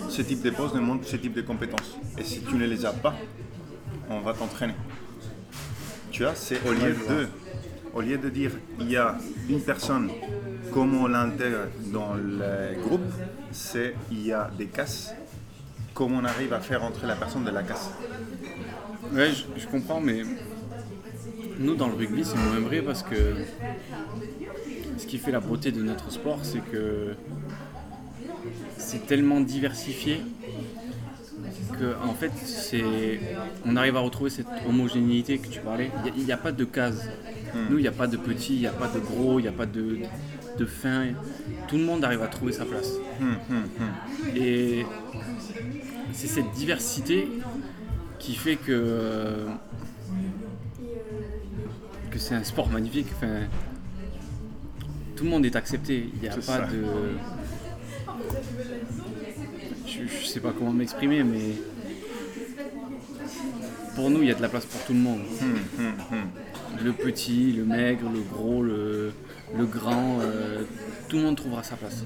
Ce 0.08 0.22
type 0.22 0.42
de 0.42 0.50
poste 0.50 0.74
demande 0.74 1.04
ce 1.04 1.16
type 1.16 1.34
de 1.34 1.42
compétences. 1.42 1.96
Et 2.18 2.24
si 2.24 2.40
tu 2.42 2.56
ne 2.56 2.66
les 2.66 2.84
as 2.84 2.92
pas, 2.92 3.14
on 4.08 4.20
va 4.20 4.34
t'entraîner. 4.34 4.74
C'est 6.34 6.60
au 6.68 6.72
lieu 6.72 6.94
de, 7.08 7.28
au 7.94 8.02
lieu 8.02 8.18
de 8.18 8.28
dire 8.28 8.50
il 8.78 8.90
y 8.90 8.96
a 8.98 9.16
une 9.48 9.62
personne, 9.62 10.10
comment 10.70 11.04
on 11.04 11.06
l'intègre 11.06 11.68
dans 11.86 12.12
le 12.12 12.78
groupe, 12.82 13.00
c'est 13.52 13.94
il 14.10 14.26
y 14.26 14.32
a 14.32 14.50
des 14.58 14.66
casses, 14.66 15.14
comment 15.94 16.18
on 16.18 16.24
arrive 16.24 16.52
à 16.52 16.60
faire 16.60 16.84
entrer 16.84 17.06
la 17.06 17.16
personne 17.16 17.44
de 17.44 17.50
la 17.50 17.62
casse. 17.62 17.90
Ouais, 19.14 19.30
je, 19.32 19.60
je 19.62 19.66
comprends, 19.66 20.00
mais 20.02 20.22
nous 21.58 21.74
dans 21.74 21.88
le 21.88 21.94
rugby 21.94 22.22
c'est 22.22 22.36
moins 22.36 22.60
vrai 22.60 22.82
parce 22.82 23.02
que 23.02 23.36
ce 24.98 25.06
qui 25.06 25.16
fait 25.16 25.32
la 25.32 25.40
beauté 25.40 25.72
de 25.72 25.82
notre 25.82 26.12
sport, 26.12 26.40
c'est 26.42 26.60
que 26.70 27.14
c'est 28.76 29.06
tellement 29.06 29.40
diversifié 29.40 30.20
que 31.70 31.94
en 32.04 32.14
fait 32.14 32.32
c'est 32.44 33.20
on 33.64 33.76
arrive 33.76 33.96
à 33.96 34.00
retrouver 34.00 34.30
cette 34.30 34.46
homogénéité 34.68 35.38
que 35.38 35.48
tu 35.48 35.60
parlais. 35.60 35.90
Il 36.16 36.24
n'y 36.24 36.32
a, 36.32 36.36
pas 36.36 36.52
de 36.52 36.64
cases. 36.64 37.08
Nous, 37.68 37.78
il 37.78 37.82
n'y 37.82 37.88
a 37.88 37.92
pas 37.92 38.06
de 38.06 38.16
petits, 38.16 38.54
il 38.54 38.60
n'y 38.60 38.66
a 38.66 38.72
pas 38.72 38.88
de 38.88 39.00
gros, 39.00 39.38
il 39.38 39.42
n'y 39.42 39.48
a 39.48 39.52
pas 39.52 39.66
de, 39.66 39.98
de 40.58 40.66
fin. 40.66 41.06
Tout 41.68 41.76
le 41.76 41.84
monde 41.84 42.04
arrive 42.04 42.22
à 42.22 42.28
trouver 42.28 42.52
sa 42.52 42.64
place. 42.64 42.92
Hum, 43.20 43.36
hum. 43.50 43.64
Et 44.36 44.84
c'est 46.12 46.28
cette 46.28 46.50
diversité 46.52 47.28
qui 48.18 48.34
fait 48.34 48.56
que, 48.56 49.46
que 52.10 52.18
c'est 52.18 52.34
un 52.34 52.44
sport 52.44 52.68
magnifique. 52.68 53.08
Enfin, 53.16 53.46
tout 55.16 55.24
le 55.24 55.30
monde 55.30 55.44
est 55.44 55.56
accepté. 55.56 56.10
Il 56.14 56.20
n'y 56.20 56.28
a 56.28 56.34
pas 56.34 56.40
ça. 56.40 56.60
de. 56.66 56.84
Je, 60.00 60.20
je 60.20 60.26
sais 60.26 60.40
pas 60.40 60.52
comment 60.56 60.72
m'exprimer, 60.72 61.22
mais 61.22 61.54
pour 63.94 64.10
nous, 64.10 64.22
il 64.22 64.28
y 64.28 64.30
a 64.30 64.34
de 64.34 64.42
la 64.42 64.48
place 64.48 64.64
pour 64.66 64.80
tout 64.82 64.92
le 64.92 64.98
monde. 65.00 65.20
Hum, 65.42 65.58
hum, 65.78 65.92
hum. 66.12 66.28
Le 66.82 66.92
petit, 66.92 67.52
le 67.52 67.64
maigre, 67.64 68.08
le 68.12 68.20
gros, 68.20 68.62
le, 68.62 69.12
le 69.56 69.66
grand, 69.66 70.18
euh, 70.20 70.62
tout 71.08 71.16
le 71.16 71.24
monde 71.24 71.36
trouvera 71.36 71.62
sa 71.62 71.76
place. 71.76 72.04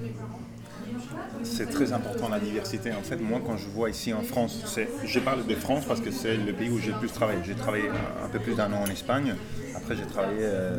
C'est 1.44 1.66
très 1.70 1.92
important 1.92 2.28
la 2.28 2.40
diversité. 2.40 2.90
En 2.92 3.02
fait, 3.02 3.16
moi, 3.18 3.40
quand 3.46 3.56
je 3.58 3.68
vois 3.68 3.90
ici 3.90 4.12
en 4.12 4.22
France, 4.22 4.64
je 5.04 5.20
parle 5.20 5.46
de 5.46 5.54
France 5.54 5.84
parce 5.86 6.00
que 6.00 6.10
c'est 6.10 6.36
le 6.36 6.52
pays 6.52 6.70
où 6.70 6.78
j'ai 6.78 6.90
le 6.92 6.98
plus 6.98 7.12
travaillé. 7.12 7.40
J'ai 7.44 7.54
travaillé 7.54 7.84
un 8.24 8.28
peu 8.28 8.38
plus 8.38 8.54
d'un 8.54 8.72
an 8.72 8.82
en 8.82 8.90
Espagne. 8.90 9.34
Après, 9.76 9.94
j'ai 9.94 10.06
travaillé, 10.06 10.38
euh, 10.40 10.78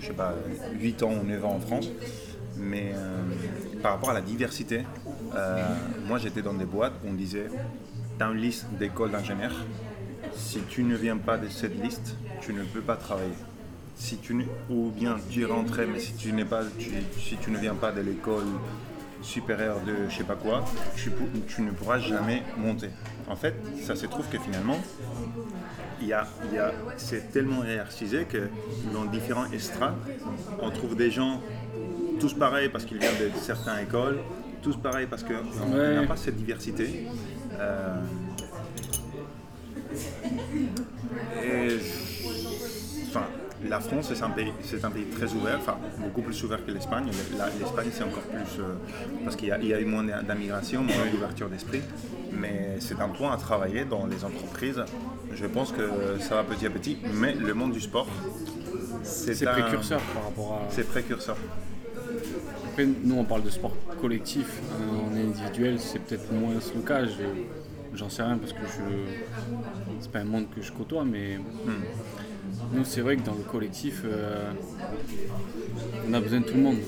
je 0.00 0.06
sais 0.08 0.12
pas, 0.12 0.34
8 0.80 1.02
ans 1.04 1.12
ou 1.22 1.24
9 1.24 1.44
ans 1.44 1.54
en 1.54 1.60
France. 1.60 1.88
Mais 2.56 2.92
euh, 2.94 3.22
par 3.82 3.92
rapport 3.92 4.10
à 4.10 4.14
la 4.14 4.20
diversité, 4.20 4.82
moi, 6.06 6.18
j'étais 6.18 6.42
dans 6.42 6.54
des 6.54 6.64
boîtes 6.64 6.94
où 7.04 7.08
on 7.10 7.14
disait, 7.14 7.46
tu 8.18 8.24
as 8.24 8.28
une 8.28 8.38
liste 8.38 8.66
d'écoles 8.78 9.10
d'ingénieurs. 9.10 9.64
Si 10.34 10.60
tu 10.68 10.82
ne 10.82 10.96
viens 10.96 11.16
pas 11.16 11.36
de 11.38 11.48
cette 11.48 11.80
liste, 11.82 12.16
tu 12.40 12.52
ne 12.52 12.62
peux 12.64 12.80
pas 12.80 12.96
travailler. 12.96 13.34
Si 13.96 14.16
tu 14.18 14.46
ou 14.68 14.90
bien 14.90 15.16
tu 15.30 15.42
es 15.42 15.44
rentré, 15.44 15.86
mais 15.86 16.00
si 16.00 16.14
tu, 16.14 16.32
n'es 16.32 16.44
pas, 16.44 16.62
si 17.18 17.36
tu 17.36 17.50
ne 17.50 17.58
viens 17.58 17.74
pas 17.74 17.92
de 17.92 18.00
l'école 18.00 18.44
supérieure 19.22 19.80
de 19.86 20.08
je 20.10 20.16
sais 20.18 20.24
pas 20.24 20.34
quoi, 20.34 20.64
tu, 20.96 21.10
ne 21.62 21.70
pourras 21.70 21.98
jamais 21.98 22.42
monter. 22.58 22.90
En 23.28 23.36
fait, 23.36 23.54
ça 23.82 23.96
se 23.96 24.06
trouve 24.06 24.28
que 24.28 24.38
finalement, 24.38 24.78
y 26.02 26.12
a, 26.12 26.26
y 26.52 26.58
a- 26.58 26.72
c'est 26.96 27.30
tellement 27.32 27.64
hiérarchisé 27.64 28.24
que 28.24 28.48
dans 28.92 29.04
différents 29.04 29.50
estrades, 29.52 29.94
on 30.60 30.70
trouve 30.70 30.96
des 30.96 31.10
gens 31.10 31.40
tous 32.20 32.34
pareils 32.34 32.68
parce 32.68 32.84
qu'ils 32.84 32.98
viennent 32.98 33.16
de 33.18 33.30
certaines 33.40 33.84
écoles, 33.84 34.18
tous 34.64 34.76
pareils 34.76 35.06
parce 35.06 35.22
qu'on 35.22 35.72
Ouais. 35.76 35.94
n'a 35.94 36.02
pas 36.06 36.16
cette 36.16 36.36
diversité. 36.36 37.06
Euh, 37.60 38.00
et 41.44 41.68
enfin, 43.08 43.26
la 43.68 43.80
France, 43.80 44.12
c'est 44.12 44.22
un, 44.22 44.30
pays, 44.30 44.52
c'est 44.62 44.84
un 44.84 44.90
pays 44.90 45.04
très 45.04 45.32
ouvert, 45.32 45.58
enfin, 45.58 45.76
beaucoup 45.98 46.22
plus 46.22 46.42
ouvert 46.44 46.64
que 46.64 46.70
l'Espagne. 46.72 47.06
L'Espagne, 47.60 47.88
c'est 47.92 48.02
encore 48.04 48.22
plus. 48.22 48.60
euh, 48.60 48.74
parce 49.24 49.36
qu'il 49.36 49.48
y, 49.48 49.52
a- 49.52 49.58
il 49.58 49.66
y 49.68 49.74
a 49.74 49.80
eu 49.80 49.84
moins 49.84 50.02
d'immigration, 50.04 50.82
moins 50.82 51.06
d'ouverture 51.12 51.48
d'esprit. 51.48 51.82
Mais 52.32 52.76
c'est 52.80 53.00
un 53.00 53.08
point 53.08 53.32
à 53.32 53.36
travailler 53.36 53.84
dans 53.84 54.06
les 54.06 54.24
entreprises. 54.24 54.82
Je 55.32 55.46
pense 55.46 55.70
que 55.72 56.18
ça 56.20 56.34
va 56.36 56.44
petit 56.44 56.66
à 56.66 56.70
petit. 56.70 56.98
Mais 57.14 57.32
le 57.34 57.54
monde 57.54 57.72
du 57.72 57.80
sport, 57.80 58.08
C'est 59.02 59.46
un- 59.46 59.52
précurseur 59.52 60.00
par 60.14 60.24
rapport 60.24 60.52
à. 60.54 60.70
C'est 60.70 60.88
précurseur. 60.88 61.36
Après, 62.74 62.86
nous, 63.04 63.14
on 63.16 63.22
parle 63.22 63.44
de 63.44 63.50
sport 63.50 63.70
collectif. 64.00 64.58
euh, 64.80 65.06
en 65.08 65.16
individuel, 65.16 65.78
c'est 65.78 66.00
peut-être 66.00 66.32
moins 66.32 66.54
le 66.54 66.80
cas. 66.82 67.02
J'en 67.94 68.08
sais 68.08 68.24
rien 68.24 68.36
parce 68.36 68.52
que 68.52 68.58
je. 68.66 69.12
C'est 70.00 70.10
pas 70.10 70.18
un 70.18 70.24
monde 70.24 70.46
que 70.52 70.60
je 70.60 70.72
côtoie, 70.72 71.04
mais. 71.04 71.38
Nous, 72.72 72.84
c'est 72.84 73.00
vrai 73.00 73.14
que 73.16 73.22
dans 73.22 73.34
le 73.34 73.44
collectif, 73.44 74.02
euh, 74.04 74.50
on 76.08 76.14
a 76.14 76.20
besoin 76.20 76.40
de 76.40 76.46
tout 76.46 76.54
le 76.56 76.62
monde. 76.62 76.78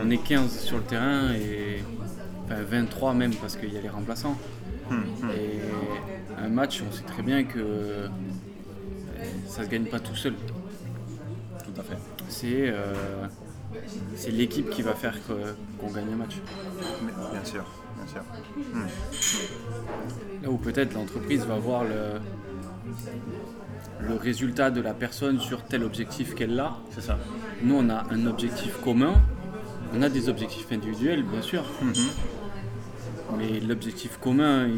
On 0.00 0.08
est 0.08 0.18
15 0.22 0.60
sur 0.60 0.76
le 0.76 0.84
terrain 0.84 1.32
et. 1.34 1.82
Enfin, 2.44 2.62
23 2.62 3.14
même 3.14 3.34
parce 3.34 3.56
qu'il 3.56 3.74
y 3.74 3.78
a 3.78 3.80
les 3.80 3.88
remplaçants. 3.88 4.38
Et 5.34 5.58
un 6.40 6.48
match, 6.48 6.80
on 6.88 6.92
sait 6.92 7.02
très 7.02 7.22
bien 7.24 7.42
que. 7.42 7.58
euh, 7.58 8.06
Ça 9.48 9.64
se 9.64 9.68
gagne 9.68 9.86
pas 9.86 9.98
tout 9.98 10.14
seul. 10.14 10.34
Tout 11.64 11.80
à 11.80 11.82
fait. 11.82 11.96
C'est. 12.28 12.68
euh, 12.68 12.94
c'est 14.16 14.30
l'équipe 14.30 14.70
qui 14.70 14.82
va 14.82 14.94
faire 14.94 15.16
qu'on 15.78 15.90
gagne 15.90 16.12
un 16.12 16.16
match. 16.16 16.36
Bien 17.32 17.44
sûr, 17.44 17.64
bien 17.96 18.06
sûr. 18.06 18.22
Là 20.42 20.50
où 20.50 20.56
peut-être 20.56 20.94
l'entreprise 20.94 21.44
va 21.44 21.56
voir 21.56 21.84
le, 21.84 22.20
le 24.08 24.14
résultat 24.16 24.70
de 24.70 24.80
la 24.80 24.94
personne 24.94 25.40
sur 25.40 25.62
tel 25.62 25.84
objectif 25.84 26.34
qu'elle 26.34 26.58
a. 26.58 26.76
C'est 26.90 27.02
ça. 27.02 27.18
Nous, 27.62 27.74
on 27.74 27.88
a 27.88 28.04
un 28.10 28.26
objectif 28.26 28.76
commun. 28.82 29.14
On 29.94 30.02
a 30.02 30.08
des 30.08 30.28
objectifs 30.28 30.72
individuels, 30.72 31.22
bien 31.22 31.42
sûr. 31.42 31.64
Mais 33.38 33.60
l'objectif 33.60 34.18
commun, 34.18 34.68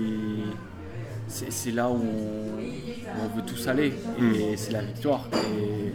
c'est 1.29 1.71
là 1.71 1.89
où 1.89 1.95
on, 1.95 2.61
où 2.61 3.25
on 3.25 3.37
veut 3.37 3.43
tous 3.47 3.69
aller. 3.69 3.95
Et 4.21 4.57
c'est 4.57 4.73
la 4.73 4.83
victoire. 4.83 5.29
Et 5.33 5.93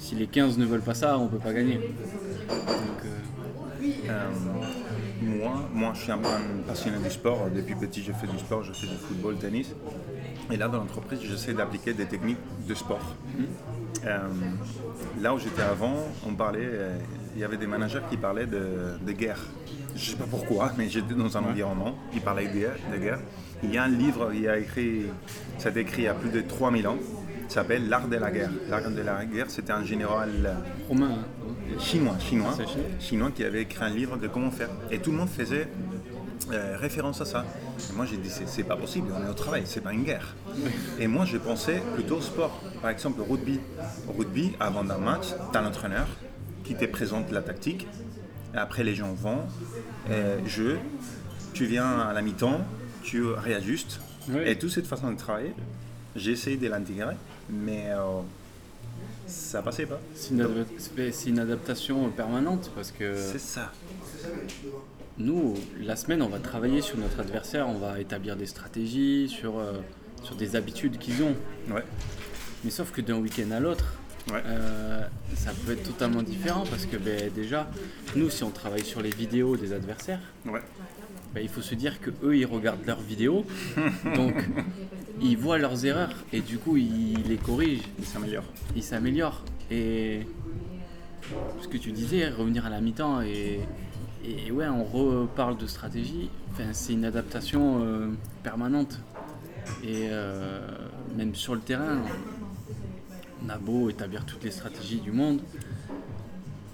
si 0.00 0.16
les 0.16 0.26
15 0.26 0.58
ne 0.58 0.64
veulent 0.64 0.80
pas 0.80 0.94
ça, 0.94 1.16
on 1.18 1.24
ne 1.24 1.28
peut 1.28 1.38
pas 1.38 1.52
gagner. 1.52 1.76
Donc, 1.76 3.04
euh, 3.04 3.08
Euh, 4.08 4.28
moi, 5.22 5.68
moi, 5.72 5.92
je 5.94 6.02
suis 6.02 6.12
un, 6.12 6.18
passionné 6.66 6.98
du 6.98 7.10
sport. 7.10 7.48
Depuis 7.54 7.74
petit, 7.74 8.02
j'ai 8.02 8.12
fait 8.12 8.26
du 8.26 8.38
sport, 8.38 8.62
je 8.62 8.72
fais 8.72 8.86
du 8.86 8.96
football, 8.96 9.36
tennis. 9.36 9.74
Et 10.50 10.56
là, 10.56 10.68
dans 10.68 10.78
l'entreprise, 10.78 11.20
j'essaie 11.22 11.52
d'appliquer 11.54 11.92
des 11.92 12.06
techniques 12.06 12.38
de 12.66 12.74
sport. 12.74 13.14
Euh, 14.04 14.18
là 15.20 15.34
où 15.34 15.38
j'étais 15.38 15.62
avant, 15.62 15.94
on 16.26 16.34
parlait, 16.34 16.60
euh, 16.62 16.98
il 17.34 17.40
y 17.40 17.44
avait 17.44 17.56
des 17.58 17.66
managers 17.66 18.00
qui 18.10 18.16
parlaient 18.16 18.46
de, 18.46 18.98
de 19.00 19.12
guerre. 19.12 19.40
Je 19.94 19.94
ne 19.94 19.98
sais 19.98 20.16
pas 20.16 20.28
pourquoi, 20.28 20.72
mais 20.78 20.88
j'étais 20.88 21.14
dans 21.14 21.36
un 21.36 21.44
environnement, 21.44 21.96
ils 22.14 22.20
parlaient 22.20 22.48
de 22.48 22.54
guerre, 22.58 22.76
de 22.92 22.98
guerre. 22.98 23.18
Il 23.62 23.72
y 23.74 23.78
a 23.78 23.84
un 23.84 23.88
livre, 23.88 24.30
il 24.34 24.48
a 24.48 24.58
écrit, 24.58 25.02
ça 25.58 25.68
a 25.68 25.70
été 25.70 25.80
écrit 25.80 26.02
il 26.02 26.04
y 26.06 26.08
a 26.08 26.14
plus 26.14 26.30
de 26.30 26.40
3000 26.40 26.88
ans, 26.88 26.96
s'appelle 27.52 27.88
L'art 27.88 28.08
de 28.08 28.16
la 28.16 28.30
guerre. 28.30 28.50
L'art 28.68 28.90
de 28.90 29.02
la 29.02 29.24
guerre, 29.24 29.50
c'était 29.50 29.72
un 29.72 29.84
général 29.84 30.56
Romain, 30.88 31.10
hein. 31.10 31.78
chinois, 31.78 32.16
chinois, 32.18 32.52
chinois 32.54 32.86
chinois 32.98 33.30
qui 33.34 33.44
avait 33.44 33.62
écrit 33.62 33.84
un 33.84 33.90
livre 33.90 34.16
de 34.16 34.28
comment 34.28 34.50
faire. 34.50 34.68
Et 34.90 34.98
tout 34.98 35.10
le 35.10 35.16
monde 35.16 35.28
faisait 35.28 35.68
euh, 36.52 36.76
référence 36.76 37.20
à 37.20 37.24
ça. 37.24 37.44
Et 37.90 37.96
moi 37.96 38.06
j'ai 38.06 38.16
dit 38.16 38.30
c'est, 38.30 38.62
pas 38.64 38.76
possible, 38.76 39.08
on 39.16 39.26
est 39.26 39.30
au 39.30 39.34
travail, 39.34 39.62
c'est 39.66 39.80
pas 39.80 39.92
une 39.92 40.04
guerre. 40.04 40.34
Et 40.98 41.06
moi 41.06 41.24
je 41.24 41.36
pensais 41.36 41.82
plutôt 41.94 42.16
au 42.16 42.20
sport. 42.20 42.60
Par 42.80 42.90
exemple 42.90 43.20
au 43.20 43.24
rugby. 43.24 43.60
Au 44.08 44.12
rugby, 44.12 44.52
avant 44.58 44.84
d'un 44.84 44.98
match, 44.98 45.26
tu 45.52 45.58
as 45.58 45.62
l'entraîneur 45.62 46.06
qui 46.64 46.74
te 46.74 46.84
présente 46.86 47.30
la 47.30 47.42
tactique. 47.42 47.86
Après 48.54 48.82
les 48.82 48.94
gens 48.94 49.12
vont, 49.12 49.40
euh, 50.10 50.38
jeu, 50.46 50.78
tu 51.52 51.66
viens 51.66 52.00
à 52.00 52.12
la 52.12 52.22
mi-temps, 52.22 52.60
tu 53.02 53.24
réajustes. 53.24 54.00
Oui. 54.28 54.40
Et 54.44 54.58
toute 54.58 54.70
cette 54.70 54.86
façon 54.86 55.10
de 55.12 55.16
travailler, 55.16 55.54
j'ai 56.16 56.32
essayé 56.32 56.56
de 56.56 56.68
l'intégrer, 56.68 57.14
mais 57.52 57.86
euh, 57.90 58.20
ça 59.26 59.62
passait 59.62 59.86
pas. 59.86 60.00
c'est 60.14 60.30
une, 61.28 61.38
adaptation 61.38 62.08
permanente 62.10 62.70
parce 62.74 62.90
que 62.92 63.16
C'est 63.16 63.38
ça. 63.40 63.72
nous, 65.18 65.54
la 65.80 65.96
semaine, 65.96 66.22
on 66.22 66.28
va 66.28 66.38
travailler 66.38 66.80
sur 66.82 66.98
notre 66.98 67.20
adversaire, 67.20 67.68
on 67.68 67.78
va 67.78 68.00
établir 68.00 68.36
des 68.36 68.46
stratégies, 68.46 69.28
sur, 69.28 69.58
euh, 69.58 69.74
sur 70.22 70.34
des 70.36 70.56
habitudes 70.56 70.98
qu'ils 70.98 71.22
ont. 71.22 71.34
Ouais. 71.70 71.84
Mais 72.64 72.70
sauf 72.70 72.90
que 72.90 73.00
d'un 73.00 73.16
week-end 73.18 73.50
à 73.52 73.60
l'autre, 73.60 73.94
Ouais. 74.30 74.42
euh, 74.46 75.02
ça 75.34 75.50
peut 75.64 75.72
être 75.72 75.82
totalement 75.82 76.22
différent 76.22 76.64
parce 76.68 76.84
que 76.86 76.96
ben, 76.98 77.30
déjà, 77.34 77.68
nous, 78.16 78.28
si 78.30 78.44
on 78.44 78.50
travaille 78.50 78.84
sur 78.84 79.00
les 79.00 79.10
vidéos 79.10 79.56
des 79.56 79.72
adversaires, 79.72 80.20
Ouais. 80.46 80.60
ben, 81.34 81.40
il 81.40 81.48
faut 81.48 81.62
se 81.62 81.74
dire 81.74 82.00
que 82.00 82.10
eux, 82.22 82.36
ils 82.36 82.44
regardent 82.46 82.84
leurs 82.86 83.00
vidéos, 83.00 83.44
donc 84.14 84.34
ils 85.20 85.36
voient 85.36 85.58
leurs 85.58 85.84
erreurs 85.84 86.10
et 86.32 86.40
du 86.40 86.58
coup, 86.58 86.76
ils 86.76 87.22
les 87.28 87.36
corrigent, 87.36 87.88
Il 87.98 88.04
s'améliore. 88.04 88.44
ils 88.74 88.82
s'améliorent. 88.82 89.42
Et 89.70 90.26
ce 91.60 91.68
que 91.68 91.76
tu 91.76 91.92
disais, 91.92 92.28
revenir 92.28 92.66
à 92.66 92.70
la 92.70 92.80
mi-temps 92.80 93.20
et, 93.22 93.60
et 94.24 94.50
ouais, 94.50 94.66
on 94.68 94.84
reparle 94.84 95.56
de 95.56 95.66
stratégie. 95.66 96.30
Enfin, 96.52 96.72
c'est 96.72 96.92
une 96.92 97.04
adaptation 97.04 97.82
euh, 97.82 98.08
permanente. 98.42 99.00
Et 99.84 100.08
euh, 100.10 100.66
même 101.16 101.34
sur 101.34 101.54
le 101.54 101.60
terrain, 101.60 102.02
on 103.44 103.48
a 103.48 103.58
beau 103.58 103.88
établir 103.90 104.26
toutes 104.26 104.44
les 104.44 104.50
stratégies 104.50 105.00
du 105.00 105.12
monde, 105.12 105.40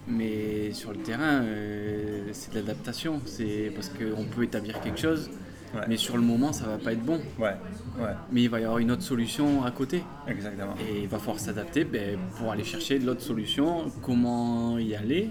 mais 0.09 0.73
sur 0.73 0.93
le 0.93 0.99
terrain, 0.99 1.43
euh, 1.43 2.29
c'est 2.33 2.53
de 2.53 2.57
l'adaptation. 2.61 3.21
C'est 3.27 3.71
parce 3.75 3.90
qu'on 3.90 4.25
peut 4.25 4.44
établir 4.44 4.81
quelque 4.81 4.99
chose, 5.01 5.31
Ouais. 5.77 5.83
mais 5.88 5.96
sur 5.96 6.16
le 6.16 6.22
moment, 6.22 6.52
ça 6.52 6.66
va 6.66 6.79
pas 6.79 6.92
être 6.92 7.04
bon. 7.04 7.20
Ouais. 7.38 7.54
Ouais. 7.98 8.14
Mais 8.33 8.42
il 8.42 8.50
va 8.50 8.60
y 8.60 8.64
avoir 8.64 8.79
une 8.79 8.90
autre 8.90 9.02
solution 9.02 9.64
à 9.64 9.70
côté. 9.70 10.02
Exactement. 10.29 10.74
Et 10.88 11.02
il 11.02 11.08
va 11.08 11.18
falloir 11.18 11.38
s'adapter 11.40 11.85
ben, 11.85 12.18
pour 12.38 12.50
aller 12.52 12.64
chercher 12.64 12.98
de 12.98 13.06
l'autre 13.06 13.22
solution. 13.22 13.90
Comment 14.02 14.79
y 14.79 14.94
aller? 14.94 15.31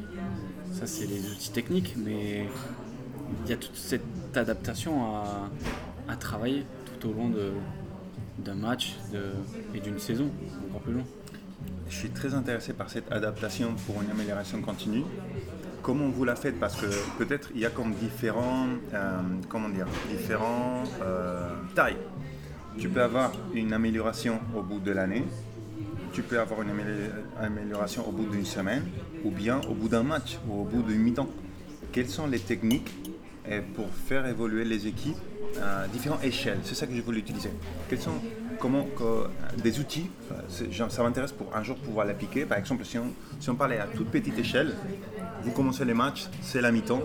Ça, 0.71 0.85
c'est 0.87 1.05
les 1.07 1.19
outils 1.31 1.51
techniques, 1.51 1.95
mais 1.97 2.45
il 3.45 3.49
y 3.49 3.53
a 3.53 3.57
toute 3.57 3.75
cette 3.75 4.35
adaptation 4.35 5.05
à, 5.15 5.49
à 6.09 6.15
travailler 6.15 6.65
tout 6.99 7.09
au 7.09 7.13
long 7.13 7.31
d'un 8.39 8.55
match 8.55 8.95
de- 9.13 9.31
et 9.75 9.79
d'une 9.79 9.99
saison, 9.99 10.29
encore 10.69 10.81
plus 10.81 10.93
long. 10.93 11.05
Je 11.89 11.95
suis 11.95 12.09
très 12.09 12.33
intéressé 12.33 12.73
par 12.73 12.89
cette 12.89 13.11
adaptation 13.11 13.73
pour 13.85 14.01
une 14.01 14.09
amélioration 14.09 14.61
continue. 14.61 15.03
Comment 15.86 16.09
vous 16.09 16.25
la 16.25 16.36
faites 16.36 16.59
Parce 16.59 16.81
que 16.81 16.88
peut-être 17.19 17.51
il 17.53 17.61
y 17.61 17.65
a 17.65 17.69
comme 17.69 17.93
différents, 17.93 18.65
euh, 18.91 19.21
comment 19.47 19.69
dire, 19.69 19.86
différents 20.09 20.83
euh, 21.03 21.53
tailles 21.75 21.99
tu 22.79 22.89
peux 22.89 23.03
avoir 23.03 23.31
une 23.53 23.71
amélioration 23.71 24.39
au 24.57 24.63
bout 24.63 24.79
de 24.79 24.91
l'année, 24.91 25.23
tu 26.11 26.23
peux 26.23 26.39
avoir 26.39 26.63
une 26.63 26.71
amélioration 27.39 28.09
au 28.09 28.11
bout 28.11 28.25
d'une 28.25 28.45
semaine, 28.45 28.83
ou 29.23 29.29
bien 29.29 29.61
au 29.69 29.75
bout 29.75 29.88
d'un 29.88 30.03
match, 30.03 30.39
ou 30.49 30.61
au 30.61 30.63
bout 30.63 30.81
d'une 30.81 30.99
mi-temps. 30.99 31.29
Quelles 31.91 32.09
sont 32.09 32.25
les 32.25 32.39
techniques 32.39 32.91
euh, 33.47 33.61
pour 33.75 33.88
faire 33.89 34.25
évoluer 34.25 34.65
les 34.65 34.88
équipes 34.88 35.15
à 35.61 35.88
différentes 35.88 36.23
échelles? 36.23 36.59
C'est 36.63 36.75
ça 36.75 36.88
que 36.88 36.95
je 36.95 37.01
voulais 37.01 37.19
utiliser. 37.19 37.51
Quels 37.89 38.01
sont 38.01 38.19
comment, 38.59 38.88
des 39.63 39.79
outils, 39.79 40.09
ça 40.89 41.03
m'intéresse 41.03 41.31
pour 41.31 41.55
un 41.55 41.63
jour 41.63 41.77
pouvoir 41.77 42.05
l'appliquer. 42.05 42.45
Par 42.45 42.57
exemple, 42.57 42.83
si 42.86 42.97
on, 42.97 43.13
si 43.39 43.49
on 43.49 43.55
parlait 43.55 43.79
à 43.79 43.86
toute 43.86 44.09
petite 44.09 44.38
échelle, 44.38 44.73
vous 45.43 45.51
commencez 45.51 45.86
les 45.86 45.93
matchs, 45.93 46.27
c'est 46.41 46.61
la 46.61 46.71
mi-temps. 46.71 47.01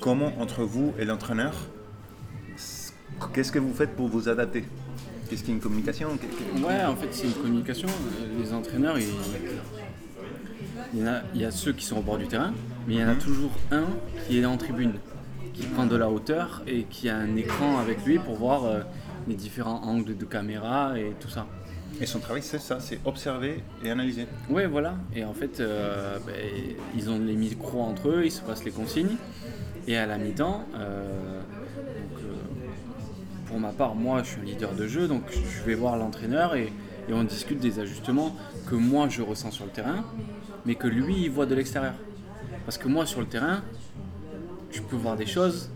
Comment 0.00 0.32
entre 0.40 0.62
vous 0.62 0.94
et 0.98 1.04
l'entraîneur, 1.04 1.52
qu'est-ce 3.34 3.52
que 3.52 3.58
vous 3.58 3.74
faites 3.74 3.94
pour 3.94 4.08
vous 4.08 4.28
adapter? 4.28 4.64
Qu'est-ce 5.28 5.42
qu'il 5.42 5.50
y 5.50 5.52
a 5.52 5.56
une 5.56 5.62
communication? 5.62 6.08
Ouais, 6.66 6.84
en 6.84 6.96
fait, 6.96 7.08
c'est 7.12 7.26
une 7.26 7.34
communication. 7.34 7.88
Les 8.38 8.52
entraîneurs, 8.52 8.96
il... 8.98 11.00
y 11.00 11.06
a, 11.06 11.22
il 11.34 11.40
y 11.40 11.44
a 11.44 11.50
ceux 11.50 11.72
qui 11.72 11.84
sont 11.84 11.98
au 11.98 12.02
bord 12.02 12.18
du 12.18 12.26
terrain, 12.26 12.52
mais 12.88 12.94
il 12.94 13.00
y 13.00 13.04
en 13.04 13.08
a 13.08 13.14
mhm. 13.14 13.18
toujours 13.18 13.50
un 13.70 13.84
qui 14.26 14.40
est 14.40 14.44
en 14.44 14.56
tribune, 14.56 14.94
qui 15.52 15.66
prend 15.66 15.86
de 15.86 15.96
la 15.96 16.08
hauteur 16.08 16.62
et 16.66 16.84
qui 16.84 17.08
a 17.08 17.16
un 17.16 17.36
écran 17.36 17.78
avec 17.78 18.04
lui 18.04 18.18
pour 18.18 18.36
voir 18.36 18.64
euh, 18.64 18.80
les 19.28 19.34
différents 19.34 19.82
angles 19.84 20.16
de 20.16 20.24
caméra 20.24 20.98
et 20.98 21.12
tout 21.20 21.28
ça. 21.28 21.46
Et 22.00 22.06
son 22.06 22.18
travail, 22.18 22.42
c'est 22.42 22.58
ça, 22.58 22.80
c'est 22.80 22.98
observer 23.04 23.62
et 23.84 23.90
analyser. 23.90 24.26
Oui, 24.48 24.64
voilà. 24.64 24.94
Et 25.14 25.22
en 25.22 25.34
fait, 25.34 25.60
euh, 25.60 26.18
ben, 26.26 26.34
ils 26.96 27.10
ont 27.10 27.18
les 27.18 27.34
micros 27.34 27.82
entre 27.82 28.08
eux, 28.08 28.22
ils 28.24 28.30
se 28.30 28.40
passent 28.40 28.64
les 28.64 28.70
consignes. 28.70 29.16
Et 29.86 29.96
à 29.98 30.06
la 30.06 30.16
mi-temps, 30.16 30.64
euh, 30.74 31.40
pour 33.46 33.60
ma 33.60 33.72
part, 33.72 33.94
moi, 33.94 34.22
je 34.22 34.30
suis 34.30 34.40
un 34.40 34.44
leader 34.44 34.72
de 34.72 34.86
jeu, 34.86 35.08
donc 35.08 35.22
je 35.30 35.62
vais 35.64 35.74
voir 35.74 35.96
l'entraîneur 35.96 36.54
et, 36.54 36.72
on 37.12 37.24
discute 37.24 37.58
des 37.58 37.80
ajustements 37.80 38.36
que 38.68 38.76
moi, 38.76 39.08
je 39.08 39.20
ressens 39.20 39.50
sur 39.50 39.64
le 39.64 39.72
terrain, 39.72 40.04
mais 40.64 40.76
que 40.76 40.86
lui, 40.86 41.24
il 41.24 41.30
voit 41.30 41.44
de 41.44 41.56
l'extérieur. 41.56 41.94
Parce 42.64 42.78
que 42.78 42.86
moi, 42.86 43.04
sur 43.04 43.18
le 43.18 43.26
terrain, 43.26 43.64
je 44.70 44.80
peux 44.80 44.94
voir 44.94 45.16
des 45.16 45.26
choses, 45.26 45.70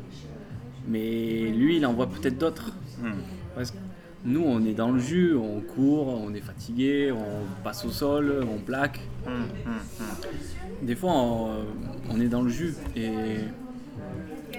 mais 0.86 1.50
lui, 1.50 1.78
il 1.78 1.86
en 1.86 1.92
voit 1.92 2.06
peut-être 2.06 2.38
d'autres. 2.38 2.70
Hmm. 3.00 3.14
Parce 3.56 3.72
que 3.72 3.78
nous, 4.24 4.42
on 4.42 4.64
est 4.64 4.72
dans 4.72 4.90
le 4.90 4.98
jus, 4.98 5.34
on 5.34 5.60
court, 5.60 6.08
on 6.08 6.32
est 6.34 6.40
fatigué, 6.40 7.12
on 7.12 7.62
passe 7.62 7.84
au 7.84 7.90
sol, 7.90 8.44
on 8.50 8.58
plaque. 8.58 9.00
Hmm, 9.26 9.70
hmm, 9.70 10.86
des 10.86 10.94
fois, 10.94 11.12
on, 11.12 12.20
est 12.20 12.28
dans 12.28 12.42
le 12.42 12.50
jus 12.50 12.74
et 12.96 13.38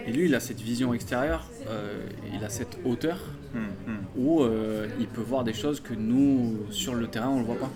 et 0.07 0.11
lui, 0.11 0.25
il 0.25 0.35
a 0.35 0.39
cette 0.39 0.61
vision 0.61 0.93
extérieure, 0.93 1.49
euh, 1.67 2.05
il 2.31 2.43
a 2.43 2.49
cette 2.49 2.77
hauteur 2.85 3.17
hum, 3.55 3.67
hum. 3.87 3.97
où 4.15 4.43
euh, 4.43 4.87
il 4.99 5.07
peut 5.07 5.21
voir 5.21 5.43
des 5.43 5.53
choses 5.53 5.79
que 5.79 5.95
nous, 5.95 6.57
sur 6.69 6.93
le 6.93 7.07
terrain, 7.07 7.29
on 7.29 7.35
ne 7.35 7.39
le 7.39 7.45
voit 7.45 7.59
pas. 7.59 7.71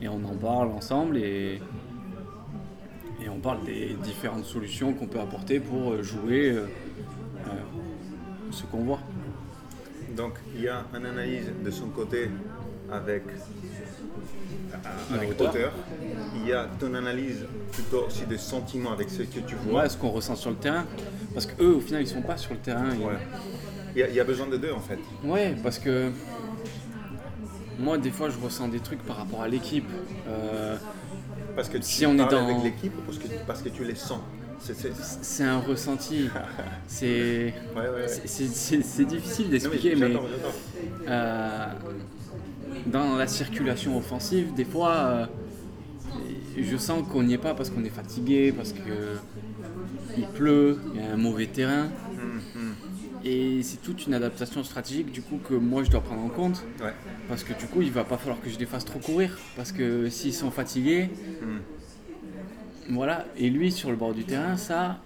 Et 0.00 0.08
on 0.08 0.24
en 0.24 0.36
parle 0.36 0.70
ensemble 0.70 1.18
et, 1.18 1.60
et 3.22 3.28
on 3.28 3.38
parle 3.40 3.64
des 3.64 3.96
différentes 4.02 4.44
solutions 4.44 4.94
qu'on 4.94 5.06
peut 5.06 5.20
apporter 5.20 5.60
pour 5.60 6.02
jouer 6.02 6.52
euh, 6.52 6.66
ce 8.50 8.62
qu'on 8.64 8.84
voit. 8.84 9.00
Donc 10.18 10.34
il 10.52 10.62
y 10.62 10.68
a 10.68 10.84
une 10.94 11.06
analyse 11.06 11.46
de 11.64 11.70
son 11.70 11.86
côté 11.90 12.28
avec 12.90 13.22
avec 15.14 15.30
hauteur. 15.40 15.72
Il 16.34 16.48
y 16.48 16.52
a 16.52 16.68
ton 16.80 16.92
analyse 16.94 17.46
plutôt 17.70 18.06
aussi 18.06 18.26
des 18.26 18.36
sentiments 18.36 18.90
avec 18.90 19.10
ce 19.10 19.22
que 19.22 19.38
tu 19.38 19.54
vois. 19.54 19.82
Ouais, 19.82 19.88
ce 19.88 19.96
qu'on 19.96 20.10
ressent 20.10 20.34
sur 20.34 20.50
le 20.50 20.56
terrain. 20.56 20.84
Parce 21.32 21.46
qu'eux, 21.46 21.76
au 21.76 21.80
final, 21.80 22.02
ils 22.02 22.08
sont 22.08 22.22
pas 22.22 22.36
sur 22.36 22.52
le 22.52 22.58
terrain. 22.58 22.88
Il, 23.94 24.00
y 24.00 24.20
a, 24.20 24.24
besoin 24.24 24.48
de 24.48 24.56
deux 24.56 24.72
en 24.72 24.80
fait. 24.80 24.98
Ouais, 25.22 25.54
parce 25.62 25.78
que 25.78 26.10
moi, 27.78 27.96
des 27.96 28.10
fois, 28.10 28.28
je 28.28 28.38
ressens 28.40 28.68
des 28.68 28.80
trucs 28.80 29.02
par 29.04 29.18
rapport 29.18 29.42
à 29.42 29.48
l'équipe. 29.48 29.88
Euh, 30.26 30.76
parce 31.54 31.68
que 31.68 31.80
si 31.80 32.04
on 32.06 32.14
est 32.14 32.28
dans... 32.28 32.44
avec 32.44 32.64
l'équipe 32.64 32.92
ou 32.98 33.02
parce 33.02 33.18
que, 33.18 33.28
parce 33.46 33.62
que 33.62 33.68
tu 33.68 33.84
les 33.84 33.94
sens 33.94 34.20
c'est 34.60 35.44
un 35.44 35.60
ressenti. 35.60 36.28
c'est 36.86 37.54
difficile 39.06 39.50
d'expliquer, 39.50 39.94
mais, 39.94 40.16
euh, 41.06 41.66
dans 42.86 43.16
la 43.16 43.26
circulation 43.26 43.96
offensive, 43.96 44.54
des 44.54 44.64
fois, 44.64 44.96
euh, 44.96 45.26
je 46.56 46.76
sens 46.76 47.04
qu'on 47.10 47.22
n'y 47.22 47.34
est 47.34 47.38
pas 47.38 47.54
parce 47.54 47.70
qu'on 47.70 47.84
est 47.84 47.90
fatigué, 47.90 48.52
parce 48.52 48.72
qu'il 48.72 50.26
pleut, 50.34 50.78
il 50.94 51.00
y 51.00 51.04
a 51.04 51.12
un 51.12 51.16
mauvais 51.16 51.46
terrain. 51.46 51.86
Mm-hmm. 51.86 53.24
Et 53.24 53.62
c'est 53.62 53.82
toute 53.82 54.06
une 54.06 54.14
adaptation 54.14 54.62
stratégique 54.62 55.10
du 55.10 55.22
coup 55.22 55.38
que 55.46 55.54
moi 55.54 55.82
je 55.82 55.90
dois 55.90 56.00
prendre 56.00 56.22
en 56.22 56.28
compte. 56.28 56.64
Parce 57.28 57.44
que 57.44 57.52
du 57.52 57.66
coup 57.66 57.82
il 57.82 57.90
va 57.90 58.04
pas 58.04 58.16
falloir 58.16 58.40
que 58.40 58.48
je 58.48 58.58
les 58.58 58.66
fasse 58.66 58.84
trop 58.84 58.98
courir. 58.98 59.36
Parce 59.56 59.72
que 59.72 60.08
s'ils 60.08 60.34
sont 60.34 60.50
fatigués, 60.50 61.10
mm. 61.42 61.77
Voilà. 62.88 63.26
Et 63.36 63.50
lui 63.50 63.70
sur 63.72 63.90
le 63.90 63.96
bord 63.96 64.14
du 64.14 64.24
terrain, 64.24 64.56
ça, 64.56 64.98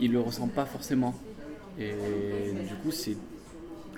il 0.00 0.12
le 0.12 0.20
ressent 0.20 0.48
pas 0.48 0.66
forcément. 0.66 1.14
Et 1.78 1.92
du 2.66 2.74
coup 2.82 2.90
c'est 2.90 3.16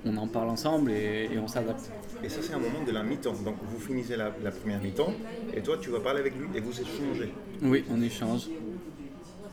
on 0.04 0.16
en 0.16 0.26
parle 0.26 0.48
ensemble 0.48 0.90
et, 0.90 1.28
on 1.38 1.48
s'adapte. 1.48 1.90
Et 2.22 2.28
ça, 2.28 2.40
c'est 2.42 2.54
un 2.54 2.58
moment 2.58 2.84
de 2.86 2.92
la 2.92 3.02
mi-temps. 3.02 3.34
Donc, 3.44 3.56
vous 3.62 3.78
finissez 3.78 4.16
la, 4.16 4.30
première 4.30 4.82
mi-temps 4.82 5.12
et 5.54 5.60
toi, 5.60 5.76
tu 5.80 5.90
vas 5.90 6.00
parler 6.00 6.20
avec 6.20 6.34
lui 6.36 6.46
et 6.54 6.60
vous 6.60 6.72
échangez. 6.72 7.32
Oui, 7.62 7.84
on 7.90 8.00
échange. 8.02 8.48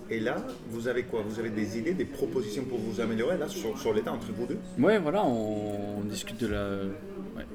Et 0.10 0.20
là, 0.20 0.38
vous 0.70 0.88
avez 0.88 1.04
quoi? 1.04 1.24
Vous 1.28 1.40
avez 1.40 1.50
des 1.50 1.80
idées, 1.80 1.94
des 1.94 2.06
propositions 2.06 2.64
pour 2.64 2.78
vous 2.78 3.02
améliorer 3.02 3.38
là 3.38 3.48
sur, 3.48 3.94
l'état 3.94 4.14
entre 4.14 4.28
vous 4.32 4.46
deux? 4.46 4.60
Oui, 4.78 4.94
voilà, 5.02 5.24
on, 5.24 6.02
discute 6.02 6.40
de 6.40 6.48
la, 6.48 6.82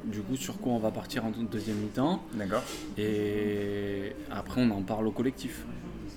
du 0.04 0.20
coup 0.20 0.36
sur 0.36 0.58
quoi 0.58 0.72
on 0.72 0.78
va 0.78 0.90
partir 0.90 1.24
en 1.24 1.30
deuxième 1.30 1.76
mi-temps. 1.76 2.20
D'accord. 2.34 2.62
Et 2.98 4.12
après, 4.32 4.62
on 4.62 4.70
en 4.72 4.82
parle 4.82 5.06
au 5.06 5.12
collectif. 5.12 5.64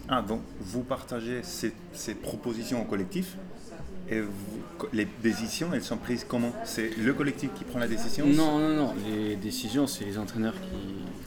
Ah, 0.09 0.21
donc 0.21 0.41
vous 0.59 0.83
partagez 0.83 1.41
ces, 1.43 1.73
ces 1.93 2.15
propositions 2.15 2.81
au 2.81 2.85
collectif 2.85 3.37
et 4.09 4.21
les 4.91 5.07
décisions, 5.21 5.69
elles 5.73 5.83
sont 5.83 5.97
prises 5.97 6.25
comment? 6.27 6.51
C'est 6.65 6.97
le 6.97 7.13
collectif 7.13 7.51
qui 7.55 7.63
prend 7.63 7.79
la 7.79 7.87
décision? 7.87 8.25
Non, 8.25 8.59
non, 8.59 8.75
non. 8.75 8.93
Les 9.07 9.35
décisions, 9.35 9.87
c'est 9.87 10.03
les 10.03 10.17
entraîneurs 10.17 10.55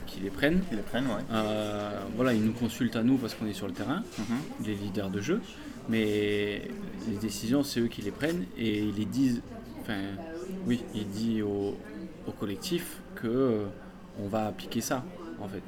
qui, 0.05 0.19
les 0.21 0.29
prennent. 0.29 0.61
Qui 0.69 0.75
les 0.75 0.81
prennent, 0.81 1.05
ouais. 1.05 1.23
Euh, 1.31 1.99
voilà, 2.15 2.33
ils 2.33 2.43
nous 2.43 2.53
consultent 2.53 2.95
à 2.95 3.03
nous 3.03 3.17
parce 3.17 3.33
qu'on 3.35 3.47
est 3.47 3.53
sur 3.53 3.67
le 3.67 3.73
terrain, 3.73 4.03
mhm. 4.17 4.65
les 4.65 4.75
leaders 4.75 5.09
de 5.09 5.21
jeu. 5.21 5.41
Mais 5.89 6.69
les 7.07 7.17
décisions, 7.19 7.63
c'est 7.63 7.79
eux 7.79 7.87
qui 7.87 8.01
les 8.01 8.11
prennent 8.11 8.45
et 8.57 8.79
ils 8.79 8.95
les 8.95 9.05
disent. 9.05 9.41
Enfin, 9.81 9.99
oui, 10.65 10.83
ils 10.93 11.07
disent 11.07 11.43
au, 11.43 11.75
collectif 12.39 12.97
que 13.15 13.27
euh, 13.27 13.65
on 14.19 14.27
va 14.27 14.47
appliquer 14.47 14.81
ça, 14.81 15.03
en 15.39 15.47
fait. 15.47 15.63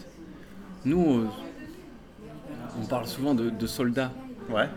Nous, 0.85 1.19
euh, 1.19 1.27
on 2.81 2.85
parle 2.85 3.07
souvent 3.07 3.33
de, 3.33 3.67
soldats. 3.67 4.11
Ouais 4.49 4.67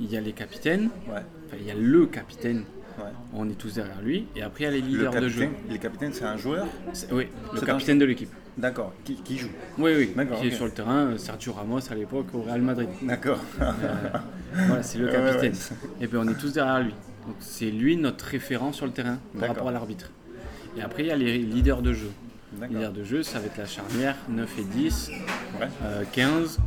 il 0.00 0.10
y 0.10 0.16
a 0.16 0.20
les 0.20 0.32
capitaines, 0.32 0.90
il 1.58 1.66
y 1.66 1.70
a 1.70 1.74
le 1.74 2.06
capitaine, 2.06 2.64
on 3.32 3.48
est 3.48 3.54
tous 3.54 3.74
derrière 3.74 4.00
lui, 4.02 4.26
et 4.36 4.42
après 4.42 4.64
il 4.64 4.66
y 4.66 4.68
a 4.68 4.72
les 4.72 4.80
leaders 4.80 5.20
de 5.20 5.28
jeu. 5.28 5.48
Les 5.68 5.78
capitaines, 5.78 6.12
c'est 6.12 6.24
un 6.24 6.36
joueur 6.36 6.66
Oui, 7.12 7.28
le 7.52 7.60
capitaine 7.60 7.98
de 7.98 8.04
l'équipe. 8.04 8.30
D'accord, 8.56 8.92
qui, 9.04 9.36
joue 9.36 9.48
Oui, 9.78 9.90
oui, 9.96 10.26
qui 10.40 10.46
est 10.46 10.52
sur 10.52 10.64
le 10.64 10.70
terrain, 10.70 11.06
euh, 11.06 11.18
Sergio 11.18 11.52
Ramos 11.52 11.90
à 11.90 11.94
l'époque 11.96 12.26
au 12.34 12.42
Real 12.42 12.62
Madrid. 12.62 12.88
D'accord. 13.02 13.40
Euh, 13.60 13.72
voilà, 14.68 14.82
c'est 14.84 14.98
le 14.98 15.08
capitaine. 15.10 15.54
Et 16.00 16.06
puis 16.06 16.16
on 16.16 16.28
est 16.28 16.38
tous 16.38 16.52
derrière 16.52 16.80
lui. 16.80 16.94
Donc 17.26 17.34
c'est 17.40 17.72
lui 17.72 17.96
notre 17.96 18.24
référent 18.26 18.72
sur 18.72 18.86
le 18.86 18.92
terrain 18.92 19.18
par 19.36 19.48
rapport 19.48 19.68
à 19.68 19.72
l'arbitre. 19.72 20.12
Et 20.76 20.82
après 20.82 21.02
il 21.02 21.08
y 21.08 21.10
a 21.10 21.16
les 21.16 21.38
leaders 21.38 21.82
de 21.82 21.94
jeu. 21.94 22.10
Leaders 22.60 22.92
de 22.92 23.04
jeu, 23.04 23.22
ça 23.22 23.38
va 23.38 23.46
être 23.46 23.58
la 23.58 23.66
charnière 23.66 24.16
9 24.28 24.58
et 24.58 24.64
10, 24.64 25.10
15 26.12 26.60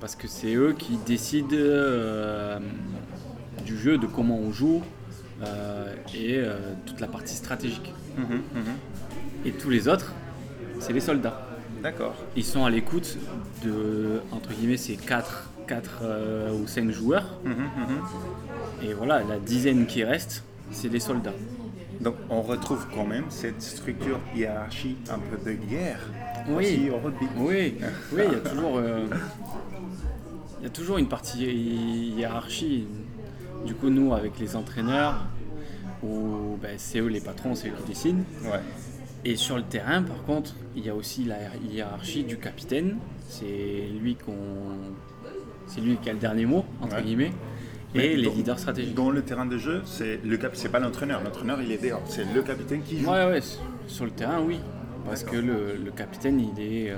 parce 0.00 0.16
que 0.16 0.28
c'est 0.28 0.54
eux 0.54 0.74
qui 0.78 0.96
décident 1.06 1.48
euh, 1.52 2.58
du 3.64 3.76
jeu, 3.76 3.98
de 3.98 4.06
comment 4.06 4.38
on 4.38 4.52
joue 4.52 4.82
euh, 5.42 5.94
et 6.14 6.36
euh, 6.36 6.58
toute 6.86 7.00
la 7.00 7.08
partie 7.08 7.34
stratégique. 7.34 7.92
Mhm, 8.16 8.24
mhm. 8.54 8.74
Et 9.44 9.52
tous 9.52 9.70
les 9.70 9.88
autres, 9.88 10.12
c'est 10.80 10.92
les 10.92 11.00
soldats. 11.00 11.46
D'accord. 11.82 12.14
Ils 12.36 12.44
sont 12.44 12.64
à 12.64 12.70
l'écoute 12.70 13.18
de, 13.64 14.20
entre 14.32 14.52
guillemets, 14.52 14.76
ces 14.76 14.96
4, 14.96 15.50
4 15.68 16.02
ou 16.60 16.66
5 16.66 16.90
joueurs. 16.90 17.38
Et 18.82 18.92
voilà, 18.94 19.22
la 19.22 19.38
dizaine 19.38 19.86
qui 19.86 20.02
reste, 20.02 20.42
c'est 20.72 20.88
les 20.88 20.98
soldats. 20.98 21.34
Donc 22.00 22.14
on 22.30 22.42
retrouve 22.42 22.86
quand 22.94 23.06
même 23.06 23.24
cette 23.28 23.60
structure 23.60 24.20
hiérarchie 24.34 24.96
un 25.10 25.18
peu 25.18 25.36
de 25.44 25.56
guerre 25.56 26.00
oui. 26.48 26.90
au 26.90 26.98
rugby. 26.98 27.26
Oui, 27.36 27.74
oui, 28.12 28.22
il 28.26 28.32
y 28.32 28.36
a 28.36 28.40
toujours 28.40 28.80
il 30.60 30.64
y 30.64 30.66
a 30.66 30.70
toujours 30.70 30.98
une 30.98 31.08
partie 31.08 31.44
hiérarchie. 32.16 32.86
Du 33.64 33.74
coup, 33.74 33.90
nous, 33.90 34.12
avec 34.14 34.38
les 34.38 34.56
entraîneurs, 34.56 35.24
où 36.02 36.56
ben, 36.60 36.74
c'est 36.78 37.00
eux 37.00 37.06
les 37.06 37.20
patrons, 37.20 37.54
c'est 37.54 37.68
eux 37.68 37.74
qui 37.80 37.88
décident. 37.88 38.22
Et 39.24 39.36
sur 39.36 39.56
le 39.56 39.62
terrain, 39.62 40.02
par 40.02 40.22
contre, 40.24 40.54
il 40.76 40.84
y 40.84 40.90
a 40.90 40.94
aussi 40.94 41.24
la 41.24 41.36
hiérarchie 41.70 42.24
du 42.24 42.38
capitaine. 42.38 42.98
C'est 43.28 43.88
lui 44.00 44.16
qu'on, 44.16 44.34
c'est 45.66 45.80
lui 45.80 45.96
qui 45.96 46.08
a 46.08 46.12
le 46.12 46.18
dernier 46.18 46.46
mot 46.46 46.64
entre 46.80 47.00
guillemets. 47.02 47.32
Et 47.94 48.16
les 48.16 48.24
dans- 48.26 48.34
leaders 48.34 48.58
stratégiques. 48.58 48.94
Dans 48.94 49.10
le 49.10 49.22
terrain 49.22 49.46
de 49.46 49.58
jeu, 49.58 49.82
c'est 49.84 50.20
le 50.24 50.36
cap, 50.36 50.52
c'est 50.54 50.68
pas 50.68 50.78
l'entraîneur. 50.78 51.22
L'entraîneur, 51.22 51.60
il 51.62 51.72
est 51.72 51.82
dehors. 51.82 52.02
C'est 52.08 52.24
le 52.32 52.42
capitaine 52.42 52.82
qui 52.82 53.00
joue. 53.00 53.10
Ouais, 53.10 53.26
ouais, 53.26 53.40
sur 53.86 54.04
le 54.04 54.10
terrain, 54.10 54.40
oui. 54.46 54.60
Parce 55.06 55.24
que 55.24 55.36
le, 55.36 55.76
le 55.82 55.90
capitaine, 55.90 56.38
il 56.40 56.60
est, 56.62 56.90
euh, 56.90 56.96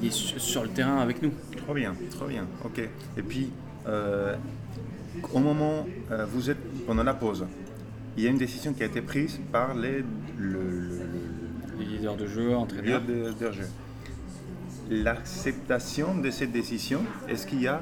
il 0.00 0.08
est 0.08 0.12
su- 0.12 0.38
sur 0.38 0.62
le 0.62 0.68
terrain 0.68 0.98
avec 0.98 1.22
nous. 1.22 1.32
Trop 1.56 1.72
bien, 1.74 1.94
trop 2.10 2.26
bien. 2.26 2.46
Ok. 2.64 2.80
Et 3.16 3.22
puis, 3.22 3.48
euh, 3.88 4.34
au 5.32 5.38
moment, 5.38 5.86
euh, 6.10 6.26
vous 6.26 6.50
êtes 6.50 6.58
pendant 6.86 7.02
la 7.02 7.14
pause, 7.14 7.46
il 8.18 8.24
y 8.24 8.26
a 8.26 8.30
une 8.30 8.36
décision 8.38 8.74
qui 8.74 8.82
a 8.82 8.86
été 8.86 9.00
prise 9.00 9.40
par 9.50 9.74
les, 9.74 10.04
le, 10.38 10.60
le- 10.60 10.60
le- 10.60 11.78
Les 11.78 11.86
leaders 11.86 12.16
de 12.16 12.26
jeu, 12.26 12.54
entraîneurs. 12.54 13.00
de, 13.00 13.32
de 13.32 13.52
jeu. 13.52 13.66
L'acceptation 14.90 16.16
de 16.18 16.30
cette 16.30 16.52
décision, 16.52 17.00
est-ce 17.28 17.46
qu'il 17.46 17.62
y 17.62 17.68
a 17.68 17.80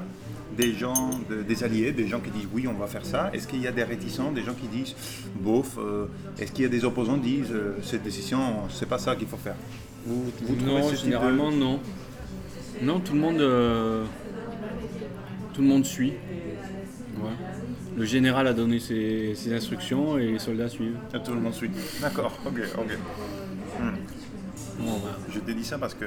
des 0.57 0.73
gens, 0.73 1.09
de- 1.29 1.41
des 1.43 1.63
alliés, 1.63 1.91
des 1.91 2.07
gens 2.07 2.19
qui 2.19 2.29
disent 2.31 2.47
oui, 2.53 2.67
on 2.67 2.73
va 2.73 2.87
faire 2.87 3.05
ça 3.05 3.29
Est-ce 3.33 3.47
qu'il 3.47 3.61
y 3.61 3.67
a 3.67 3.71
des 3.71 3.83
réticents, 3.83 4.31
des 4.31 4.43
gens 4.43 4.53
qui 4.53 4.67
disent 4.67 4.95
bof 5.39 5.77
euh, 5.77 6.05
Est-ce 6.39 6.51
qu'il 6.51 6.63
y 6.63 6.67
a 6.67 6.69
des 6.69 6.83
opposants 6.85 7.15
qui 7.19 7.37
disent 7.37 7.51
euh, 7.51 7.75
cette 7.83 8.03
décision, 8.03 8.39
c'est 8.69 8.87
pas 8.87 8.97
ça 8.97 9.15
qu'il 9.15 9.27
faut 9.27 9.37
faire? 9.37 9.55
Vous, 10.05 10.23
vous 10.43 10.55
trouvez 10.55 10.71
non, 10.71 10.83
ce 10.83 10.89
type 10.89 10.97
de- 10.97 11.03
généralement, 11.05 11.51
non. 11.51 11.79
Non, 12.81 12.99
tout 12.99 13.13
le 13.13 13.19
monde, 13.19 13.39
euh, 13.41 14.03
tout 15.53 15.61
le 15.61 15.67
monde 15.67 15.85
suit. 15.85 16.13
Ouais. 17.17 17.29
Le 17.97 18.05
général 18.05 18.47
a 18.47 18.53
donné 18.53 18.79
ses, 18.79 19.35
ses 19.35 19.53
instructions 19.53 20.17
et 20.17 20.31
les 20.31 20.39
soldats 20.39 20.69
suivent. 20.69 20.97
Ah, 21.13 21.19
Tout 21.19 21.33
le 21.33 21.41
monde 21.41 21.53
suit. 21.53 21.69
D'accord, 22.01 22.35
ok, 22.45 22.59
ok. 22.77 22.97
Hmm. 23.79 23.91
Bon, 24.79 24.93
bah, 25.03 25.17
Je 25.29 25.39
te 25.39 25.51
dis 25.51 25.63
ça 25.63 25.77
parce 25.77 25.93
que 25.93 26.05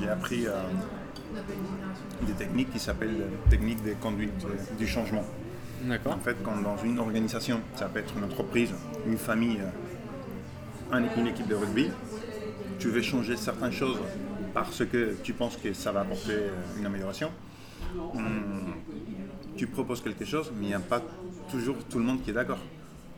j'ai 0.00 0.08
appris 0.08 0.46
des 2.26 2.32
techniques 2.32 2.70
qui 2.72 2.78
s'appellent 2.78 3.28
techniques 3.48 3.82
de 3.84 3.94
conduite 3.94 4.32
euh, 4.44 4.76
du 4.78 4.86
changement. 4.86 5.24
En 6.12 6.18
fait, 6.18 6.36
quand 6.44 6.56
dans 6.60 6.76
une 6.84 6.98
organisation, 6.98 7.60
ça 7.76 7.86
peut 7.86 8.00
être 8.00 8.12
une 8.16 8.24
entreprise, 8.24 8.70
une 9.06 9.16
famille, 9.16 9.58
euh, 9.60 10.96
un- 10.96 11.04
une 11.20 11.26
équipe 11.28 11.48
de 11.48 11.54
rugby, 11.54 11.90
tu 12.78 12.88
veux 12.88 13.02
changer 13.02 13.36
certaines 13.36 13.72
choses 13.72 13.98
parce 14.52 14.84
que 14.84 15.16
tu 15.22 15.32
penses 15.32 15.56
que 15.56 15.72
ça 15.72 15.92
va 15.92 16.00
apporter 16.00 16.32
euh, 16.32 16.50
une 16.78 16.86
amélioration. 16.86 17.30
hum, 18.14 18.74
tu 19.56 19.66
proposes 19.66 20.00
quelque 20.02 20.24
chose, 20.24 20.52
mais 20.56 20.66
il 20.66 20.68
n'y 20.68 20.74
a 20.74 20.80
pas 20.80 21.02
toujours 21.50 21.76
tout 21.88 21.98
le 21.98 22.04
monde 22.04 22.22
qui 22.22 22.30
est 22.30 22.34
d'accord. 22.34 22.58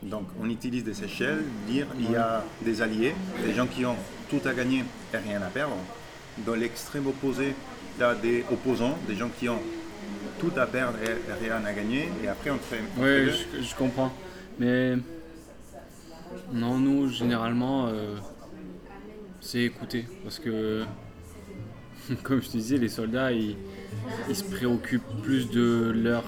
Donc 0.01 0.25
on 0.41 0.49
utilise 0.49 0.83
des 0.83 1.03
échelles, 1.03 1.43
dire 1.67 1.87
il 1.99 2.11
y 2.11 2.15
a 2.15 2.43
des 2.61 2.81
alliés, 2.81 3.13
des 3.45 3.53
gens 3.53 3.67
qui 3.67 3.85
ont 3.85 3.95
tout 4.29 4.41
à 4.45 4.53
gagner 4.53 4.83
et 5.13 5.17
rien 5.17 5.41
à 5.41 5.47
perdre. 5.47 5.75
Dans 6.45 6.55
l'extrême 6.55 7.07
opposé, 7.07 7.53
il 7.97 8.01
y 8.01 8.03
a 8.03 8.15
des 8.15 8.43
opposants, 8.51 8.97
des 9.07 9.15
gens 9.15 9.29
qui 9.29 9.47
ont 9.49 9.61
tout 10.39 10.51
à 10.57 10.65
perdre 10.65 10.97
et 11.03 11.43
rien 11.45 11.63
à 11.63 11.73
gagner. 11.73 12.09
Et 12.23 12.27
après 12.27 12.49
on 12.51 12.57
fait... 12.57 12.79
on 12.97 13.01
fait 13.03 13.25
Oui, 13.27 13.31
je, 13.59 13.63
je 13.63 13.75
comprends. 13.75 14.11
Mais 14.59 14.95
non, 16.51 16.77
nous, 16.79 17.09
généralement, 17.09 17.87
euh, 17.87 18.15
c'est 19.41 19.61
écouter. 19.61 20.05
Parce 20.23 20.39
que, 20.39 20.83
comme 22.23 22.41
je 22.41 22.47
te 22.47 22.57
disais, 22.57 22.77
les 22.77 22.89
soldats, 22.89 23.31
ils, 23.31 23.55
ils 24.29 24.35
se 24.35 24.43
préoccupent 24.43 25.21
plus 25.21 25.49
de 25.49 25.91
leurs 25.95 26.25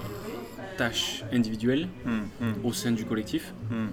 tâches 0.76 1.24
individuelles 1.32 1.88
Hum, 2.06 2.28
hum, 2.40 2.54
au 2.64 2.72
sein 2.72 2.92
du 2.92 3.04
collectif. 3.04 3.52
hum. 3.70 3.88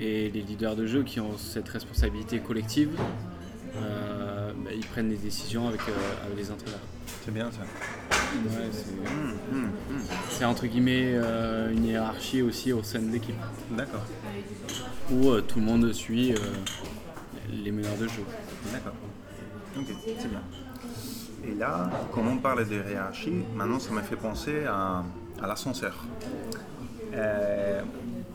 Et 0.00 0.30
les 0.30 0.42
leaders 0.42 0.76
de 0.76 0.86
jeu 0.86 1.02
qui 1.02 1.18
ont 1.18 1.36
cette 1.36 1.68
responsabilité 1.68 2.38
collective, 2.38 2.90
euh, 3.76 4.52
bah, 4.64 4.70
ils 4.72 4.86
prennent 4.86 5.08
des 5.08 5.16
décisions 5.16 5.66
avec, 5.66 5.80
euh, 5.88 6.24
avec 6.24 6.38
les 6.38 6.50
entraîneurs. 6.52 6.78
C'est 7.28 7.34
bien 7.34 7.50
ça. 7.50 7.60
Ouais, 7.60 8.70
c'est- 10.30 10.44
entre 10.46 10.66
guillemets 10.66 11.12
euh, 11.12 11.70
une 11.72 11.84
hiérarchie 11.84 12.40
aussi 12.40 12.72
au 12.72 12.82
sein 12.82 13.00
de 13.00 13.10
l'équipe. 13.12 13.34
D'accord, 13.72 14.06
où 15.10 15.28
euh, 15.32 15.42
tout 15.42 15.58
le 15.58 15.66
monde 15.66 15.92
suit 15.92 16.32
euh, 16.32 16.38
les 17.52 17.70
meneurs 17.70 17.98
de 18.00 18.08
jeu. 18.08 18.22
d'accord. 18.72 18.94
Ok, 19.78 19.84
c'est 20.18 20.28
bien. 20.30 20.40
Et 21.46 21.54
là, 21.54 21.90
quand 22.14 22.22
on 22.26 22.38
parle 22.38 22.66
de 22.66 22.76
hiérarchie, 22.90 23.44
maintenant 23.54 23.78
ça 23.78 23.92
me 23.92 24.00
fait 24.00 24.16
penser 24.16 24.64
à, 24.66 25.04
à 25.42 25.46
l'ascenseur. 25.46 26.06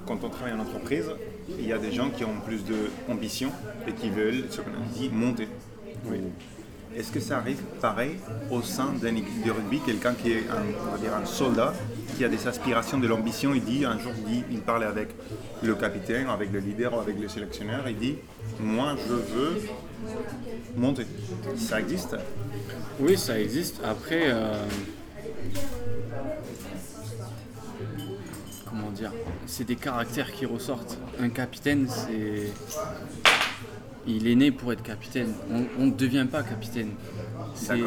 Quand 0.05 0.23
on 0.23 0.29
travaille 0.29 0.53
en 0.53 0.59
entreprise, 0.59 1.09
il 1.49 1.65
y 1.65 1.73
a 1.73 1.79
des 1.79 1.91
gens 1.91 2.11
qui 2.11 2.25
ont 2.25 2.39
plus 2.45 2.61
d'ambition 3.09 3.51
et 3.87 3.93
qui 3.93 4.11
veulent, 4.11 4.43
ce 4.51 4.61
qu'on 4.61 4.69
dit, 4.93 5.09
monter. 5.09 5.47
Est-ce 6.95 7.11
que 7.11 7.19
ça 7.19 7.37
arrive 7.37 7.61
pareil 7.81 8.17
au 8.51 8.61
sein 8.61 8.93
d'une 9.01 9.17
équipe 9.17 9.43
de 9.45 9.51
rugby, 9.51 9.79
quelqu'un 9.85 10.13
qui 10.13 10.31
est 10.31 10.43
un, 10.49 11.25
soldat, 11.25 11.73
qui 12.15 12.23
a 12.23 12.29
des 12.29 12.47
aspirations, 12.47 12.99
de 12.99 13.07
l'ambition, 13.07 13.53
il 13.53 13.63
dit, 13.63 13.83
un 13.85 13.97
jour 13.97 14.11
il, 14.27 14.43
dit, 14.43 14.57
parlait 14.57 14.85
avec 14.85 15.09
le 15.63 15.75
capitaine, 15.75 16.27
avec 16.29 16.51
le 16.51 16.59
leader, 16.59 16.99
avec 16.99 17.19
le 17.19 17.27
sélectionneur, 17.27 17.87
il 17.89 17.97
dit, 17.97 18.15
moi 18.59 18.95
je 19.07 19.13
veux 19.13 19.61
monter. 20.75 21.07
Ça 21.57 21.79
existe? 21.79 22.15
Oui, 22.99 23.17
ça 23.17 23.39
existe. 23.39 23.81
Après, 23.83 24.25
euh, 24.25 24.53
comment 28.69 28.91
dire, 28.91 29.11
c'est 29.47 29.65
des 29.65 29.75
caractères 29.77 30.31
qui 30.31 30.45
ressortent. 30.45 30.99
Un 31.19 31.29
capitaine, 31.29 31.87
c'est, 31.89 32.51
il 34.08 34.28
est 34.28 34.36
né 34.36 34.51
pour 34.51 34.72
être 34.74 34.84
capitaine. 34.84 35.34
On 35.80 35.86
ne 35.86 35.91
devient 35.91 36.28
pas 36.30 36.43
capitaine. 36.43 36.91
C'est 37.56 37.82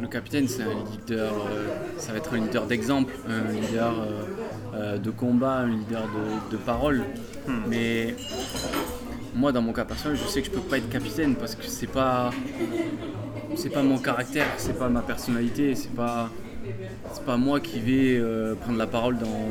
le 0.00 0.08
capitaine, 0.08 0.48
c'est 0.48 0.64
un 0.64 0.84
leader. 0.90 1.32
euh, 1.32 1.68
ça 1.96 2.12
va 2.12 2.18
être 2.18 2.34
un 2.34 2.40
leader 2.40 2.66
d'exemple, 2.66 3.14
un 3.28 3.52
leader 3.52 4.00
euh, 4.00 4.22
euh, 4.74 4.98
de 4.98 5.10
combat, 5.10 5.58
un 5.58 5.68
leader 5.68 6.02
de, 6.02 6.56
de 6.56 6.56
parole. 6.56 7.02
Mais 7.68 8.16
moi, 9.34 9.52
dans 9.52 9.62
mon 9.62 9.72
cas 9.72 9.84
personnel, 9.84 10.18
je 10.18 10.28
sais 10.28 10.40
que 10.42 10.46
je 10.48 10.52
peux 10.52 10.60
pas 10.60 10.78
être 10.78 10.90
capitaine 10.90 11.36
parce 11.36 11.54
que 11.54 11.64
c'est 11.64 11.86
pas, 11.86 12.30
c'est 13.54 13.70
pas 13.70 13.82
mon 13.82 13.98
caractère, 13.98 14.46
c'est 14.56 14.76
pas 14.76 14.88
ma 14.88 15.02
personnalité, 15.02 15.74
c'est 15.76 15.94
pas, 15.94 16.30
c'est 17.12 17.24
pas 17.24 17.36
moi 17.36 17.60
qui 17.60 17.78
vais 17.78 18.20
prendre 18.60 18.78
la 18.78 18.88
parole 18.88 19.18
dans, 19.18 19.50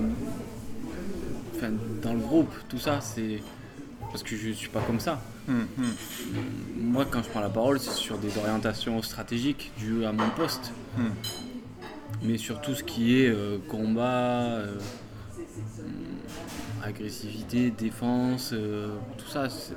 enfin, 1.55 1.69
dans 2.01 2.13
le 2.13 2.19
groupe. 2.19 2.53
Tout 2.67 2.79
ça, 2.79 2.99
c'est 2.99 3.39
parce 4.11 4.23
que 4.23 4.35
je 4.35 4.51
suis 4.51 4.69
pas 4.69 4.81
comme 4.81 4.99
ça. 4.99 5.21
Hum, 5.47 5.65
hum. 5.77 5.85
Moi, 6.77 7.05
quand 7.09 7.23
je 7.23 7.29
prends 7.29 7.39
la 7.39 7.49
parole, 7.49 7.79
c'est 7.79 7.91
sur 7.91 8.17
des 8.17 8.37
orientations 8.37 9.01
stratégiques 9.01 9.71
dues 9.77 10.05
à 10.05 10.11
mon 10.11 10.29
poste. 10.31 10.71
Hmm. 10.97 11.09
Mais 12.23 12.37
sur 12.37 12.61
tout 12.61 12.75
ce 12.75 12.83
qui 12.83 13.21
est 13.21 13.29
euh, 13.29 13.57
combat, 13.69 14.43
euh, 14.59 14.75
agressivité, 16.83 17.71
défense, 17.71 18.51
euh, 18.53 18.95
tout 19.17 19.27
ça, 19.27 19.47
c'est- 19.49 19.75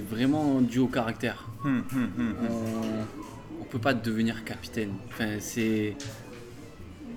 vraiment 0.00 0.60
dû 0.62 0.78
au 0.78 0.86
caractère. 0.88 1.46
On, 1.66 1.82
on 3.60 3.64
peut 3.64 3.78
pas 3.78 3.92
devenir 3.92 4.42
capitaine. 4.44 4.92
Enfin, 5.08 5.36
c'est 5.38 5.96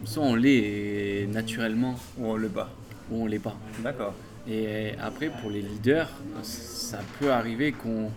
soit 0.03 0.23
on 0.23 0.35
l'est 0.35 1.25
naturellement, 1.31 1.95
Ou 2.17 2.25
on 2.27 2.35
le 2.35 2.49
bat. 2.49 2.69
ou 3.09 3.23
on 3.23 3.27
l'est 3.27 3.39
pas. 3.39 3.55
D'accord. 3.79 4.13
Et 4.47 4.91
après, 5.01 5.29
pour 5.29 5.49
les 5.49 5.61
leaders, 5.61 6.09
ça 6.43 6.99
peut 7.19 7.31
arriver 7.31 7.71
qu'on 7.71 8.11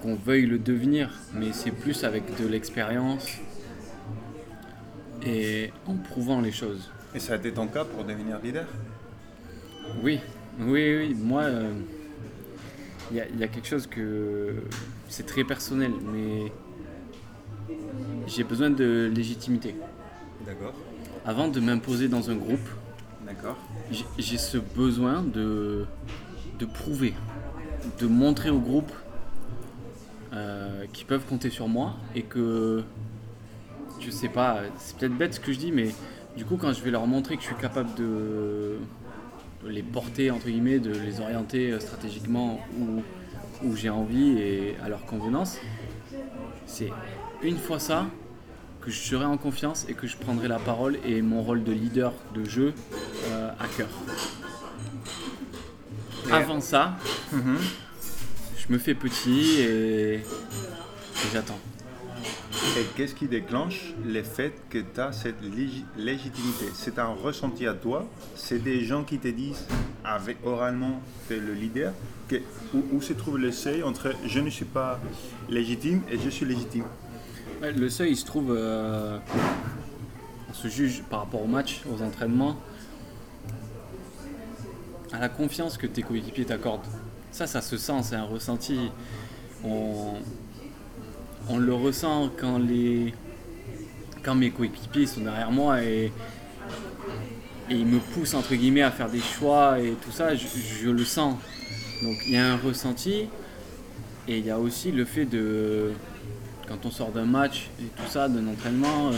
qu'on 0.00 0.16
veuille 0.16 0.44
le 0.44 0.58
devenir, 0.58 1.10
mais 1.32 1.54
c'est 1.54 1.70
plus 1.70 2.04
avec 2.04 2.38
de 2.38 2.46
l'expérience 2.46 3.26
et 5.24 5.72
en 5.86 5.94
prouvant 5.94 6.42
les 6.42 6.52
choses. 6.52 6.90
Et 7.14 7.18
ça 7.18 7.32
a 7.32 7.36
été 7.36 7.52
ton 7.52 7.68
cas 7.68 7.84
pour 7.84 8.04
devenir 8.04 8.38
leader? 8.42 8.66
Oui, 10.02 10.20
oui, 10.60 10.96
oui. 10.98 11.16
Moi, 11.18 11.42
euh, 11.44 11.72
y, 13.12 13.22
il 13.32 13.40
y 13.40 13.44
a 13.44 13.48
quelque 13.48 13.66
chose 13.66 13.86
que 13.86 14.56
c'est 15.08 15.24
très 15.24 15.44
personnel, 15.44 15.92
mais 16.12 16.52
j'ai 18.26 18.44
besoin 18.44 18.68
de 18.68 19.10
légitimité. 19.14 19.74
D'accord. 20.44 20.74
Avant 21.24 21.48
de 21.48 21.60
m'imposer 21.60 22.08
dans 22.08 22.30
un 22.30 22.36
groupe, 22.36 22.68
D'accord. 23.26 23.56
J'ai- 23.90 24.38
ce 24.38 24.58
besoin 24.58 25.22
de, 25.22 25.84
de 26.58 26.64
prouver, 26.66 27.14
de 28.00 28.06
montrer 28.06 28.50
au 28.50 28.58
groupe 28.58 28.90
euh, 30.32 30.84
qu'ils 30.92 31.06
peuvent 31.06 31.24
compter 31.26 31.50
sur 31.50 31.68
moi 31.68 31.94
et 32.14 32.22
que, 32.22 32.82
je 34.00 34.10
sais 34.10 34.28
pas, 34.28 34.60
c'est 34.78 34.96
peut-être 34.96 35.16
bête 35.16 35.34
ce 35.34 35.40
que 35.40 35.52
je 35.52 35.58
dis, 35.58 35.72
mais 35.72 35.94
du 36.36 36.44
coup, 36.44 36.56
quand 36.56 36.72
je 36.72 36.82
vais 36.82 36.90
leur 36.90 37.06
montrer 37.06 37.36
que 37.36 37.42
je 37.42 37.46
suis 37.48 37.56
capable 37.56 37.94
de, 37.94 38.76
de 39.64 39.68
les 39.68 39.82
porter, 39.82 40.30
entre 40.30 40.46
guillemets, 40.46 40.80
de 40.80 40.90
les 40.90 41.20
orienter 41.20 41.70
euh, 41.70 41.78
stratégiquement 41.80 42.60
où, 42.80 43.02
où 43.66 43.76
j'ai 43.76 43.90
envie 43.90 44.38
et 44.38 44.76
à 44.84 44.88
leur 44.88 45.04
convenance, 45.06 45.58
c'est 46.66 46.90
une 47.42 47.56
fois 47.58 47.78
ça 47.78 48.06
que 48.80 48.90
je 48.90 48.98
serai 48.98 49.24
en 49.24 49.36
confiance 49.38 49.86
et 49.88 49.94
que 49.94 50.06
je 50.06 50.16
prendrai 50.16 50.48
la 50.48 50.58
parole 50.58 50.98
et 51.06 51.22
mon 51.22 51.42
rôle 51.42 51.62
de 51.64 51.72
leader 51.72 52.12
de 52.34 52.44
jeu 52.44 52.74
euh, 53.30 53.43
à 53.58 53.66
cœur. 53.66 53.88
Et- 56.28 56.32
Avant 56.32 56.60
ça, 56.60 56.96
Mhm. 57.32 57.58
je 58.56 58.72
me 58.72 58.78
fais 58.78 58.94
petit 58.94 59.60
et, 59.60 60.14
et 60.16 60.22
j'attends. 61.32 61.58
Et 62.78 62.84
qu'est-ce 62.96 63.14
qui 63.14 63.26
déclenche 63.28 63.92
le 64.04 64.22
fait 64.22 64.54
que 64.70 64.78
tu 64.78 65.00
as 65.00 65.12
cette 65.12 65.36
légitimité? 65.96 66.66
C'est 66.74 66.98
un 66.98 67.08
ressenti 67.08 67.66
à 67.66 67.74
toi? 67.74 68.08
C'est 68.36 68.58
des 68.62 68.84
gens 68.84 69.04
qui 69.04 69.18
te 69.18 69.28
disent 69.28 69.66
avec, 70.04 70.38
oralement 70.44 71.00
tu 71.28 71.34
es 71.34 71.40
le 71.40 71.52
leader? 71.52 71.92
Que, 72.28 72.36
où, 72.72 73.02
se 73.02 73.12
trouve 73.12 73.36
le 73.38 73.52
seuil 73.52 73.82
entre 73.82 74.14
je 74.26 74.40
ne 74.40 74.48
suis 74.48 74.64
pas 74.64 74.98
légitime 75.50 76.00
et 76.10 76.18
je 76.18 76.30
suis 76.30 76.46
légitime? 76.46 76.84
Le 77.60 77.88
seuil, 77.90 78.12
il 78.12 78.16
se 78.16 78.24
trouve. 78.24 78.54
Euh, 78.56 79.18
on 80.48 80.54
se 80.54 80.68
juge 80.68 81.02
par 81.10 81.20
rapport 81.20 81.42
au 81.42 81.46
match, 81.46 81.82
aux 81.92 82.02
entraînements, 82.02 82.56
à 85.14 85.20
la 85.20 85.28
confiance 85.28 85.78
que 85.78 85.86
tes 85.86 86.02
coéquipiers 86.02 86.44
t'accordent. 86.44 86.86
Ça, 87.30 87.46
ça 87.46 87.60
se 87.60 87.76
sent, 87.76 88.02
c'est 88.02 88.16
un 88.16 88.24
ressenti. 88.24 88.78
On, 89.64 90.18
le 91.56 91.74
ressent 91.74 92.30
quand, 92.36 92.58
les, 92.58 93.14
mes 94.34 94.50
coéquipiers 94.50 95.06
sont 95.06 95.20
derrière 95.20 95.50
moi 95.50 95.82
et, 95.82 96.12
et 97.70 97.74
ils 97.74 97.86
me 97.86 97.98
poussent 97.98 98.34
entre 98.34 98.54
guillemets 98.54 98.82
à 98.82 98.90
faire 98.90 99.08
des 99.08 99.20
choix 99.20 99.80
et 99.80 99.92
tout 99.92 100.10
ça, 100.10 100.34
je, 100.34 100.90
le 100.90 101.04
sens. 101.04 101.36
Donc 102.02 102.16
il 102.26 102.32
y 102.32 102.36
a 102.36 102.52
un 102.52 102.56
ressenti 102.56 103.28
et 104.28 104.38
il 104.38 104.44
y 104.44 104.50
a 104.50 104.58
aussi 104.58 104.90
le 104.90 105.04
fait 105.04 105.26
de 105.26 105.92
quand 106.66 106.86
on 106.86 106.90
sort 106.90 107.12
d'un 107.12 107.26
match 107.26 107.68
et 107.78 107.84
tout 107.84 108.08
ça, 108.08 108.28
d'un 108.28 108.46
entraînement, 108.48 109.08
euh, 109.08 109.12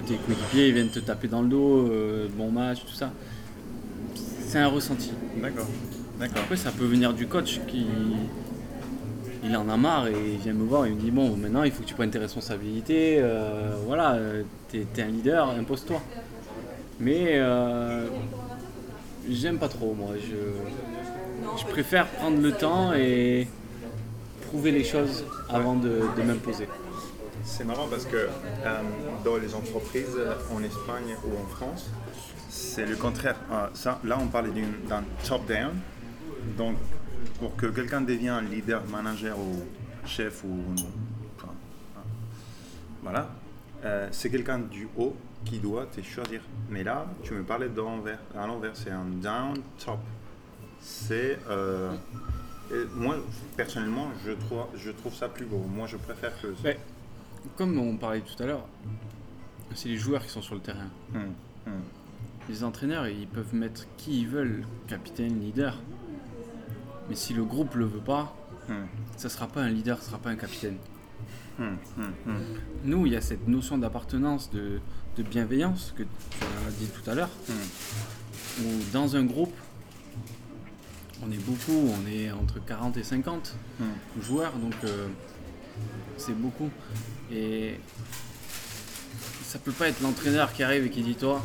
que 0.00 0.08
tes 0.08 0.14
coéquipiers 0.14 0.70
viennent 0.70 0.88
te 0.88 1.00
taper 1.00 1.26
dans 1.26 1.42
le 1.42 1.48
dos, 1.48 1.88
euh, 1.88 2.28
bon 2.36 2.50
match, 2.50 2.78
tout 2.86 2.94
ça. 2.94 3.10
C'est 4.46 4.58
un 4.58 4.68
ressenti. 4.68 5.12
D'accord. 5.36 5.66
Après 6.20 6.56
ça 6.56 6.70
peut 6.70 6.84
venir 6.84 7.12
du 7.12 7.26
coach 7.26 7.60
qui, 7.66 7.86
il 9.44 9.56
en 9.56 9.68
a 9.68 9.76
marre 9.76 10.06
et 10.06 10.14
il 10.32 10.38
vient 10.38 10.52
me 10.52 10.64
voir 10.64 10.86
et 10.86 10.90
il 10.90 10.94
me 10.94 11.00
dit 11.00 11.10
bon 11.10 11.36
maintenant 11.36 11.62
il 11.62 11.72
faut 11.72 11.82
que 11.82 11.88
tu 11.88 11.94
prennes 11.94 12.10
tes 12.10 12.18
responsabilités, 12.18 13.18
euh, 13.20 13.72
voilà, 13.86 14.18
t'es 14.70 14.86
es 14.96 15.02
un 15.02 15.08
leader, 15.08 15.50
impose-toi. 15.50 16.00
Mais 16.98 17.32
euh, 17.34 18.06
j'aime 19.28 19.58
pas 19.58 19.68
trop 19.68 19.94
moi, 19.94 20.14
je, 20.14 21.58
je, 21.58 21.64
préfère 21.66 22.06
prendre 22.06 22.40
le 22.40 22.52
temps 22.52 22.94
et 22.94 23.46
prouver 24.48 24.70
les 24.70 24.84
choses 24.84 25.24
avant 25.50 25.74
de, 25.74 26.00
m'imposer. 26.24 26.68
C'est 27.44 27.64
marrant 27.64 27.86
parce 27.88 28.06
que 28.06 28.16
euh, 28.16 28.80
dans 29.24 29.36
les 29.36 29.54
entreprises 29.54 30.18
en 30.54 30.62
Espagne 30.62 31.14
ou 31.24 31.44
en 31.44 31.46
France, 31.48 31.90
c'est 32.76 32.84
le 32.84 32.96
contraire. 32.96 33.36
ça, 33.72 33.98
là 34.04 34.18
on 34.20 34.26
parlait 34.26 34.50
d'un 34.86 35.02
top-down, 35.26 35.74
donc 36.58 36.76
pour 37.38 37.56
que 37.56 37.68
quelqu'un 37.68 38.02
devienne 38.02 38.50
leader, 38.50 38.84
manager 38.84 39.38
ou 39.38 39.64
chef 40.04 40.44
ou 40.44 40.58
voilà, 43.02 43.30
euh, 43.82 44.08
c'est 44.12 44.28
quelqu'un 44.28 44.58
du 44.58 44.88
haut 44.94 45.16
qui 45.46 45.58
doit 45.58 45.86
te 45.86 46.02
choisir. 46.02 46.42
Mais 46.68 46.84
là, 46.84 47.06
tu 47.22 47.32
me 47.32 47.44
parlais 47.44 47.70
d'envers, 47.70 48.18
à 48.36 48.46
l'envers, 48.46 48.76
c'est 48.76 48.90
un 48.90 49.06
down 49.06 49.56
top. 49.82 50.00
C'est 50.78 51.38
euh, 51.48 51.96
moi 52.94 53.16
personnellement, 53.56 54.08
je 54.22 54.32
trouve, 54.32 54.66
je 54.76 54.90
trouve 54.90 55.14
ça 55.14 55.30
plus 55.30 55.46
beau. 55.46 55.64
Moi, 55.66 55.86
je 55.86 55.96
préfère 55.96 56.38
que. 56.42 56.48
comme 57.56 57.78
on 57.78 57.96
parlait 57.96 58.20
tout 58.20 58.42
à 58.42 58.46
l'heure, 58.46 58.66
c'est 59.74 59.88
les 59.88 59.96
joueurs 59.96 60.22
qui 60.22 60.28
sont 60.28 60.42
sur 60.42 60.56
le 60.56 60.60
terrain. 60.60 60.90
Hum, 61.14 61.32
hum. 61.66 61.80
Les 62.48 62.62
entraîneurs, 62.62 63.08
ils 63.08 63.26
peuvent 63.26 63.54
mettre 63.54 63.86
qui 63.96 64.20
ils 64.20 64.28
veulent, 64.28 64.64
capitaine, 64.86 65.40
leader. 65.40 65.76
Mais 67.08 67.16
si 67.16 67.34
le 67.34 67.44
groupe 67.44 67.74
le 67.74 67.86
veut 67.86 68.00
pas, 68.00 68.36
hmm. 68.68 68.84
ça 69.16 69.28
sera 69.28 69.48
pas 69.48 69.62
un 69.62 69.70
leader, 69.70 69.98
ça 69.98 70.10
sera 70.10 70.18
pas 70.18 70.30
un 70.30 70.36
capitaine. 70.36 70.76
Hmm, 71.58 71.76
hmm, 71.96 72.34
Nous, 72.84 73.06
il 73.06 73.12
y 73.12 73.16
a 73.16 73.20
cette 73.20 73.48
notion 73.48 73.78
d'appartenance, 73.78 74.50
de, 74.50 74.80
bienveillance 75.30 75.94
que 75.96 76.02
tu 76.02 76.08
as 76.68 76.70
dit 76.72 76.88
tout 76.88 77.10
à 77.10 77.14
l'heure. 77.14 77.30
Où 78.60 78.68
dans 78.92 79.16
un 79.16 79.24
groupe, 79.24 79.54
on 81.24 81.32
est 81.32 81.42
beaucoup, 81.44 81.90
on 81.90 82.06
est 82.06 82.30
entre 82.30 82.62
40 82.64 82.98
et 82.98 83.02
50 83.02 83.56
joueurs, 84.20 84.52
donc 84.52 84.74
euh, 84.84 85.08
c'est 86.18 86.38
beaucoup. 86.38 86.68
Et 87.32 87.80
ça 89.42 89.58
peut 89.58 89.72
pas 89.72 89.88
être 89.88 90.02
l'entraîneur 90.02 90.52
qui 90.52 90.62
arrive 90.62 90.84
et 90.84 90.90
qui 90.90 91.02
dit 91.02 91.14
toi, 91.14 91.42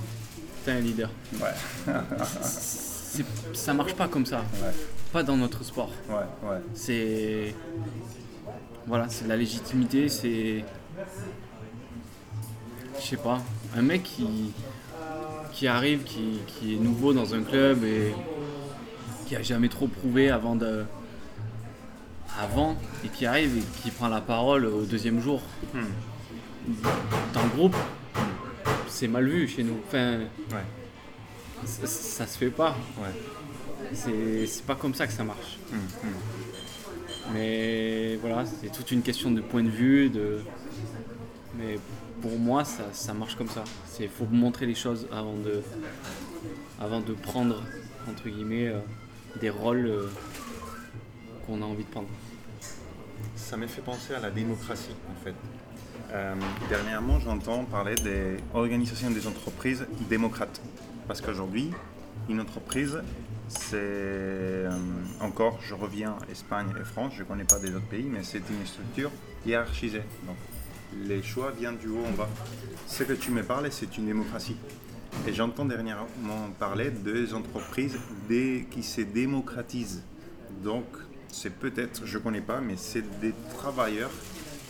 t'es 0.64 0.72
un 0.72 0.80
leader. 0.80 1.10
Ouais. 1.40 1.94
ça 3.54 3.74
marche 3.74 3.94
pas 3.94 4.08
comme 4.08 4.26
ça 4.26 4.44
pas 5.12 5.24
dans 5.24 5.38
notre 5.38 5.64
sport. 5.64 5.92
Ouais, 6.10 6.50
ouais. 6.50 6.58
C'est. 6.74 7.56
Voilà, 8.88 9.08
c'est 9.10 9.28
la 9.28 9.38
légitimité, 9.38 10.10
c'est. 10.10 10.64
Je 13.00 13.06
sais 13.06 13.18
pas, 13.18 13.42
un 13.76 13.82
mec 13.82 14.04
qui, 14.04 14.52
qui 15.52 15.68
arrive, 15.68 16.04
qui, 16.04 16.40
qui, 16.48 16.76
est 16.76 16.78
nouveau 16.78 17.14
dans 17.14 17.34
un 17.34 17.42
club 17.42 17.84
et 17.84 18.14
qui 19.26 19.36
a 19.36 19.42
jamais 19.42 19.70
trop 19.70 19.88
prouvé 19.88 20.30
avant 20.30 20.56
de. 20.56 20.86
Avant, 22.40 22.78
et 23.04 23.10
qui 23.10 23.26
arrive 23.26 23.58
et 23.58 23.82
qui 23.82 23.92
prend 23.92 24.08
la 24.08 24.22
parole 24.22 24.66
au 24.66 24.84
deuxième 24.84 25.20
jour. 25.20 25.42
Hmm. 25.74 26.74
Dans 27.34 27.44
le 27.44 27.50
groupe, 27.50 27.76
c'est 28.92 29.08
mal 29.08 29.28
vu 29.28 29.48
chez 29.48 29.64
nous. 29.64 29.78
Enfin, 29.88 30.20
ouais. 30.52 31.66
ça, 31.66 31.88
ça, 31.88 32.28
se 32.28 32.38
fait 32.38 32.50
pas. 32.50 32.76
Ouais. 33.00 33.10
C'est 33.94 34.66
pas 34.66 34.76
comme 34.76 34.94
ça 34.94 35.08
que 35.08 35.14
ça 35.14 35.24
marche. 35.24 35.58
Hum, 35.72 35.80
hum. 36.04 36.10
Mais 37.34 38.18
voilà, 38.18 38.46
c'est 38.46 38.72
toute 38.72 38.92
une 38.92 39.02
question 39.02 39.32
de 39.32 39.42
point 39.42 39.64
de 39.64 39.70
vue. 39.70 40.10
De... 40.10 40.42
Mais 41.58 41.80
pour 42.22 42.38
moi, 42.38 42.64
ça, 42.66 43.14
marche 43.14 43.36
comme 43.36 43.50
ça. 43.50 43.64
Il 44.00 44.10
faut 44.10 44.26
montrer 44.26 44.66
les 44.66 44.76
choses 44.76 45.08
avant 45.12 45.36
de, 45.36 45.62
avant 46.80 47.00
de 47.00 47.14
prendre, 47.14 47.64
entre 48.10 48.30
guillemets, 48.30 48.68
euh, 48.68 48.80
des 49.40 49.50
rôles 49.50 49.86
euh, 49.88 50.10
qu'on 51.46 51.62
a 51.62 51.66
envie 51.66 51.84
de 51.84 51.90
prendre. 51.90 52.10
Ça 53.36 53.58
m'a 53.58 53.68
fait 53.68 53.82
penser 53.82 54.14
à 54.14 54.20
la 54.20 54.32
démocratie, 54.32 54.96
en 55.10 55.24
fait. 55.24 55.36
Euh, 56.14 56.36
dernièrement, 56.68 57.20
j'entends 57.22 57.64
parler 57.64 57.96
des 57.96 58.38
organisations 58.54 59.12
des 59.12 59.28
entreprises 59.28 59.86
démocrates. 60.10 60.62
Parce 61.08 61.22
qu'aujourd'hui, 61.22 61.72
une 62.28 62.42
entreprise, 62.42 63.02
c'est 63.48 63.76
euh, 63.76 64.70
encore, 65.22 65.60
je 65.62 65.74
reviens 65.74 66.18
Espagne 66.30 66.68
et 66.80 66.84
France, 66.84 67.14
je 67.16 67.24
ne 67.24 67.28
connais 67.28 67.46
pas 67.46 67.60
des 67.60 67.74
autres 67.74 67.88
pays, 67.88 68.10
mais 68.12 68.24
c'est 68.24 68.42
une 68.50 68.66
structure 68.66 69.12
hiérarchisée. 69.46 70.04
Donc, 70.26 70.36
les 71.06 71.24
choix 71.24 71.52
viennent 71.52 71.78
du 71.78 71.88
haut 71.88 72.04
en 72.06 72.12
bas. 72.12 72.30
Ce 72.88 73.04
que 73.04 73.14
tu 73.14 73.32
me 73.32 73.44
parles, 73.44 73.68
c'est 73.72 73.98
une 73.98 74.06
démocratie. 74.06 74.58
Et 75.26 75.34
j'entends 75.34 75.66
dernièrement 75.66 76.50
parler 76.60 76.92
des 76.92 77.34
entreprises 77.34 77.98
qui 78.30 78.84
se 78.84 79.02
démocratisent. 79.02 80.04
Donc, 80.62 80.86
c'est 81.30 81.54
peut-être, 81.54 82.06
je 82.06 82.18
ne 82.18 82.24
connais 82.24 82.42
pas, 82.42 82.60
mais 82.60 82.76
c'est 82.76 83.20
des 83.22 83.34
travailleurs 83.58 84.12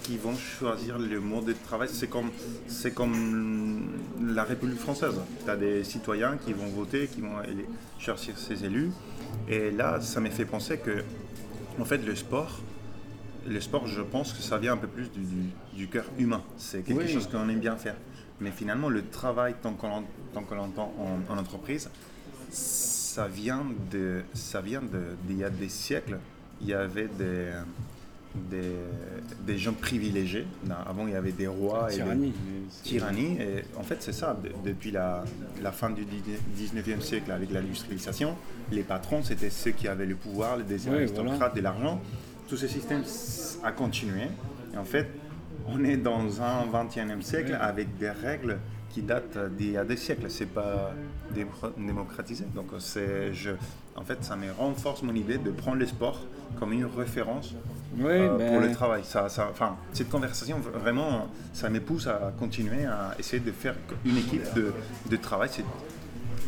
qui 0.04 0.18
vont 0.18 0.36
choisir 0.36 0.98
le 1.00 1.20
mode 1.20 1.46
de 1.46 1.54
travail. 1.54 1.90
C'est 1.92 2.10
comme, 2.10 2.32
c'est 2.68 2.94
comme 2.94 3.90
la 4.22 4.44
République 4.44 4.80
française. 4.80 5.16
Tu 5.44 5.50
as 5.50 5.56
des 5.56 5.84
citoyens 5.84 6.38
qui 6.38 6.54
vont 6.54 6.68
voter, 6.68 7.08
qui 7.08 7.22
vont 7.22 7.38
aller 7.38 7.66
chercher 8.00 8.34
ses 8.36 8.66
élus. 8.66 8.92
Et 9.48 9.72
là, 9.72 10.02
ça 10.02 10.20
m'a 10.20 10.30
fait 10.30 10.46
penser 10.46 10.78
que, 10.78 11.04
en 11.80 11.86
fait, 11.86 12.00
le 12.00 12.16
sport, 12.16 12.60
le 13.48 13.60
sport, 13.62 13.88
je 13.88 14.02
pense 14.02 14.34
que 14.34 14.42
ça 14.42 14.58
vient 14.58 14.74
un 14.74 14.78
peu 14.78 14.88
plus 14.88 15.10
du, 15.12 15.22
du, 15.74 15.88
cœur 15.88 16.06
humain. 16.18 16.44
C'est 16.58 16.84
quelque 16.84 17.08
chose 17.08 17.28
qu'on 17.28 17.48
aime 17.50 17.60
bien 17.60 17.76
faire. 17.76 17.96
Mais 18.40 18.52
finalement, 18.52 18.90
le 18.90 19.08
travail, 19.08 19.56
tant 19.62 19.74
qu'on 19.74 20.04
l'entend 20.56 20.94
en, 21.00 21.34
en, 21.34 21.38
entreprise, 21.38 21.90
ça 22.50 23.28
vient 23.28 23.66
de, 23.92 24.24
ça 24.34 24.62
vient 24.62 24.82
de, 24.82 25.16
d'il 25.28 25.38
y 25.38 25.44
a 25.44 25.50
des 25.50 25.70
siècles, 25.70 26.18
il 26.62 26.68
y 26.68 26.74
avait 26.74 27.08
des, 27.08 27.52
des, 28.36 28.74
des, 29.46 29.58
gens 29.58 29.74
privilégiés. 29.74 30.46
Avant, 30.86 31.08
il 31.08 31.14
y 31.14 31.16
avait 31.16 31.32
des 31.32 31.48
rois 31.48 31.88
tyrannie. 31.90 32.30
et 32.30 32.84
tyrannie. 32.84 33.38
Et 33.40 33.64
en 33.78 33.84
fait, 33.84 33.98
c'est 34.00 34.14
ça. 34.14 34.38
depuis 34.64 34.92
la, 34.92 35.24
la, 35.62 35.72
fin 35.72 35.90
du 35.90 36.04
19e 36.04 37.02
siècle, 37.02 37.32
avec 37.32 37.52
l'industrialisation, 37.52 38.36
les 38.72 38.84
patrons, 38.84 39.24
c'était 39.24 39.50
ceux 39.50 39.72
qui 39.72 39.88
avaient 39.88 40.06
le 40.06 40.16
pouvoir, 40.16 40.58
les 40.58 40.88
aristocrates, 40.88 41.56
de 41.56 41.62
l'argent. 41.62 42.02
Tout 42.48 42.58
ce 42.58 42.68
système 42.68 43.04
a 43.64 43.72
continué. 43.72 44.28
Et 44.74 44.78
en 44.78 44.86
fait, 44.86 45.08
on 45.68 45.84
est 45.84 45.98
dans 45.98 46.42
un 46.42 46.66
21e 46.66 47.22
siècle 47.22 47.58
avec 47.60 47.98
des 47.98 48.10
règles 48.10 48.58
qui 48.94 49.02
datent 49.02 49.38
d'il 49.58 49.72
y 49.72 49.78
a 49.78 49.84
des 49.84 49.98
siècles. 49.98 50.26
C'est 50.30 50.46
pas 50.46 50.94
démocratisé. 51.78 52.46
Donc, 52.56 52.68
c'est, 52.80 53.34
je, 53.34 53.52
en 53.96 54.04
fait, 54.04 54.24
ça 54.24 54.36
me 54.36 54.52
renforce 54.52 55.04
mon 55.04 55.16
idée 55.16 55.38
de 55.38 55.52
prendre 55.52 55.78
le 55.78 55.86
sport 55.86 56.20
comme 56.60 56.74
une 56.74 56.86
référence 56.86 57.54
euh, 58.00 58.38
ben 58.38 58.52
pour 58.52 58.60
le 58.60 58.72
travail. 58.72 59.02
Ça, 59.04 59.30
ça, 59.30 59.48
enfin, 59.52 59.76
cette 59.94 60.10
conversation, 60.10 60.60
vraiment, 60.60 61.28
ça 61.54 61.70
me 61.70 61.80
pousse 61.80 62.08
à 62.08 62.34
continuer 62.40 62.86
à 62.86 63.16
essayer 63.20 63.42
de 63.42 63.52
faire 63.52 63.76
une 64.06 64.18
équipe 64.18 64.54
de, 64.54 64.74
de 65.10 65.16
travail. 65.18 65.50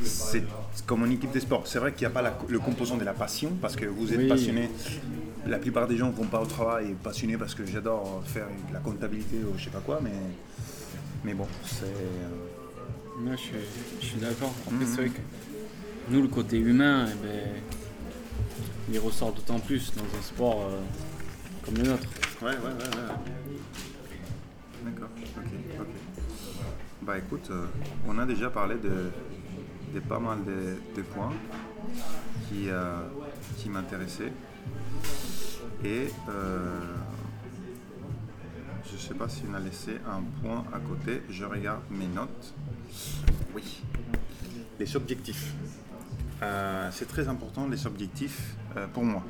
C'est 0.04 0.44
comme 0.86 1.06
une 1.06 1.14
équipe 1.14 1.32
de 1.32 1.40
sport. 1.40 1.66
C'est 1.66 1.80
vrai 1.80 1.94
qu'il 1.94 2.08
n'y 2.08 2.14
a 2.14 2.22
pas 2.22 2.34
le 2.48 2.60
composant 2.60 2.98
de 2.98 3.06
la 3.06 3.14
passion, 3.14 3.52
parce 3.62 3.76
que 3.76 3.86
vous 3.86 4.14
êtes 4.14 4.28
passionné 4.28 4.70
la 5.46 5.60
plupart 5.60 5.88
des 5.88 5.98
gens 5.98 6.10
vont 6.10 6.26
pas 6.26 6.42
au 6.42 6.46
travail 6.46 6.96
passionnés 7.04 7.38
parce 7.38 7.56
que 7.56 7.66
j'adore 7.66 8.24
faire 8.26 8.48
de 8.70 8.74
la 8.74 8.80
comptabilité 8.80 9.38
ou 9.44 9.58
je 9.58 9.66
sais 9.66 9.70
pas 9.70 9.82
quoi, 9.86 10.00
mais, 10.02 10.12
mais 11.24 11.34
bon, 11.34 11.48
c'est. 11.66 11.94
Moi, 13.20 13.36
je 13.36 13.42
suis, 13.42 13.54
je 14.02 14.06
suis 14.06 14.20
d'accord. 14.20 14.54
Après, 14.66 14.76
Mhm. 14.86 14.86
c'est 14.88 14.96
vrai 15.02 15.10
que 15.10 15.20
nous, 16.10 16.22
le 16.22 16.28
côté 16.28 16.58
humain, 16.58 17.08
eh 17.12 17.16
ben, 17.26 17.62
il 18.92 19.00
ressort 19.00 19.32
d'autant 19.34 19.60
plus 19.60 19.94
dans 19.96 20.04
un 20.04 20.22
sport 20.22 20.62
euh, 20.70 20.80
comme 21.64 21.76
le 21.76 21.84
nôtre. 21.84 22.08
Ouais, 22.42 22.48
ouais, 22.50 22.56
ouais, 22.56 22.62
ouais. 22.64 23.56
D'accord, 24.86 25.10
ok, 25.38 25.46
ok. 25.80 25.88
Bah 27.04 27.18
écoute, 27.18 27.48
euh, 27.52 27.66
on 28.08 28.18
a 28.18 28.26
déjà 28.26 28.50
parlé 28.50 28.76
de, 28.76 29.10
de 29.94 30.00
pas 30.00 30.20
mal 30.20 30.44
de, 30.44 30.76
de 30.96 31.02
points 31.02 31.34
qui, 32.50 32.70
euh, 32.70 32.98
qui 33.58 33.70
m'intéressaient. 33.70 34.32
Et 35.86 36.08
je 38.92 38.98
sais 38.98 39.14
pas 39.14 39.30
si 39.30 39.44
on 39.50 39.54
a 39.54 39.60
laissé 39.60 39.98
un 40.08 40.22
point 40.42 40.64
à 40.74 40.80
côté. 40.80 41.22
Je 41.30 41.46
regarde 41.46 41.82
mes 41.90 42.08
notes. 42.08 42.54
Oui. 43.56 43.82
Les 44.80 44.96
objectifs. 44.96 45.54
Euh, 46.42 46.90
c'est 46.92 47.08
très 47.08 47.28
important 47.28 47.68
les 47.68 47.88
objectifs 47.88 48.56
euh, 48.76 48.88
pour 48.88 49.04
moi. 49.04 49.24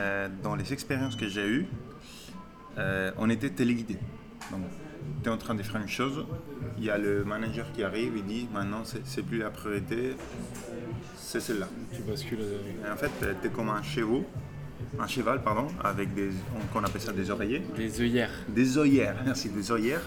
Euh, 0.00 0.28
dans 0.42 0.54
les 0.54 0.72
expériences 0.72 1.16
que 1.16 1.28
j'ai 1.28 1.46
eues, 1.46 1.66
on 3.18 3.28
était 3.28 3.50
téléguidé. 3.50 3.98
Donc, 4.50 4.62
tu 5.22 5.28
es 5.28 5.32
en 5.32 5.36
train 5.36 5.54
de 5.54 5.62
faire 5.62 5.80
une 5.80 5.88
chose, 5.88 6.24
il 6.78 6.84
y 6.84 6.90
a 6.90 6.96
le 6.96 7.24
manager 7.24 7.70
qui 7.72 7.82
arrive, 7.82 8.14
il 8.16 8.24
dit 8.24 8.48
maintenant 8.52 8.82
c'est 8.84 9.22
plus 9.22 9.38
la 9.38 9.50
priorité, 9.50 10.16
c'est 11.16 11.40
celle-là. 11.40 11.68
Tu 11.94 12.02
bascules. 12.02 12.38
Et 12.40 12.90
en 12.90 12.96
fait, 12.96 13.10
tu 13.20 13.46
es 13.46 13.50
comme 13.50 13.68
un 13.68 13.82
cheval, 13.82 14.22
un 14.98 15.06
cheval, 15.06 15.42
pardon, 15.42 15.66
avec 15.82 16.14
des, 16.14 16.30
on, 16.56 16.72
qu'on 16.72 16.84
appelle 16.84 17.00
ça 17.00 17.12
des 17.12 17.30
oreillers, 17.30 17.62
les 17.76 18.00
œillères. 18.00 18.30
des 18.48 18.78
œillères, 18.78 19.16
merci, 19.24 19.48
des 19.48 19.70
œillères. 19.70 20.02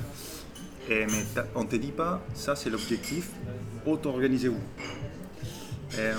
Et, 0.90 1.06
mais 1.08 1.24
on 1.56 1.64
ne 1.64 1.68
te 1.68 1.76
dit 1.76 1.92
pas, 1.92 2.22
ça 2.34 2.56
c'est 2.56 2.70
l'objectif, 2.70 3.30
auto-organisez-vous. 3.86 4.60
Et, 5.94 6.00
euh, 6.00 6.14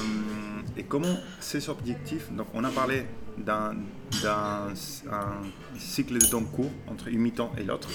et 0.77 0.83
comment 0.85 1.17
ces 1.41 1.69
objectifs, 1.69 2.33
donc 2.33 2.49
on 2.55 2.65
a 2.65 2.71
parlé 2.71 3.07
d'un, 3.39 3.75
d'un 4.23 4.69
un 5.11 5.79
cycle 5.79 6.19
de 6.19 6.27
temps 6.27 6.43
court 6.45 6.71
entre 6.89 7.09
une 7.09 7.21
mi-temps 7.21 7.53
et 7.59 7.63
l'autre. 7.65 7.89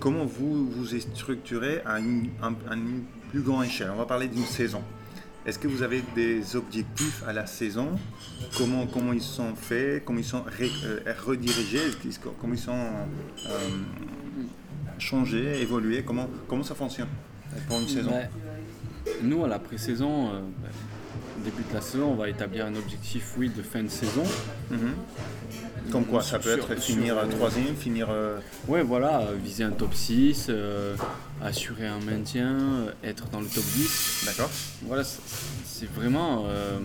Comment 0.00 0.24
vous 0.24 0.68
vous 0.70 0.86
structurez 0.98 1.80
à 1.84 1.98
une, 2.00 2.30
à 2.42 2.74
une 2.74 3.04
plus 3.30 3.40
grande 3.40 3.64
échelle? 3.64 3.90
On 3.92 3.96
va 3.96 4.06
parler 4.06 4.28
d'une 4.28 4.44
saison. 4.44 4.82
Est-ce 5.46 5.58
que 5.60 5.68
vous 5.68 5.82
avez 5.82 6.02
des 6.16 6.56
objectifs 6.56 7.22
à 7.26 7.32
la 7.32 7.46
saison? 7.46 7.90
Comment, 8.58 8.86
comment 8.86 9.12
ils 9.12 9.22
sont 9.22 9.54
faits? 9.54 10.04
Comment 10.04 10.18
ils 10.18 10.24
sont 10.24 10.42
ré- 10.42 10.70
euh, 10.84 11.00
redirigés? 11.24 11.82
Comment 12.40 12.54
ils 12.54 12.58
sont 12.58 12.72
euh, 12.72 13.50
changés, 14.98 15.60
évolués? 15.62 16.02
Comment, 16.04 16.28
comment 16.48 16.64
ça 16.64 16.74
fonctionne 16.74 17.06
pour 17.68 17.78
une 17.80 17.86
saison? 17.88 18.10
Ouais. 18.10 18.28
Nous, 19.22 19.44
à 19.44 19.48
la 19.48 19.60
pré-saison, 19.60 20.30
euh, 20.30 20.40
au 20.40 21.44
début 21.44 21.62
de 21.68 21.74
la 21.74 21.80
saison, 21.80 22.10
on 22.10 22.16
va 22.16 22.28
établir 22.28 22.66
un 22.66 22.74
objectif, 22.74 23.34
oui, 23.38 23.48
de 23.48 23.62
fin 23.62 23.84
de 23.84 23.88
saison. 23.88 24.24
Mhm. 24.70 24.94
Comme 25.92 26.06
quoi 26.06 26.22
Ça 26.22 26.40
peut 26.40 26.56
Sur- 26.56 26.72
être 26.72 26.82
sur- 26.82 26.96
finir 26.96 27.16
troisième, 27.30 27.76
finir... 27.76 28.08
Ouais, 28.66 28.82
voilà, 28.82 29.28
viser 29.40 29.62
un 29.62 29.70
top 29.70 29.94
6, 29.94 30.46
euh, 30.48 30.96
assurer 31.46 31.86
un 31.86 32.00
maintien, 32.00 32.48
euh, 32.56 32.92
être 33.04 33.28
dans 33.30 33.40
le 33.40 33.46
top 33.46 33.64
10. 33.64 34.24
D'accord 34.26 34.50
Voilà, 34.82 35.04
c'est- 35.04 35.86
vraiment 35.94 36.44
euh, 36.46 36.78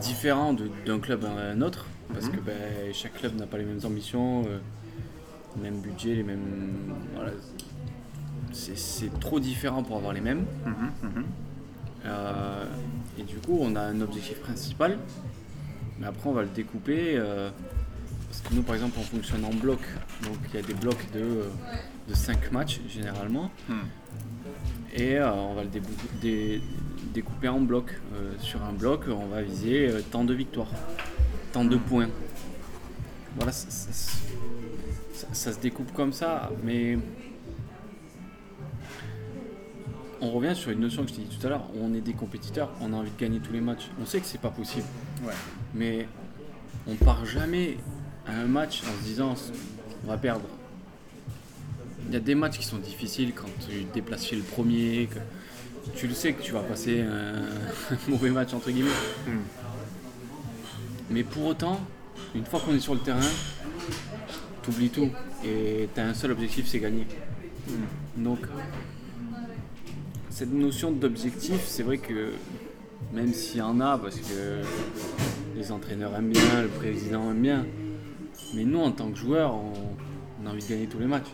différent 0.00 0.54
d'un 0.86 0.98
club 0.98 1.24
à 1.24 1.30
un 1.30 1.60
autre, 1.62 1.86
parce 2.12 2.26
Mhm. 2.26 2.32
que 2.32 2.40
ben, 2.40 2.92
chaque 2.94 3.14
club 3.14 3.36
n'a 3.36 3.46
pas 3.46 3.58
les 3.58 3.64
mêmes 3.64 3.80
ambitions, 3.84 4.44
euh, 4.46 4.58
les 5.56 5.62
mêmes 5.62 5.80
budgets, 5.80 6.14
les 6.14 6.22
mêmes. 6.22 6.94
Voilà. 7.14 7.32
C'est- 8.52 9.18
trop 9.20 9.40
différent 9.40 9.82
pour 9.82 9.96
avoir 9.96 10.12
les 10.12 10.20
mêmes. 10.20 10.44
Mhm, 10.66 10.90
mhm. 11.02 11.24
Euh, 12.06 12.64
et 13.18 13.22
du 13.22 13.36
coup, 13.36 13.58
on 13.60 13.74
a 13.76 13.80
un 13.80 14.00
objectif 14.00 14.38
principal, 14.40 14.98
mais 15.98 16.06
après, 16.06 16.28
on 16.28 16.32
va 16.32 16.42
le 16.42 16.48
découper. 16.48 17.14
euh, 17.16 17.50
parce 18.28 18.42
que 18.42 18.54
nous, 18.54 18.62
par 18.62 18.76
exemple, 18.76 18.96
on 18.98 19.02
fonctionne 19.02 19.44
en 19.44 19.50
bloc. 19.52 19.80
Donc, 20.22 20.36
il 20.48 20.54
y 20.54 20.58
a 20.62 20.62
des 20.66 20.72
blocs 20.74 21.10
de, 21.12 21.18
euh, 21.20 21.44
de 22.10 22.14
5 22.16 22.50
matchs, 22.50 22.80
généralement. 22.88 23.50
Hmm. 23.68 23.82
Et 24.94 25.16
euh, 25.16 25.32
on 25.32 25.54
va 25.54 25.62
le 25.62 25.68
débou- 25.70 25.86
dé- 26.20 26.60
découper 27.14 27.48
en 27.48 27.60
blocs. 27.60 27.92
Euh, 28.14 28.32
sur 28.40 28.60
un 28.64 28.72
bloc, 28.72 29.04
on 29.08 29.26
va 29.26 29.42
viser 29.42 29.88
euh, 29.88 30.00
tant 30.10 30.24
de 30.24 30.34
victoires, 30.34 30.70
tant 31.52 31.64
de 31.64 31.76
points. 31.76 32.08
Voilà, 33.36 33.52
ça, 33.52 33.70
ça- 33.70 33.92
ça- 33.92 35.28
ça 35.32 35.52
se 35.52 35.60
découpe 35.60 35.92
comme 35.92 36.12
ça, 36.12 36.50
mais 36.64 36.98
on 40.20 40.30
revient 40.32 40.54
sur 40.56 40.70
une 40.72 40.80
notion 40.80 41.04
que 41.04 41.10
je 41.10 41.14
t'ai 41.14 41.22
dit 41.22 41.38
tout 41.38 41.46
à 41.46 41.50
l'heure. 41.50 41.64
On 41.80 41.94
est 41.94 42.00
des 42.00 42.12
compétiteurs, 42.14 42.70
on 42.80 42.92
a 42.92 42.96
envie 42.96 43.10
de 43.12 43.16
gagner 43.20 43.38
tous 43.38 43.52
les 43.52 43.60
matchs. 43.60 43.88
On 44.02 44.04
sait 44.06 44.18
que 44.18 44.26
c'est 44.26 44.40
pas 44.40 44.50
possible, 44.50 44.86
Ouais. 45.24 45.32
mais 45.74 46.08
on 46.88 46.96
part 46.96 47.24
jamais 47.24 47.76
à 48.26 48.32
un 48.32 48.46
match 48.46 48.82
en 48.82 49.00
se 49.00 49.04
disant 49.06 49.34
on 50.04 50.08
va 50.08 50.18
perdre. 50.18 50.44
Il 52.10 52.14
y 52.14 52.16
a 52.16 52.20
des 52.20 52.34
matchs 52.34 52.58
qui 52.58 52.64
sont 52.64 52.78
difficiles 52.78 53.30
quand 53.32 53.46
tu 53.60 53.84
te 53.84 53.94
déplaces 53.94 54.26
chez 54.26 54.34
le 54.34 54.42
premier, 54.42 55.06
que 55.06 55.20
tu 55.94 56.08
le 56.08 56.12
sais 56.12 56.32
que 56.32 56.42
tu 56.42 56.50
vas 56.50 56.58
passer 56.58 57.02
un 57.02 58.10
mauvais 58.10 58.30
match 58.30 58.52
entre 58.52 58.72
guillemets. 58.72 58.90
Hmm. 59.28 59.38
Mais 61.10 61.22
pour 61.22 61.46
autant, 61.46 61.78
une 62.34 62.44
fois 62.44 62.58
qu'on 62.58 62.74
est 62.74 62.80
sur 62.80 62.94
le 62.94 63.00
terrain, 63.00 63.20
t'oublies 64.64 64.88
tout 64.88 65.08
et 65.44 65.88
t'as 65.94 66.02
un 66.02 66.14
seul 66.14 66.32
objectif, 66.32 66.66
c'est 66.66 66.80
gagner. 66.80 67.06
Donc, 68.16 68.40
cette 70.30 70.52
notion 70.52 70.90
d'objectif, 70.90 71.64
c'est 71.64 71.84
vrai 71.84 71.98
que 71.98 72.32
même 73.12 73.32
s'il 73.32 73.58
y 73.58 73.62
en 73.62 73.80
a, 73.80 73.96
parce 73.98 74.16
que 74.16 74.62
les 75.54 75.70
entraîneurs 75.70 76.16
aiment 76.16 76.32
bien, 76.32 76.62
le 76.62 76.68
président 76.70 77.30
aime 77.30 77.42
bien, 77.42 77.66
mais 78.52 78.64
nous 78.64 78.80
en 78.80 78.90
tant 78.90 79.12
que 79.12 79.16
joueurs, 79.16 79.54
on, 79.54 79.74
on 80.42 80.46
a 80.48 80.50
envie 80.50 80.64
de 80.64 80.68
gagner 80.68 80.86
tous 80.88 80.98
les 80.98 81.06
matchs. 81.06 81.30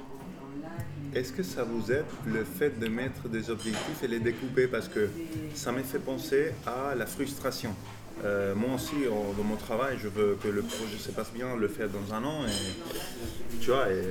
Est-ce 1.17 1.33
que 1.33 1.43
ça 1.43 1.64
vous 1.64 1.91
aide 1.91 2.05
le 2.27 2.45
fait 2.45 2.79
de 2.79 2.89
mettre 2.89 3.27
des 3.31 3.49
objectifs 3.49 4.03
et 4.03 4.07
les 4.07 4.21
découper? 4.21 4.67
Parce 4.67 4.87
que 4.87 5.09
ça 5.55 5.73
m'a 5.73 5.83
fait 5.83 5.99
penser 5.99 6.53
à 6.67 6.95
la 6.95 7.07
frustration. 7.07 7.75
Euh, 8.23 8.55
moi 8.55 8.75
aussi, 8.75 8.97
dans 9.09 9.43
mon 9.43 9.57
travail, 9.57 9.97
je 9.99 10.09
veux 10.09 10.37
que 10.43 10.49
le 10.49 10.61
projet 10.61 10.99
se 10.99 11.11
passe 11.12 11.33
bien, 11.33 11.57
le 11.57 11.69
faire 11.69 11.89
dans 11.89 12.12
un 12.12 12.23
an. 12.23 12.45
Et, 12.45 13.57
tu 13.62 13.71
vois, 13.71 13.91
et, 13.91 14.03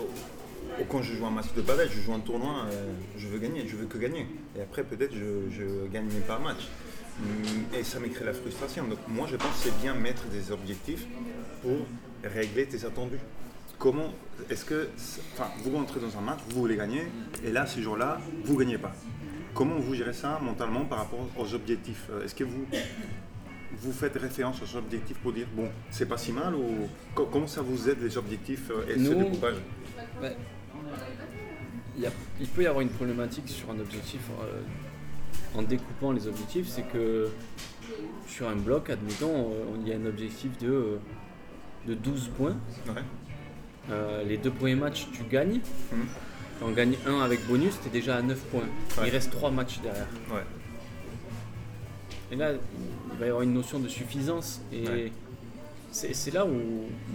oh, 0.00 0.08
quand 0.88 1.02
je 1.02 1.12
joue 1.12 1.26
un 1.26 1.30
match 1.30 1.52
de 1.54 1.60
padel, 1.60 1.90
je 1.94 2.00
joue 2.00 2.14
un 2.14 2.20
tournoi, 2.20 2.64
euh, 2.70 2.92
je 3.18 3.28
veux 3.28 3.38
gagner, 3.38 3.68
je 3.68 3.76
veux 3.76 3.84
que 3.84 3.98
gagner. 3.98 4.26
Et 4.56 4.62
après, 4.62 4.84
peut-être, 4.84 5.12
je, 5.12 5.54
je 5.54 5.86
gagne 5.92 6.08
un 6.30 6.38
match. 6.38 6.66
Mm, 7.20 7.74
Et 7.78 7.84
ça 7.84 8.00
me 8.00 8.08
crée 8.08 8.24
la 8.24 8.32
frustration. 8.32 8.88
Donc, 8.88 9.00
moi, 9.06 9.28
je 9.30 9.36
pense 9.36 9.50
que 9.50 9.64
c'est 9.64 9.82
bien 9.82 9.92
mettre 9.92 10.24
des 10.28 10.50
objectifs 10.50 11.04
pour 11.60 11.76
régler 12.24 12.64
tes 12.64 12.86
attendus. 12.86 13.20
Comment 13.82 14.12
est-ce 14.48 14.64
que, 14.64 14.88
enfin, 15.32 15.50
vous 15.64 15.76
rentrez 15.76 15.98
dans 15.98 16.16
un 16.16 16.20
match, 16.20 16.38
vous 16.50 16.60
voulez 16.60 16.76
gagner, 16.76 17.02
et 17.44 17.50
là, 17.50 17.66
ce 17.66 17.80
jour-là, 17.80 18.20
vous 18.44 18.54
ne 18.54 18.58
gagnez 18.60 18.78
pas. 18.78 18.92
Comment 19.54 19.74
vous 19.74 19.92
gérez 19.94 20.12
ça 20.12 20.38
mentalement 20.40 20.84
par 20.84 20.98
rapport 20.98 21.26
aux 21.36 21.52
objectifs 21.52 22.06
Euh, 22.12 22.22
Est-ce 22.24 22.36
que 22.36 22.44
vous, 22.44 22.64
vous 23.78 23.92
faites 23.92 24.14
référence 24.16 24.60
aux 24.62 24.76
objectifs 24.76 25.18
pour 25.18 25.32
dire, 25.32 25.48
bon, 25.56 25.68
c'est 25.90 26.06
pas 26.06 26.16
si 26.16 26.30
mal, 26.30 26.54
ou 26.54 26.86
co- 27.16 27.26
comment 27.26 27.48
ça 27.48 27.60
vous 27.62 27.88
aide 27.88 28.00
les 28.00 28.16
objectifs 28.16 28.70
euh, 28.70 28.84
et 28.88 28.96
ce 29.04 29.10
découpage 29.24 29.56
Il, 31.98 32.06
a- 32.06 32.10
il 32.40 32.46
peut 32.46 32.62
y 32.62 32.66
avoir 32.68 32.82
une 32.82 32.88
problématique 32.90 33.48
sur 33.48 33.68
un 33.72 33.80
objectif 33.80 34.20
euh, 34.42 34.60
en 35.58 35.62
découpant 35.62 36.12
les 36.12 36.28
objectifs, 36.28 36.68
c'est 36.68 36.82
que 36.88 37.30
sur 38.28 38.48
un 38.48 38.54
bloc, 38.56 38.90
admettons, 38.90 39.50
il 39.82 39.88
y 39.88 39.92
a 39.92 39.96
un 39.96 40.06
objectif 40.06 40.56
de, 40.58 40.98
de 41.88 41.94
12 41.94 42.28
points. 42.38 42.56
Ouais. 42.86 43.02
Euh, 43.90 44.22
les 44.24 44.36
deux 44.36 44.50
premiers 44.50 44.74
matchs, 44.76 45.08
tu 45.12 45.22
gagnes. 45.24 45.60
Mhm. 45.92 46.06
Tu 46.58 46.64
en 46.64 46.70
gagnes 46.70 46.94
un 47.06 47.20
avec 47.20 47.46
bonus, 47.46 47.78
tu 47.82 47.88
es 47.88 47.90
déjà 47.90 48.16
à 48.16 48.22
9 48.22 48.38
points. 48.50 48.60
Ouais. 48.98 49.08
Il 49.08 49.10
reste 49.10 49.30
3 49.32 49.50
matchs 49.50 49.80
derrière. 49.80 50.06
Ouais. 50.30 50.42
Et 52.30 52.36
là, 52.36 52.52
il 53.12 53.18
va 53.18 53.26
y 53.26 53.28
avoir 53.28 53.42
une 53.42 53.52
notion 53.52 53.78
de 53.80 53.88
suffisance. 53.88 54.60
Et 54.72 54.86
Ouais. 54.88 55.12
c'est 55.90 56.14
c'est 56.14 56.30
là 56.30 56.46
où, 56.46 56.52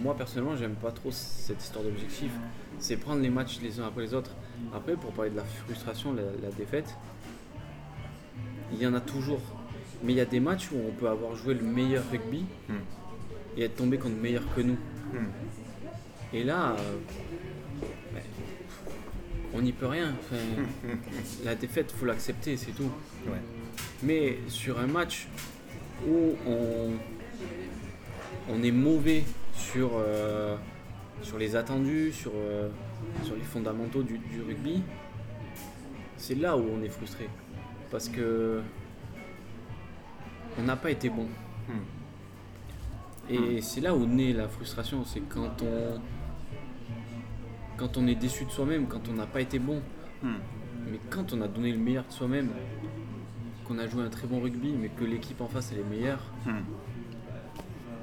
moi 0.02 0.14
personnellement, 0.16 0.56
j'aime 0.56 0.74
pas 0.74 0.92
trop 0.92 1.10
cette 1.10 1.62
histoire 1.62 1.84
d'objectif. 1.84 2.30
C'est 2.78 2.96
prendre 2.96 3.22
les 3.22 3.30
matchs 3.30 3.58
les 3.62 3.80
uns 3.80 3.86
après 3.86 4.02
les 4.02 4.14
autres. 4.14 4.32
Après, 4.74 4.92
pour 4.94 5.10
parler 5.12 5.30
de 5.30 5.36
la 5.36 5.44
frustration, 5.44 6.12
la, 6.12 6.22
la 6.42 6.50
défaite, 6.54 6.94
il 8.72 8.78
y 8.80 8.86
en 8.86 8.94
a 8.94 9.00
toujours. 9.00 9.40
Mais 10.04 10.12
il 10.12 10.16
y 10.16 10.20
a 10.20 10.24
des 10.26 10.38
matchs 10.38 10.70
où 10.70 10.76
on 10.88 10.92
peut 10.92 11.08
avoir 11.08 11.34
joué 11.34 11.54
le 11.54 11.62
meilleur 11.62 12.04
rugby 12.12 12.44
Hmm. 12.68 12.74
et 13.56 13.62
être 13.64 13.76
tombé 13.76 13.98
contre 13.98 14.14
meilleur 14.16 14.42
que 14.54 14.60
nous. 14.60 14.76
Hmm. 15.12 15.26
Et 16.32 16.44
là, 16.44 16.76
euh, 16.78 16.98
on 19.54 19.62
n'y 19.62 19.72
peut 19.72 19.86
rien. 19.86 20.14
Enfin, 20.18 20.36
la 21.44 21.54
défaite, 21.54 21.90
faut 21.92 22.04
l'accepter, 22.04 22.56
c'est 22.56 22.72
tout. 22.72 22.90
Ouais. 23.26 23.40
Mais 24.02 24.38
sur 24.48 24.78
un 24.78 24.86
match 24.86 25.28
où 26.06 26.34
on, 26.46 26.90
on 28.50 28.62
est 28.62 28.70
mauvais 28.70 29.24
sur, 29.54 29.92
euh, 29.94 30.56
sur 31.22 31.38
les 31.38 31.56
attendus, 31.56 32.12
sur, 32.12 32.32
euh, 32.34 32.68
sur 33.24 33.34
les 33.34 33.42
fondamentaux 33.42 34.02
du, 34.02 34.18
du 34.18 34.42
rugby, 34.42 34.82
c'est 36.16 36.34
là 36.36 36.56
où 36.56 36.64
on 36.78 36.82
est 36.82 36.88
frustré. 36.88 37.28
Parce 37.90 38.08
que 38.08 38.60
on 40.58 40.62
n'a 40.62 40.76
pas 40.76 40.90
été 40.90 41.08
bon. 41.08 41.26
Et 43.30 43.60
c'est 43.60 43.82
là 43.82 43.94
où 43.94 44.06
naît 44.06 44.32
la 44.32 44.48
frustration, 44.48 45.04
c'est 45.04 45.20
quand 45.20 45.62
on 45.62 46.00
quand 47.78 47.96
on 47.96 48.06
est 48.06 48.14
déçu 48.14 48.44
de 48.44 48.50
soi-même, 48.50 48.86
quand 48.86 49.08
on 49.08 49.14
n'a 49.14 49.26
pas 49.26 49.40
été 49.40 49.58
bon. 49.58 49.80
Hmm. 50.22 50.34
Mais 50.90 50.98
quand 51.10 51.32
on 51.32 51.40
a 51.42 51.48
donné 51.48 51.72
le 51.72 51.78
meilleur 51.78 52.04
de 52.06 52.12
soi-même, 52.12 52.48
qu'on 53.64 53.78
a 53.78 53.86
joué 53.86 54.02
un 54.02 54.08
très 54.08 54.26
bon 54.26 54.40
rugby, 54.40 54.72
mais 54.78 54.88
que 54.88 55.04
l'équipe 55.04 55.40
en 55.40 55.46
face 55.48 55.70
elle 55.72 55.80
est 55.80 55.96
meilleure, 55.96 56.20
Hmm. 56.44 56.60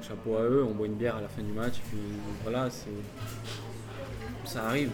chapeau 0.02 0.36
à 0.36 0.42
eux, 0.42 0.64
on 0.68 0.72
boit 0.74 0.86
une 0.86 0.94
bière 0.94 1.16
à 1.16 1.20
la 1.20 1.28
fin 1.28 1.42
du 1.42 1.52
match, 1.52 1.74
puis 1.88 1.98
voilà, 2.42 2.70
c'est. 2.70 2.90
Ça 4.44 4.66
arrive. 4.68 4.90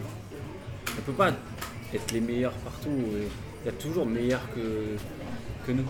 On 0.99 1.03
peut 1.03 1.13
pas 1.13 1.31
être 1.95 2.13
les 2.13 2.21
meilleurs 2.21 2.55
partout. 2.55 2.91
Il 2.91 3.67
y 3.67 3.69
a 3.69 3.73
toujours 3.73 4.07
meilleurs 4.07 4.43
que, 4.55 4.97
que 5.67 5.73
nous. 5.73 5.85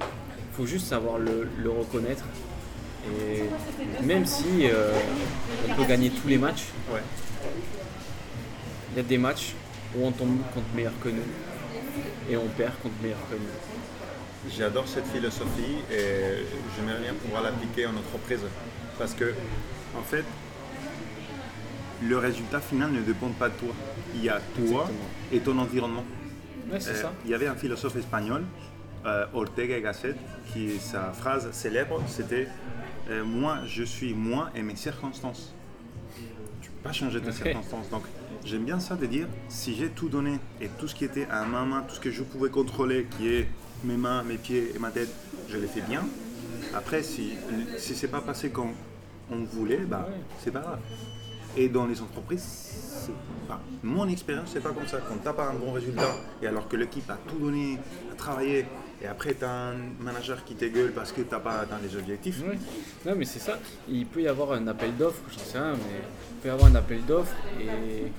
Il 0.00 0.54
faut 0.56 0.66
juste 0.66 0.86
savoir 0.86 1.18
le, 1.18 1.48
le 1.58 1.70
reconnaître. 1.70 2.24
Et 3.06 4.04
même 4.04 4.26
si 4.26 4.44
euh, 4.66 4.92
on 5.68 5.74
peut 5.74 5.84
gagner 5.86 6.10
tous 6.10 6.28
les 6.28 6.38
matchs, 6.38 6.66
Ouais. 6.92 7.00
Il 8.92 8.96
y 8.96 9.00
a 9.00 9.02
des 9.02 9.18
matchs 9.18 9.54
où 9.96 10.04
on 10.06 10.12
tombe 10.12 10.38
contre 10.54 10.66
meilleurs 10.74 10.98
que 11.02 11.08
nous. 11.08 11.22
Et 12.28 12.36
on 12.36 12.46
perd 12.48 12.72
contre 12.82 12.94
meilleurs 13.02 13.18
que 13.30 13.34
nous. 13.36 14.50
J'adore 14.56 14.88
cette 14.88 15.06
philosophie 15.06 15.76
et 15.92 16.44
j'aimerais 16.76 17.00
bien 17.02 17.14
pouvoir 17.14 17.42
l'appliquer 17.42 17.86
en 17.86 17.96
entreprise. 17.96 18.40
Parce 18.98 19.14
que, 19.14 19.34
en 19.98 20.02
fait, 20.02 20.24
le 22.02 22.16
résultat 22.16 22.60
final 22.60 22.90
ne 22.92 23.00
dépend 23.00 23.28
pas 23.28 23.48
de 23.48 23.54
toi. 23.54 23.74
Il 24.14 24.24
y 24.24 24.28
a 24.28 24.40
toi 24.56 24.62
Exactement. 24.62 25.08
et 25.32 25.40
ton 25.40 25.58
environnement. 25.58 26.04
Ouais, 26.70 26.76
Euh, 26.76 26.94
ça. 27.02 27.12
Il 27.24 27.30
y 27.30 27.34
avait 27.34 27.48
un 27.48 27.54
philosophe 27.54 27.96
espagnol, 27.96 28.44
euh, 29.06 29.26
Ortega 29.34 29.76
y 29.76 29.82
Gasset, 29.82 30.14
qui 30.52 30.78
sa 30.78 31.12
phrase 31.12 31.50
célèbre, 31.52 32.02
c'était 32.06 32.48
euh, 33.10 33.24
Moi, 33.24 33.58
je 33.66 33.82
suis 33.82 34.14
moi 34.14 34.50
et 34.54 34.62
mes 34.62 34.76
circonstances. 34.76 35.52
Tu 36.62 36.70
peux 36.70 36.82
pas 36.88 36.92
changer 36.92 37.20
tes 37.20 37.32
circonstances. 37.32 37.90
Donc, 37.90 38.02
j'aime 38.44 38.64
bien 38.64 38.80
ça 38.80 38.96
de 38.96 39.06
dire 39.06 39.26
si 39.48 39.74
j'ai 39.74 39.88
tout 39.88 40.08
donné 40.08 40.38
et 40.60 40.68
tout 40.78 40.88
ce 40.88 40.94
qui 40.94 41.04
était 41.04 41.26
à 41.30 41.44
ma 41.44 41.64
main, 41.64 41.82
tout 41.82 41.94
ce 41.94 42.00
que 42.00 42.10
je 42.10 42.22
pouvais 42.22 42.50
contrôler, 42.50 43.06
qui 43.16 43.28
est 43.28 43.48
mes 43.84 43.96
mains, 43.96 44.22
mes 44.22 44.36
pieds 44.36 44.72
et 44.74 44.78
ma 44.78 44.90
tête, 44.90 45.10
je 45.48 45.56
l'ai 45.56 45.66
fait 45.66 45.82
bien. 45.82 46.02
Après, 46.74 47.02
si, 47.02 47.32
si 47.78 47.94
c'est 47.94 48.08
pas 48.08 48.20
passé 48.20 48.50
comme 48.50 48.72
on 49.30 49.38
voulait, 49.44 49.78
bah, 49.78 50.08
c'est 50.42 50.50
pas 50.50 50.60
grave. 50.60 50.80
Et 51.56 51.68
dans 51.68 51.86
les 51.86 52.00
entreprises, 52.00 52.42
c'est 53.06 53.12
pas- 53.48 53.60
mon 53.82 54.08
expérience, 54.08 54.50
c'est 54.52 54.62
pas 54.62 54.70
comme 54.72 54.86
ça. 54.86 54.98
Quand 55.08 55.16
tu 55.16 55.24
n'as 55.24 55.32
pas 55.32 55.48
un 55.48 55.54
bon 55.54 55.72
résultat, 55.72 56.14
et 56.42 56.46
alors 56.46 56.68
que 56.68 56.76
l'équipe 56.76 57.08
a 57.10 57.18
tout 57.28 57.38
donné, 57.38 57.78
a 58.12 58.14
travaillé, 58.14 58.66
et 59.02 59.06
après 59.06 59.34
tu 59.34 59.44
as 59.44 59.50
un 59.50 59.76
manager 60.00 60.44
qui 60.44 60.54
t'égueule 60.54 60.92
parce 60.92 61.12
que 61.12 61.22
tu 61.22 61.30
n'as 61.30 61.40
pas 61.40 61.60
atteint 61.60 61.78
les 61.82 61.96
objectifs, 61.96 62.42
Ouais. 62.42 62.58
Non 63.06 63.14
mais 63.16 63.24
c'est 63.24 63.38
ça, 63.38 63.58
il 63.88 64.06
peut 64.06 64.22
y 64.22 64.28
avoir 64.28 64.52
un 64.52 64.66
appel 64.66 64.96
d'offres, 64.96 65.22
j'en 65.30 65.44
sais 65.44 65.58
rien, 65.58 65.72
mais 65.72 66.00
il 66.30 66.36
peut 66.42 66.48
y 66.48 66.50
avoir 66.50 66.70
un 66.70 66.74
appel 66.74 67.04
d'offres 67.04 67.34
et 67.60 68.10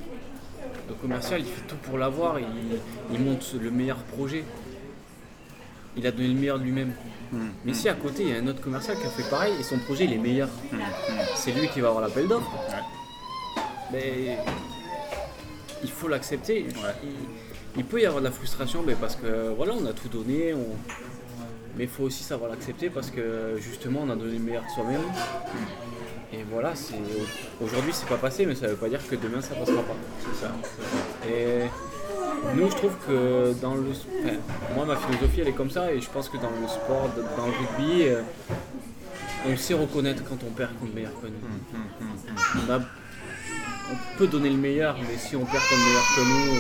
le 0.88 0.93
commercial 0.95 1.39
il 1.41 1.45
fait 1.45 1.67
tout 1.67 1.75
pour 1.77 1.97
l'avoir, 1.97 2.39
il, 2.39 2.45
il 3.13 3.19
monte 3.19 3.53
le 3.61 3.71
meilleur 3.71 3.97
projet. 3.97 4.43
Il 5.97 6.07
a 6.07 6.11
donné 6.11 6.29
le 6.29 6.36
meilleur 6.36 6.57
de 6.57 6.63
lui-même. 6.63 6.93
Mais 7.65 7.73
si 7.73 7.89
à 7.89 7.93
côté 7.93 8.23
il 8.23 8.29
y 8.29 8.34
a 8.34 8.39
un 8.39 8.47
autre 8.47 8.61
commercial 8.61 8.97
qui 8.97 9.05
a 9.05 9.09
fait 9.09 9.29
pareil 9.29 9.53
et 9.59 9.63
son 9.63 9.77
projet 9.79 10.05
il 10.05 10.13
est 10.13 10.17
meilleur, 10.17 10.49
c'est 11.36 11.51
lui 11.51 11.67
qui 11.69 11.82
va 11.82 11.89
avoir 11.89 12.01
l'appel 12.01 12.27
d'offres. 12.27 12.51
Mais 13.91 14.38
il 15.84 15.89
faut 15.91 16.07
l'accepter. 16.07 16.65
Il, 16.67 16.73
il 17.78 17.86
peut 17.86 18.01
y 18.01 18.05
avoir 18.05 18.22
de 18.22 18.28
la 18.28 18.32
frustration 18.34 18.84
mais 18.86 18.95
parce 18.95 19.15
que 19.15 19.53
voilà 19.55 19.74
on 19.74 19.86
a 19.86 19.93
tout 19.93 20.09
donné, 20.09 20.53
on, 20.53 20.65
mais 21.78 21.84
il 21.86 21.89
faut 21.89 22.03
aussi 22.03 22.24
savoir 22.24 22.49
l'accepter 22.51 22.89
parce 22.89 23.09
que 23.11 23.57
justement 23.59 24.01
on 24.03 24.09
a 24.09 24.15
donné 24.15 24.34
le 24.34 24.39
meilleur 24.43 24.63
de 24.63 24.69
soi-même. 24.69 25.01
Et 26.34 26.45
voilà, 26.49 26.74
c'est 26.76 26.95
aujourd'hui 27.61 27.91
c'est 27.93 28.07
pas 28.07 28.15
passé, 28.17 28.45
mais 28.45 28.55
ça 28.55 28.67
veut 28.67 28.76
pas 28.76 28.88
dire 28.89 29.05
que 29.07 29.15
demain 29.15 29.41
ça 29.41 29.53
passera 29.55 29.82
pas. 29.84 29.95
c'est 30.19 30.45
ça. 30.45 30.51
Et 31.30 31.63
nous 32.55 32.69
je 32.72 32.76
trouve 32.76 32.93
que 33.07 33.53
dans 33.61 33.76
le 33.76 33.89
enfin, 33.91 34.36
moi 34.76 34.86
ma 34.86 34.95
philosophie 34.95 35.41
elle 35.41 35.49
est 35.49 35.53
comme 35.53 35.69
ça 35.72 35.91
et 35.93 35.99
je 36.01 36.09
pense 36.09 36.30
que 36.30 36.38
dans 36.38 36.49
le 36.61 36.67
sport, 36.67 37.09
dans 37.38 37.45
le 37.47 37.51
rugby, 37.51 38.03
euh, 38.07 38.22
on 39.47 39.57
sait 39.57 39.74
reconnaître 39.74 40.24
quand 40.28 40.38
on 40.45 40.51
perd 40.51 40.72
contre 40.74 40.86
le 40.91 40.95
meilleur 40.95 41.11
que 41.22 41.28
nous. 41.28 42.67
On, 42.67 42.72
a- 42.74 42.80
on 42.80 44.17
peut 44.17 44.28
donner 44.28 44.49
le 44.49 44.57
meilleur, 44.57 44.95
mais 44.99 45.17
si 45.17 45.36
on 45.36 45.45
perd 45.45 45.63
contre 45.63 45.82
le 45.82 45.86
meilleur 45.86 46.05
que 46.15 46.22
nous, 46.22 46.59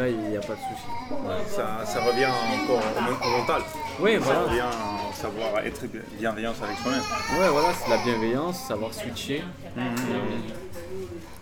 là 0.00 0.08
il 0.08 0.18
n'y 0.30 0.36
a 0.36 0.40
pas 0.40 0.54
de 0.54 0.58
souci. 0.58 1.54
Ça, 1.56 1.84
ça 1.84 2.00
revient 2.00 2.26
encore 2.26 2.82
au, 2.98 3.00
men- 3.00 3.18
au 3.34 3.38
mental. 3.38 3.62
Oui, 4.00 4.12
Ça 4.14 4.18
voilà. 4.20 4.40
revient 4.42 4.60
à 4.60 5.14
savoir 5.14 5.58
être 5.64 5.82
bienveillance 6.18 6.56
avec 6.62 6.76
soi-même. 6.78 7.00
Ouais, 7.40 7.48
voilà, 7.50 7.68
c'est 7.74 7.90
la 7.90 7.98
bienveillance, 8.02 8.60
savoir 8.66 8.92
switcher. 8.94 9.42
Mhm. 9.76 9.84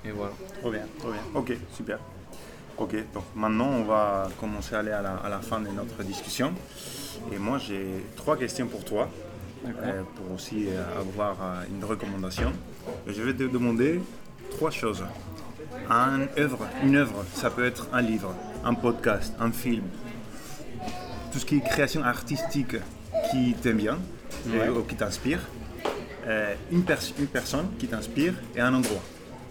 Et, 0.05 0.09
et 0.09 0.13
voilà. 0.13 0.33
Trop 0.61 0.71
bien, 0.71 0.83
trop 0.99 1.11
bien. 1.11 1.21
Ok, 1.35 1.53
super. 1.75 1.99
Ok, 2.77 2.95
donc 3.13 3.25
maintenant 3.35 3.69
on 3.69 3.85
va 3.85 4.29
commencer 4.39 4.75
à 4.75 4.79
aller 4.81 4.93
à 4.93 5.03
la, 5.03 5.15
à 5.17 5.29
la 5.29 5.39
fin 5.41 5.59
de 5.61 5.69
notre 5.69 6.03
discussion. 6.05 6.53
Et 7.33 7.39
moi 7.39 7.59
j'ai 7.59 8.05
trois 8.17 8.37
questions 8.37 8.67
pour 8.69 8.85
toi, 8.85 9.09
euh, 9.67 10.03
pour 10.15 10.35
aussi 10.37 10.69
euh, 10.69 10.85
avoir 11.01 11.37
euh, 11.43 11.63
une 11.71 11.85
recommandation. 11.85 12.53
Et 13.09 13.13
je 13.13 13.23
vais 13.23 13.35
te 13.35 13.43
demander 13.43 14.01
trois 14.51 14.71
choses. 14.71 15.05
Un 15.91 16.21
œuvre, 16.39 16.67
une 16.85 16.97
œuvre, 16.97 17.25
ça 17.35 17.51
peut 17.51 17.65
être 17.67 17.89
un 17.93 18.01
livre, 18.01 18.33
un 18.65 18.75
podcast, 18.75 19.35
un 19.41 19.53
film, 19.53 19.85
tout 21.33 21.39
ce 21.39 21.45
qui 21.47 21.57
est 21.57 21.61
création 21.61 22.03
artistique 22.03 22.77
qui 23.31 23.55
t'aime 23.55 23.77
bien 23.79 23.99
Ouais. 24.49 24.69
ou 24.69 24.83
qui 24.83 24.95
t'inspire. 24.95 25.41
Euh, 26.27 26.55
une, 26.71 26.83
pers- 26.85 27.01
une 27.19 27.27
personne 27.27 27.69
qui 27.79 27.89
t'inspire 27.89 28.35
et 28.55 28.61
un 28.61 28.75
endroit. 28.75 29.01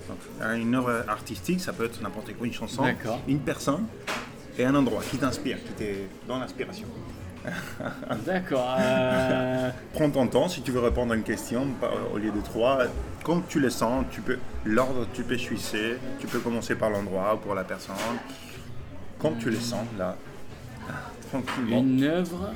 Donc, 0.08 0.18
euh, 0.42 0.56
une 0.56 0.76
œuvre 0.76 1.04
artistique, 1.08 1.60
ça 1.60 1.74
peut 1.74 1.86
être 1.86 2.02
n'importe 2.02 2.34
quoi, 2.38 2.46
une 2.48 2.54
chanson, 2.54 2.84
une 3.28 3.40
personne 3.40 3.86
et 4.58 4.66
un 4.66 4.76
endroit 4.76 5.02
qui 5.10 5.18
t'inspire, 5.18 5.58
qui 5.64 5.72
t'est 5.74 6.08
dans 6.28 6.38
l'inspiration. 6.40 6.88
D'accord. 8.26 8.76
euh, 8.80 9.70
Prends 9.94 10.10
ton 10.10 10.28
temps 10.28 10.48
si 10.50 10.62
tu 10.62 10.72
veux 10.72 10.80
répondre 10.82 11.14
à 11.14 11.16
une 11.16 11.24
question 11.24 11.68
au 12.14 12.18
lieu 12.18 12.32
de 12.32 12.42
trois. 12.42 12.80
Comme 13.24 13.44
tu 13.50 13.60
le 13.60 13.70
sens, 13.70 14.06
tu 14.12 14.22
peux 14.22 14.38
l'ordre, 14.66 15.08
tu 15.14 15.24
peux 15.24 15.38
chuisser, 15.38 15.98
tu 16.20 16.28
peux 16.28 16.40
commencer 16.40 16.76
par 16.76 16.90
l'endroit 16.90 17.34
ou 17.36 17.38
pour 17.38 17.56
la 17.56 17.64
personne. 17.64 17.96
Comme 19.20 19.38
tu 19.40 19.50
le 19.50 19.60
sens 19.60 19.86
là, 19.98 20.16
tranquillement. 21.30 21.80
une 21.80 22.04
œuvre. 22.04 22.52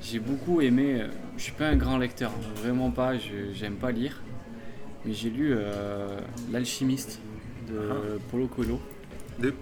J'ai 0.00 0.18
beaucoup 0.18 0.60
aimé. 0.60 0.98
euh, 1.02 1.08
Je 1.36 1.42
suis 1.44 1.52
pas 1.52 1.68
un 1.68 1.76
grand 1.76 1.98
lecteur, 1.98 2.32
vraiment 2.56 2.90
pas. 2.90 3.16
je- 3.16 3.52
J'aime 3.52 3.74
pas 3.76 3.92
lire. 3.92 4.20
Mais 5.04 5.12
j'ai 5.12 5.30
lu 5.30 5.52
euh, 5.52 6.18
L'Alchimiste 6.50 7.20
de 7.68 8.18
Paulo 8.30 8.46
Coelho. 8.48 8.80
De 9.38 9.54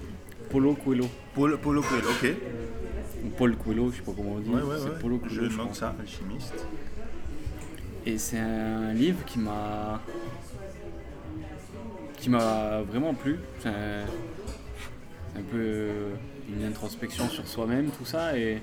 Paulo 0.51 0.75
Coelho. 0.75 1.07
Paulo 1.35 1.59
Coelho, 1.59 1.83
ok. 1.83 2.35
Ou 3.25 3.29
Paul 3.31 3.57
Coelho, 3.57 3.91
je 3.91 3.97
sais 3.97 4.03
pas 4.03 4.13
comment 4.17 4.33
on 4.37 4.39
dit. 4.39 4.49
Ouais, 4.51 4.63
ouais, 4.63 4.69
ouais. 4.69 4.79
Je 4.95 5.01
Coelho, 5.01 5.21
je 5.29 5.41
note 5.57 5.75
ça, 5.75 5.95
alchimiste. 6.01 6.67
Et 8.07 8.19
c'est 8.19 8.39
un 8.39 8.93
livre 8.95 9.25
qui 9.27 9.39
m'a 9.41 10.01
qui 12.27 12.31
m'a 12.31 12.83
vraiment 12.83 13.15
plu. 13.15 13.39
C'est 13.61 13.69
un, 13.69 15.43
peu 15.49 15.91
une 16.49 16.65
introspection 16.65 17.29
sur 17.29 17.47
soi-même, 17.47 17.91
tout 17.91 18.05
ça. 18.05 18.37
Et 18.37 18.61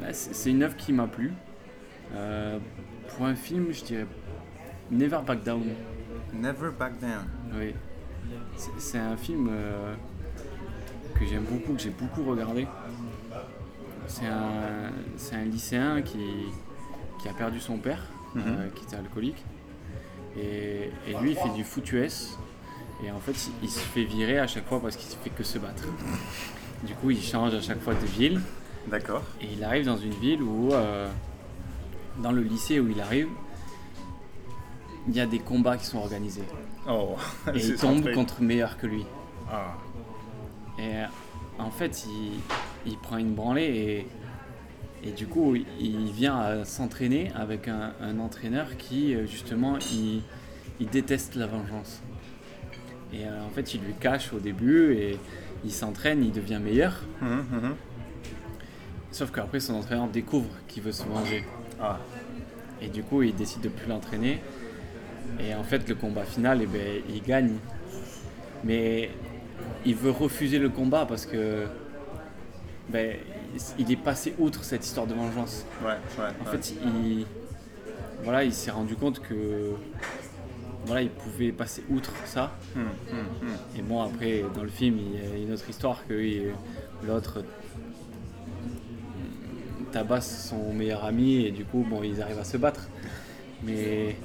bah, 0.00 0.12
c'est 0.12 0.50
une 0.50 0.62
œuvre 0.62 0.76
qui 0.76 0.92
m'a 0.92 1.08
plu. 1.08 1.32
Euh, 2.14 2.60
pour 3.08 3.26
un 3.26 3.34
film, 3.34 3.72
je 3.72 3.82
dirais 3.82 4.06
Never 4.92 5.18
Back 5.26 5.42
Down. 5.42 5.64
Never 6.32 6.70
back 6.78 7.00
down. 7.00 7.26
Oui. 7.52 7.74
C'est- 8.78 8.98
un 8.98 9.16
film 9.16 9.48
euh, 9.50 9.94
que 11.18 11.26
j'aime 11.26 11.42
beaucoup, 11.42 11.72
que 11.72 11.80
j'ai 11.80 11.90
beaucoup 11.90 12.22
regardé. 12.22 12.68
C'est 14.06 14.26
un, 14.26 14.92
c'est 15.16 15.34
un 15.34 15.44
lycéen 15.44 16.02
qui, 16.02 16.20
qui 17.20 17.28
a 17.28 17.32
perdu 17.32 17.58
son 17.58 17.78
père, 17.78 18.04
euh, 18.36 18.68
qui 18.76 18.84
était 18.84 18.96
alcoolique. 18.96 19.44
Et, 20.38 20.90
et 21.08 21.14
lui, 21.20 21.30
il 21.30 21.36
fait 21.36 21.48
du 21.54 21.64
foot 21.64 21.90
US. 21.92 22.38
Et 23.04 23.10
en 23.10 23.20
fait, 23.20 23.50
il, 23.62 23.70
se 23.70 23.78
fait 23.78 24.04
virer 24.04 24.38
à 24.38 24.46
chaque 24.46 24.66
fois 24.66 24.80
parce 24.80 24.96
qu'il 24.96 25.16
fait 25.18 25.30
que 25.30 25.44
se 25.44 25.58
battre. 25.58 25.84
Du 26.82 26.94
coup, 26.94 27.10
il 27.10 27.22
change 27.22 27.54
à 27.54 27.60
chaque 27.60 27.80
fois 27.80 27.94
de 27.94 28.06
ville. 28.06 28.40
D'accord. 28.88 29.22
Et 29.40 29.46
il 29.52 29.62
arrive 29.62 29.84
dans 29.86 29.96
une 29.96 30.14
ville 30.14 30.42
où, 30.42 30.72
euh, 30.72 31.08
dans 32.22 32.32
le 32.32 32.42
lycée 32.42 32.80
où 32.80 32.88
il 32.88 33.00
arrive, 33.00 33.28
il 35.06 35.14
y 35.14 35.20
a 35.20 35.26
des 35.26 35.38
combats 35.38 35.76
qui 35.76 35.86
sont 35.86 35.98
organisés. 35.98 36.44
Oh, 36.88 37.16
Et 37.54 37.58
il 37.64 37.76
tombe 37.76 37.96
centré. 37.98 38.12
contre 38.12 38.42
meilleur 38.42 38.76
que 38.78 38.86
lui. 38.86 39.04
Ah, 39.50 39.76
Et 40.78 41.02
en 41.58 41.70
fait, 41.70 42.04
il, 42.06 42.40
il 42.86 42.98
prend 42.98 43.16
une 43.16 43.34
branlée 43.34 44.06
et, 45.04 45.12
du 45.12 45.26
coup, 45.26 45.54
il 45.54 46.10
vient 46.12 46.36
à 46.38 46.64
s'entraîner 46.64 47.30
avec 47.34 47.68
un, 47.68 47.92
un 48.00 48.18
entraîneur 48.18 48.76
qui, 48.76 49.14
euh, 49.14 49.26
justement, 49.26 49.78
il, 49.92 50.22
il 50.80 50.88
déteste 50.88 51.34
la 51.34 51.46
vengeance. 51.46 52.00
Et 53.12 53.24
euh, 53.26 53.44
en 53.44 53.50
fait, 53.50 53.74
il 53.74 53.80
lui 53.80 53.94
cache 53.94 54.32
au 54.32 54.38
début 54.38 54.94
et 54.94 55.18
il 55.64 55.72
s'entraîne, 55.72 56.22
il 56.22 56.32
devient 56.32 56.60
meilleur. 56.62 57.02
Mhm, 57.20 57.44
mhm. 57.50 57.74
Sauf 59.10 59.30
qu'après, 59.30 59.60
son 59.60 59.74
entraîneur 59.74 60.08
découvre 60.08 60.50
qu'il 60.68 60.82
veut 60.82 60.92
se 60.92 61.04
venger. 61.04 61.44
Ah, 61.80 61.98
Et 62.82 62.88
du 62.88 63.02
coup, 63.02 63.22
il 63.22 63.34
décide 63.34 63.62
de 63.62 63.68
plus 63.68 63.88
l'entraîner. 63.88 64.40
Et 65.40 65.54
en 65.54 65.64
fait, 65.64 65.88
le 65.88 65.94
combat 65.94 66.24
final, 66.24 66.60
eh 66.62 66.66
ben, 66.66 67.02
il 67.08 67.22
gagne. 67.22 67.54
Mais 68.64 69.10
il 69.86 69.94
veut 69.94 70.10
refuser 70.10 70.58
le 70.58 70.68
combat 70.68 71.06
parce 71.06 71.26
que 71.26 71.66
ben, 72.88 73.16
il 73.78 73.90
est 73.92 73.96
passé 73.96 74.34
outre 74.38 74.64
cette 74.64 74.84
histoire 74.84 75.06
de 75.06 75.14
vengeance. 75.14 75.64
ouais, 75.82 75.88
ouais. 75.88 75.96
En 76.18 76.44
ouais. 76.44 76.50
fait, 76.58 76.74
il, 76.84 77.26
voilà, 78.22 78.44
il 78.44 78.52
s'est 78.52 78.70
rendu 78.70 78.94
compte 78.96 79.20
que 79.20 79.72
voilà, 80.86 81.02
il 81.02 81.10
pouvait 81.10 81.52
passer 81.52 81.84
outre 81.90 82.12
ça. 82.24 82.52
Mhm, 82.74 82.82
mhm, 82.82 83.48
mhm. 83.48 83.56
Et 83.78 83.82
bon, 83.82 84.02
après, 84.02 84.44
dans 84.54 84.62
le 84.62 84.68
film, 84.68 84.98
il 84.98 85.20
y 85.20 85.32
a 85.32 85.36
une 85.36 85.52
autre 85.52 85.68
histoire 85.68 86.06
que 86.06 86.52
l'autre 87.06 87.44
tabasse 89.92 90.48
son 90.48 90.72
meilleur 90.72 91.04
ami 91.04 91.44
et 91.46 91.50
du 91.50 91.64
coup, 91.64 91.84
bon, 91.88 92.02
ils 92.02 92.20
arrivent 92.20 92.38
à 92.38 92.44
se 92.44 92.56
battre. 92.56 92.88
Mais 93.62 94.16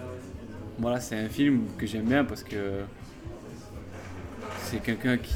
voilà, 0.78 1.00
c'est 1.00 1.18
un 1.18 1.30
film 1.30 1.66
que 1.78 1.86
j'aime 1.86 2.06
bien 2.06 2.24
parce 2.26 2.44
que 2.44 2.82
c'est 4.64 4.80
quelqu'un 4.82 5.18
qui 5.18 5.34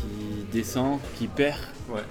descend, 0.52 1.00
qui 1.18 1.28
perd, 1.28 1.60
Ouais. 1.90 2.02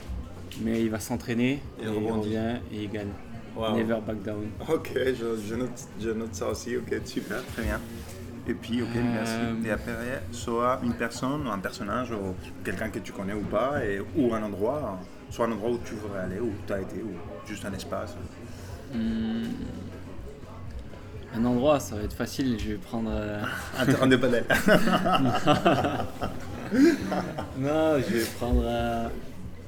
Mais 0.63 0.83
il 0.83 0.91
va 0.91 0.99
s'entraîner 1.01 1.61
Il 1.81 1.85
et 1.85 1.91
il 1.91 1.97
rebondit. 1.97 2.29
revient 2.29 2.57
et 2.73 2.83
il 2.85 2.91
gagne. 2.91 3.09
Wow. 3.57 3.77
Never 3.77 3.99
back 4.07 4.23
down. 4.23 4.47
Ok, 4.69 4.91
je, 4.95 5.37
je 5.49 5.55
note, 5.55 5.71
je 6.01 6.11
note 6.11 6.35
ça 6.35 6.49
aussi. 6.49 6.77
Ok, 6.77 6.95
super, 7.05 7.39
très 7.55 7.63
bien. 7.63 7.81
Et 8.49 8.55
puis, 8.55 8.83
ok, 8.83 8.89
merci. 8.95 9.33
Euh, 9.35 9.55
Et 9.65 9.71
après, 9.71 9.93
soit 10.31 10.79
une 10.85 10.93
personne, 10.95 11.47
un 11.49 11.59
personnage, 11.59 12.11
ou 12.13 12.35
quelqu'un 12.65 12.91
que 12.91 12.99
tu 13.01 13.13
connais 13.13 13.33
ou 13.33 13.41
pas, 13.43 13.83
et, 13.85 14.01
ou 14.17 14.35
un 14.35 14.43
endroit, 14.43 15.01
soit 15.31 15.47
un 15.47 15.53
endroit 15.53 15.71
où 15.71 15.79
tu 15.85 15.95
voudrais 15.95 16.21
aller, 16.21 16.39
où 16.39 16.53
tu 16.67 16.73
as 16.73 16.81
été, 16.83 16.97
ou 17.03 17.11
juste 17.49 17.65
un 17.65 17.73
espace. 17.73 18.15
Hmm. 18.95 19.45
Un 21.35 21.45
endroit, 21.45 21.81
ça 21.81 21.97
va 21.97 22.03
être 22.03 22.15
facile, 22.15 22.57
je 22.61 22.69
vais 22.73 22.77
prendre. 22.77 23.11
euh, 23.13 23.43
Un 23.79 23.87
terrain 23.87 24.07
de 24.07 24.17
padel. 24.17 24.45
Non, 27.59 27.99
je 27.99 28.15
vais 28.17 28.25
prendre 28.39 28.63
euh, 28.65 29.09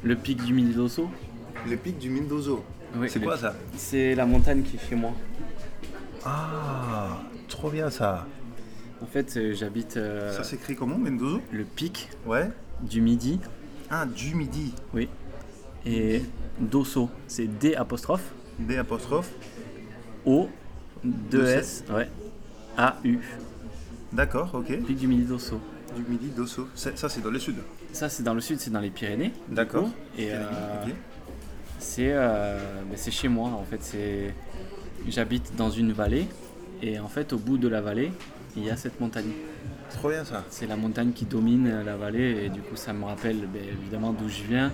le 0.03 0.17
pic 0.17 0.43
du 0.45 0.53
Midi 0.53 0.75
d'Osso. 0.75 1.09
Le 1.69 1.77
pic 1.77 1.99
du 1.99 2.09
Mendozo. 2.11 2.65
Oui, 2.97 3.09
C'est 3.11 3.21
quoi 3.21 3.33
pic. 3.35 3.43
ça 3.43 3.55
C'est 3.77 4.15
la 4.15 4.27
montagne 4.27 4.63
qui 4.63 4.77
est 4.77 4.89
chez 4.89 4.95
moi. 4.95 5.13
Ah, 6.25 7.21
trop 7.49 7.71
bien 7.71 7.91
ça. 7.91 8.27
En 9.03 9.07
fait, 9.07 9.37
euh, 9.37 9.55
j'habite 9.55 9.97
euh, 9.97 10.33
Ça 10.33 10.45
s'écrit 10.45 10.75
comment, 10.77 10.99
Mendozo 10.99 11.41
le 11.53 11.65
pic 11.65 12.09
Ouais. 12.27 12.51
du 12.83 13.01
Midi, 13.01 13.41
Ah, 13.91 14.07
du 14.07 14.35
midi. 14.35 14.75
oui, 14.95 15.09
et 15.87 16.23
d'Osso. 16.61 17.09
C'est 17.27 17.47
D 17.47 17.75
apostrophe 17.75 18.33
D 18.59 18.77
apostrophe. 18.77 19.31
O 20.25 20.49
2 21.05 21.39
Deux 21.39 21.45
S, 21.47 21.85
ouais, 21.91 22.09
A 22.77 22.97
U. 23.05 23.19
D'accord, 24.13 24.51
ok. 24.55 24.83
Pic 24.85 24.97
du 24.97 25.07
Midi 25.07 25.25
d'Osso. 25.25 25.61
Du 25.97 26.03
midi 26.11 26.29
d'Osso. 26.37 26.69
C'est- 26.75 26.97
Ça, 26.99 27.09
c'est 27.09 27.21
dans 27.21 27.31
le 27.31 27.39
sud. 27.39 27.57
Ça, 27.93 28.09
c'est 28.09 28.23
dans 28.23 28.35
le 28.35 28.41
sud, 28.41 28.61
c'est 28.61 28.71
dans 28.71 28.81
les 28.81 28.91
Pyrénées. 28.91 29.33
D'accord. 29.49 29.89
Et 30.17 30.33
euh, 30.33 30.45
c'est 31.79 32.13
euh, 32.13 32.59
ben, 32.89 32.97
c'est 32.97 33.11
chez 33.11 33.29
moi. 33.29 33.49
En 33.51 33.65
fait, 33.65 33.83
c'est 33.83 34.35
j'habite 35.09 35.57
dans 35.57 35.71
une 35.71 35.93
vallée 35.93 36.27
et 36.83 36.99
en 36.99 37.09
fait, 37.09 37.33
au 37.33 37.39
bout 37.39 37.59
de 37.59 37.69
la 37.69 37.81
vallée, 37.81 38.13
il 38.57 38.65
y 38.65 38.71
a 38.71 38.77
cette 38.77 39.01
montagne. 39.01 39.31
Trop 39.91 40.11
bien 40.11 40.25
ça. 40.25 40.45
C'est 40.51 40.67
la 40.67 40.77
montagne 40.77 41.13
qui 41.13 41.25
domine 41.25 41.83
la 41.85 41.97
vallée 41.97 42.45
et 42.45 42.49
du 42.51 42.61
coup 42.61 42.77
ça 42.77 42.93
me 42.93 43.05
rappelle 43.05 43.39
ben, 43.53 43.63
évidemment 43.81 44.13
d'où 44.13 44.29
je 44.29 44.43
viens. 44.43 44.71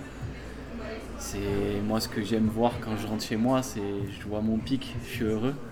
C'est 1.17 1.81
moi 1.87 2.01
ce 2.01 2.09
que 2.09 2.21
j'aime 2.21 2.47
voir 2.47 2.73
quand 2.81 2.97
je 2.97 3.07
rentre 3.07 3.23
chez 3.23 3.37
moi, 3.37 3.63
c'est 3.63 3.81
je 4.19 4.27
vois 4.27 4.41
mon 4.41 4.57
pic, 4.57 4.93
je 5.05 5.09
suis 5.09 5.23
heureux. 5.23 5.55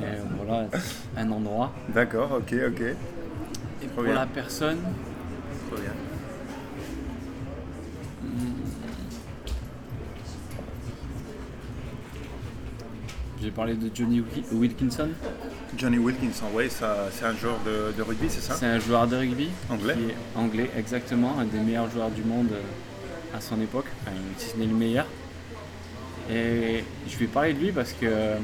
et 0.00 0.04
voilà, 0.38 0.68
un 1.16 1.30
endroit. 1.32 1.72
D'accord, 1.92 2.30
ok, 2.38 2.54
ok. 2.68 2.80
Et 2.80 3.86
Trop 3.86 3.94
pour 3.96 4.04
bien. 4.04 4.14
la 4.14 4.26
personne, 4.26 4.78
Trop 5.68 5.80
bien. 5.80 5.92
J'ai 13.42 13.50
parlé 13.50 13.74
de 13.74 13.90
Johnny 13.94 14.20
Wilki- 14.20 14.44
Wilkinson. 14.52 15.08
Johnny 15.76 15.98
Wilkinson, 15.98 16.46
ça, 16.70 17.08
c'est 17.12 17.24
un 17.24 17.34
joueur 17.36 17.58
de, 17.66 17.92
de 17.96 18.02
rugby, 18.02 18.26
c'est 18.28 18.40
ça? 18.40 18.54
C'est 18.54 18.66
un 18.66 18.78
joueur 18.78 19.06
de 19.06 19.16
rugby. 19.16 19.48
Anglais. 19.70 19.94
qui 19.94 20.10
est 20.10 20.14
anglais, 20.38 20.70
exactement, 20.78 21.38
un 21.38 21.44
des 21.44 21.58
meilleurs 21.58 21.90
joueurs 21.90 22.10
du 22.10 22.22
monde 22.22 22.48
euh, 22.52 23.36
à 23.36 23.40
son 23.40 23.60
époque, 23.60 23.86
enfin, 24.02 24.12
si 24.38 24.50
ce 24.50 24.56
n'est 24.56 24.66
le 24.66 24.74
meilleur. 24.74 25.06
Et 26.30 26.84
je 27.08 27.16
vais 27.18 27.26
parler 27.26 27.52
de 27.52 27.58
lui 27.58 27.72
parce 27.72 27.92
que 27.92 28.06
euh, 28.06 28.36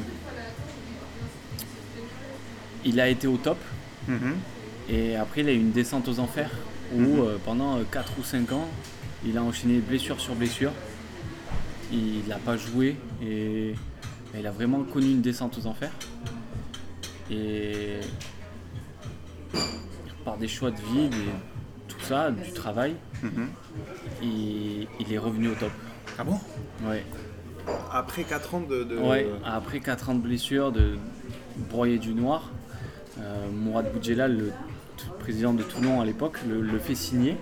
il 2.84 3.00
a 3.00 3.08
été 3.08 3.26
au 3.26 3.36
top 3.36 3.58
Mhm. 4.08 4.34
et 4.88 5.16
après 5.16 5.42
il 5.42 5.48
a 5.48 5.52
eu 5.52 5.56
une 5.56 5.72
descente 5.72 6.08
aux 6.08 6.18
enfers 6.18 6.50
où 6.94 7.00
Mhm. 7.00 7.20
euh, 7.20 7.36
pendant 7.44 7.78
4 7.84 8.12
ou 8.18 8.24
5 8.24 8.52
ans 8.52 8.66
il 9.24 9.36
a 9.38 9.42
enchaîné 9.42 9.78
blessure 9.78 10.18
sur 10.20 10.34
blessure. 10.34 10.72
Il 11.92 12.22
n'a 12.28 12.36
pas 12.38 12.56
joué 12.56 12.96
et 13.22 13.74
il 14.38 14.46
a 14.46 14.50
vraiment 14.50 14.82
connu 14.82 15.10
une 15.10 15.20
descente 15.22 15.58
aux 15.58 15.66
enfers. 15.66 15.92
Et 17.30 17.98
par 20.24 20.36
des 20.36 20.48
choix 20.48 20.70
de 20.70 20.76
vie, 20.76 21.08
des- 21.08 21.16
tout 21.88 22.00
ça, 22.00 22.30
du 22.30 22.52
travail, 22.52 22.94
Mhm. 23.22 23.48
il, 24.22 24.86
il 25.00 25.12
est 25.12 25.18
revenu 25.18 25.48
au 25.48 25.54
top. 25.54 25.70
Ah 26.18 26.24
bon? 26.24 26.38
Ouais. 26.84 27.04
Après 27.92 28.24
4 28.24 28.54
ans 28.54 28.60
de. 28.60 28.84
de- 28.84 28.96
Ouais, 28.98 29.28
après 29.44 29.80
4 29.80 30.10
ans 30.10 30.14
de 30.14 30.20
blessure, 30.20 30.72
de 30.72 30.96
broyer 31.70 31.98
du 31.98 32.14
noir, 32.14 32.50
euh, 33.18 33.48
Mourad 33.52 33.92
Boudjelal, 33.92 34.36
le 34.36 34.52
président 35.18 35.52
de 35.52 35.62
Toulon 35.62 36.00
à 36.00 36.04
l'époque, 36.04 36.38
le, 36.48 36.60
le 36.60 36.78
fait 36.78 36.94
signer. 36.94 37.36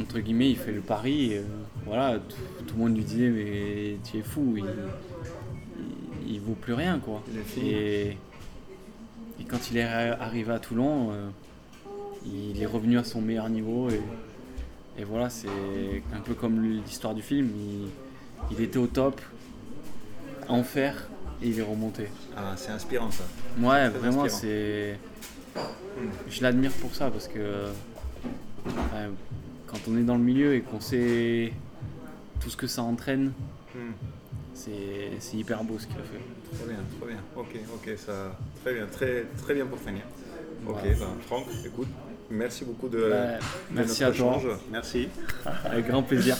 Entre 0.00 0.18
guillemets, 0.20 0.50
il 0.50 0.56
fait 0.56 0.72
le 0.72 0.80
pari. 0.80 1.32
et, 1.32 1.38
euh, 1.38 1.42
voilà, 1.84 2.18
tout, 2.18 2.64
tout 2.66 2.74
le 2.76 2.80
monde 2.82 2.96
lui 2.96 3.04
disait 3.04 3.28
mais 3.28 3.96
tu 4.04 4.18
es 4.18 4.22
fou, 4.22 4.54
il, 4.56 4.64
il, 6.26 6.34
il 6.34 6.40
vaut 6.40 6.54
plus 6.54 6.74
rien 6.74 6.98
quoi. 6.98 7.22
Et, 7.62 8.16
et 9.40 9.44
quand 9.48 9.70
il 9.70 9.78
est 9.78 9.84
arri- 9.84 10.16
arrivé 10.20 10.52
à 10.52 10.58
Toulon, 10.58 11.10
euh, 11.12 11.28
il 12.26 12.60
est 12.60 12.66
revenu 12.66 12.98
à 12.98 13.04
son 13.04 13.20
meilleur 13.20 13.48
niveau 13.48 13.88
et, 13.90 14.00
et 14.98 15.04
voilà, 15.04 15.30
c'est 15.30 15.48
un 16.14 16.20
peu 16.20 16.34
comme 16.34 16.60
l'histoire 16.62 17.14
du 17.14 17.22
film. 17.22 17.48
Il, 17.56 17.88
il 18.56 18.62
était 18.62 18.78
au 18.78 18.86
top, 18.86 19.20
enfer, 20.48 21.08
et 21.42 21.48
il 21.48 21.58
est 21.58 21.62
remonté. 21.62 22.08
Ah, 22.36 22.54
c'est 22.56 22.70
inspirant 22.70 23.10
ça. 23.10 23.24
Ouais, 23.60 23.88
vraiment, 23.88 24.28
c'est. 24.28 24.98
Je 26.28 26.42
l'admire 26.42 26.72
pour 26.72 26.94
ça 26.94 27.10
parce 27.10 27.28
que 27.28 27.66
enfin, 28.66 29.08
quand 29.84 29.90
on 29.92 29.96
est 29.98 30.02
dans 30.04 30.16
le 30.16 30.22
milieu 30.22 30.54
et 30.54 30.60
qu'on 30.62 30.80
sait 30.80 31.52
tout 32.40 32.50
ce 32.50 32.56
que 32.56 32.66
ça 32.66 32.82
entraîne, 32.82 33.32
Hmm. 33.74 33.92
c'est 34.54 35.36
hyper 35.36 35.62
beau 35.64 35.76
ce 35.78 35.86
qu'il 35.86 35.96
a 35.96 36.02
fait. 36.02 36.56
Trop 36.56 36.66
bien, 36.66 36.76
trop 36.98 37.06
bien. 37.08 37.18
Ok, 37.36 37.56
ok, 37.74 37.90
ça. 37.98 38.12
Très 38.64 38.72
bien, 38.74 38.86
très, 38.86 39.24
très 39.42 39.54
bien 39.54 39.66
pour 39.66 39.78
finir. 39.78 40.02
Ok, 40.66 40.76
Voilà. 40.80 40.96
bah, 40.98 41.06
Franck, 41.26 41.44
écoute, 41.64 41.88
merci 42.30 42.64
beaucoup 42.64 42.88
de. 42.88 42.98
De 42.98 43.14
merci 43.72 44.02
notre 44.02 44.14
à 44.14 44.18
toi. 44.18 44.36
échange. 44.38 44.56
Merci. 44.72 45.08
Avec 45.66 45.86
grand 45.88 46.02
plaisir. 46.02 46.36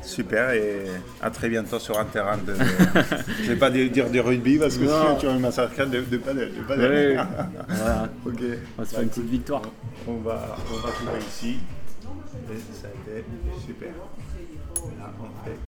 Super 0.00 0.50
et 0.52 0.86
à 1.20 1.30
très 1.30 1.48
bientôt 1.48 1.78
sur 1.78 1.98
un 1.98 2.04
terrain 2.06 2.38
de. 2.38 2.54
Je 3.42 3.52
vais 3.52 3.56
pas 3.56 3.70
dire 3.70 4.08
du 4.10 4.20
rugby 4.20 4.58
parce 4.58 4.76
que 4.78 4.84
Non. 4.84 4.90
sinon 5.02 5.16
tu 5.18 5.26
vas 5.26 5.34
me 5.34 5.38
massacrer 5.40 5.86
de, 5.86 6.00
de 6.00 6.16
padel. 6.16 6.52
De 6.54 6.62
padel. 6.62 6.90
Ouais, 6.90 7.16
voilà. 7.68 8.08
ok. 8.26 8.40
On 8.78 8.82
va 8.82 8.88
se 8.88 8.94
faire 8.94 9.02
une 9.02 9.08
petite 9.10 9.28
victoire. 9.30 9.62
On 10.08 10.16
va, 10.16 10.56
on 10.72 10.76
va 10.78 10.90
couper 10.92 11.24
ici. 11.28 11.58
Et 12.34 12.58
ça 12.74 12.88
a 12.88 12.90
été 12.90 13.24
super. 13.64 13.92
Là, 14.98 15.12
on 15.20 15.44
fait 15.44 15.58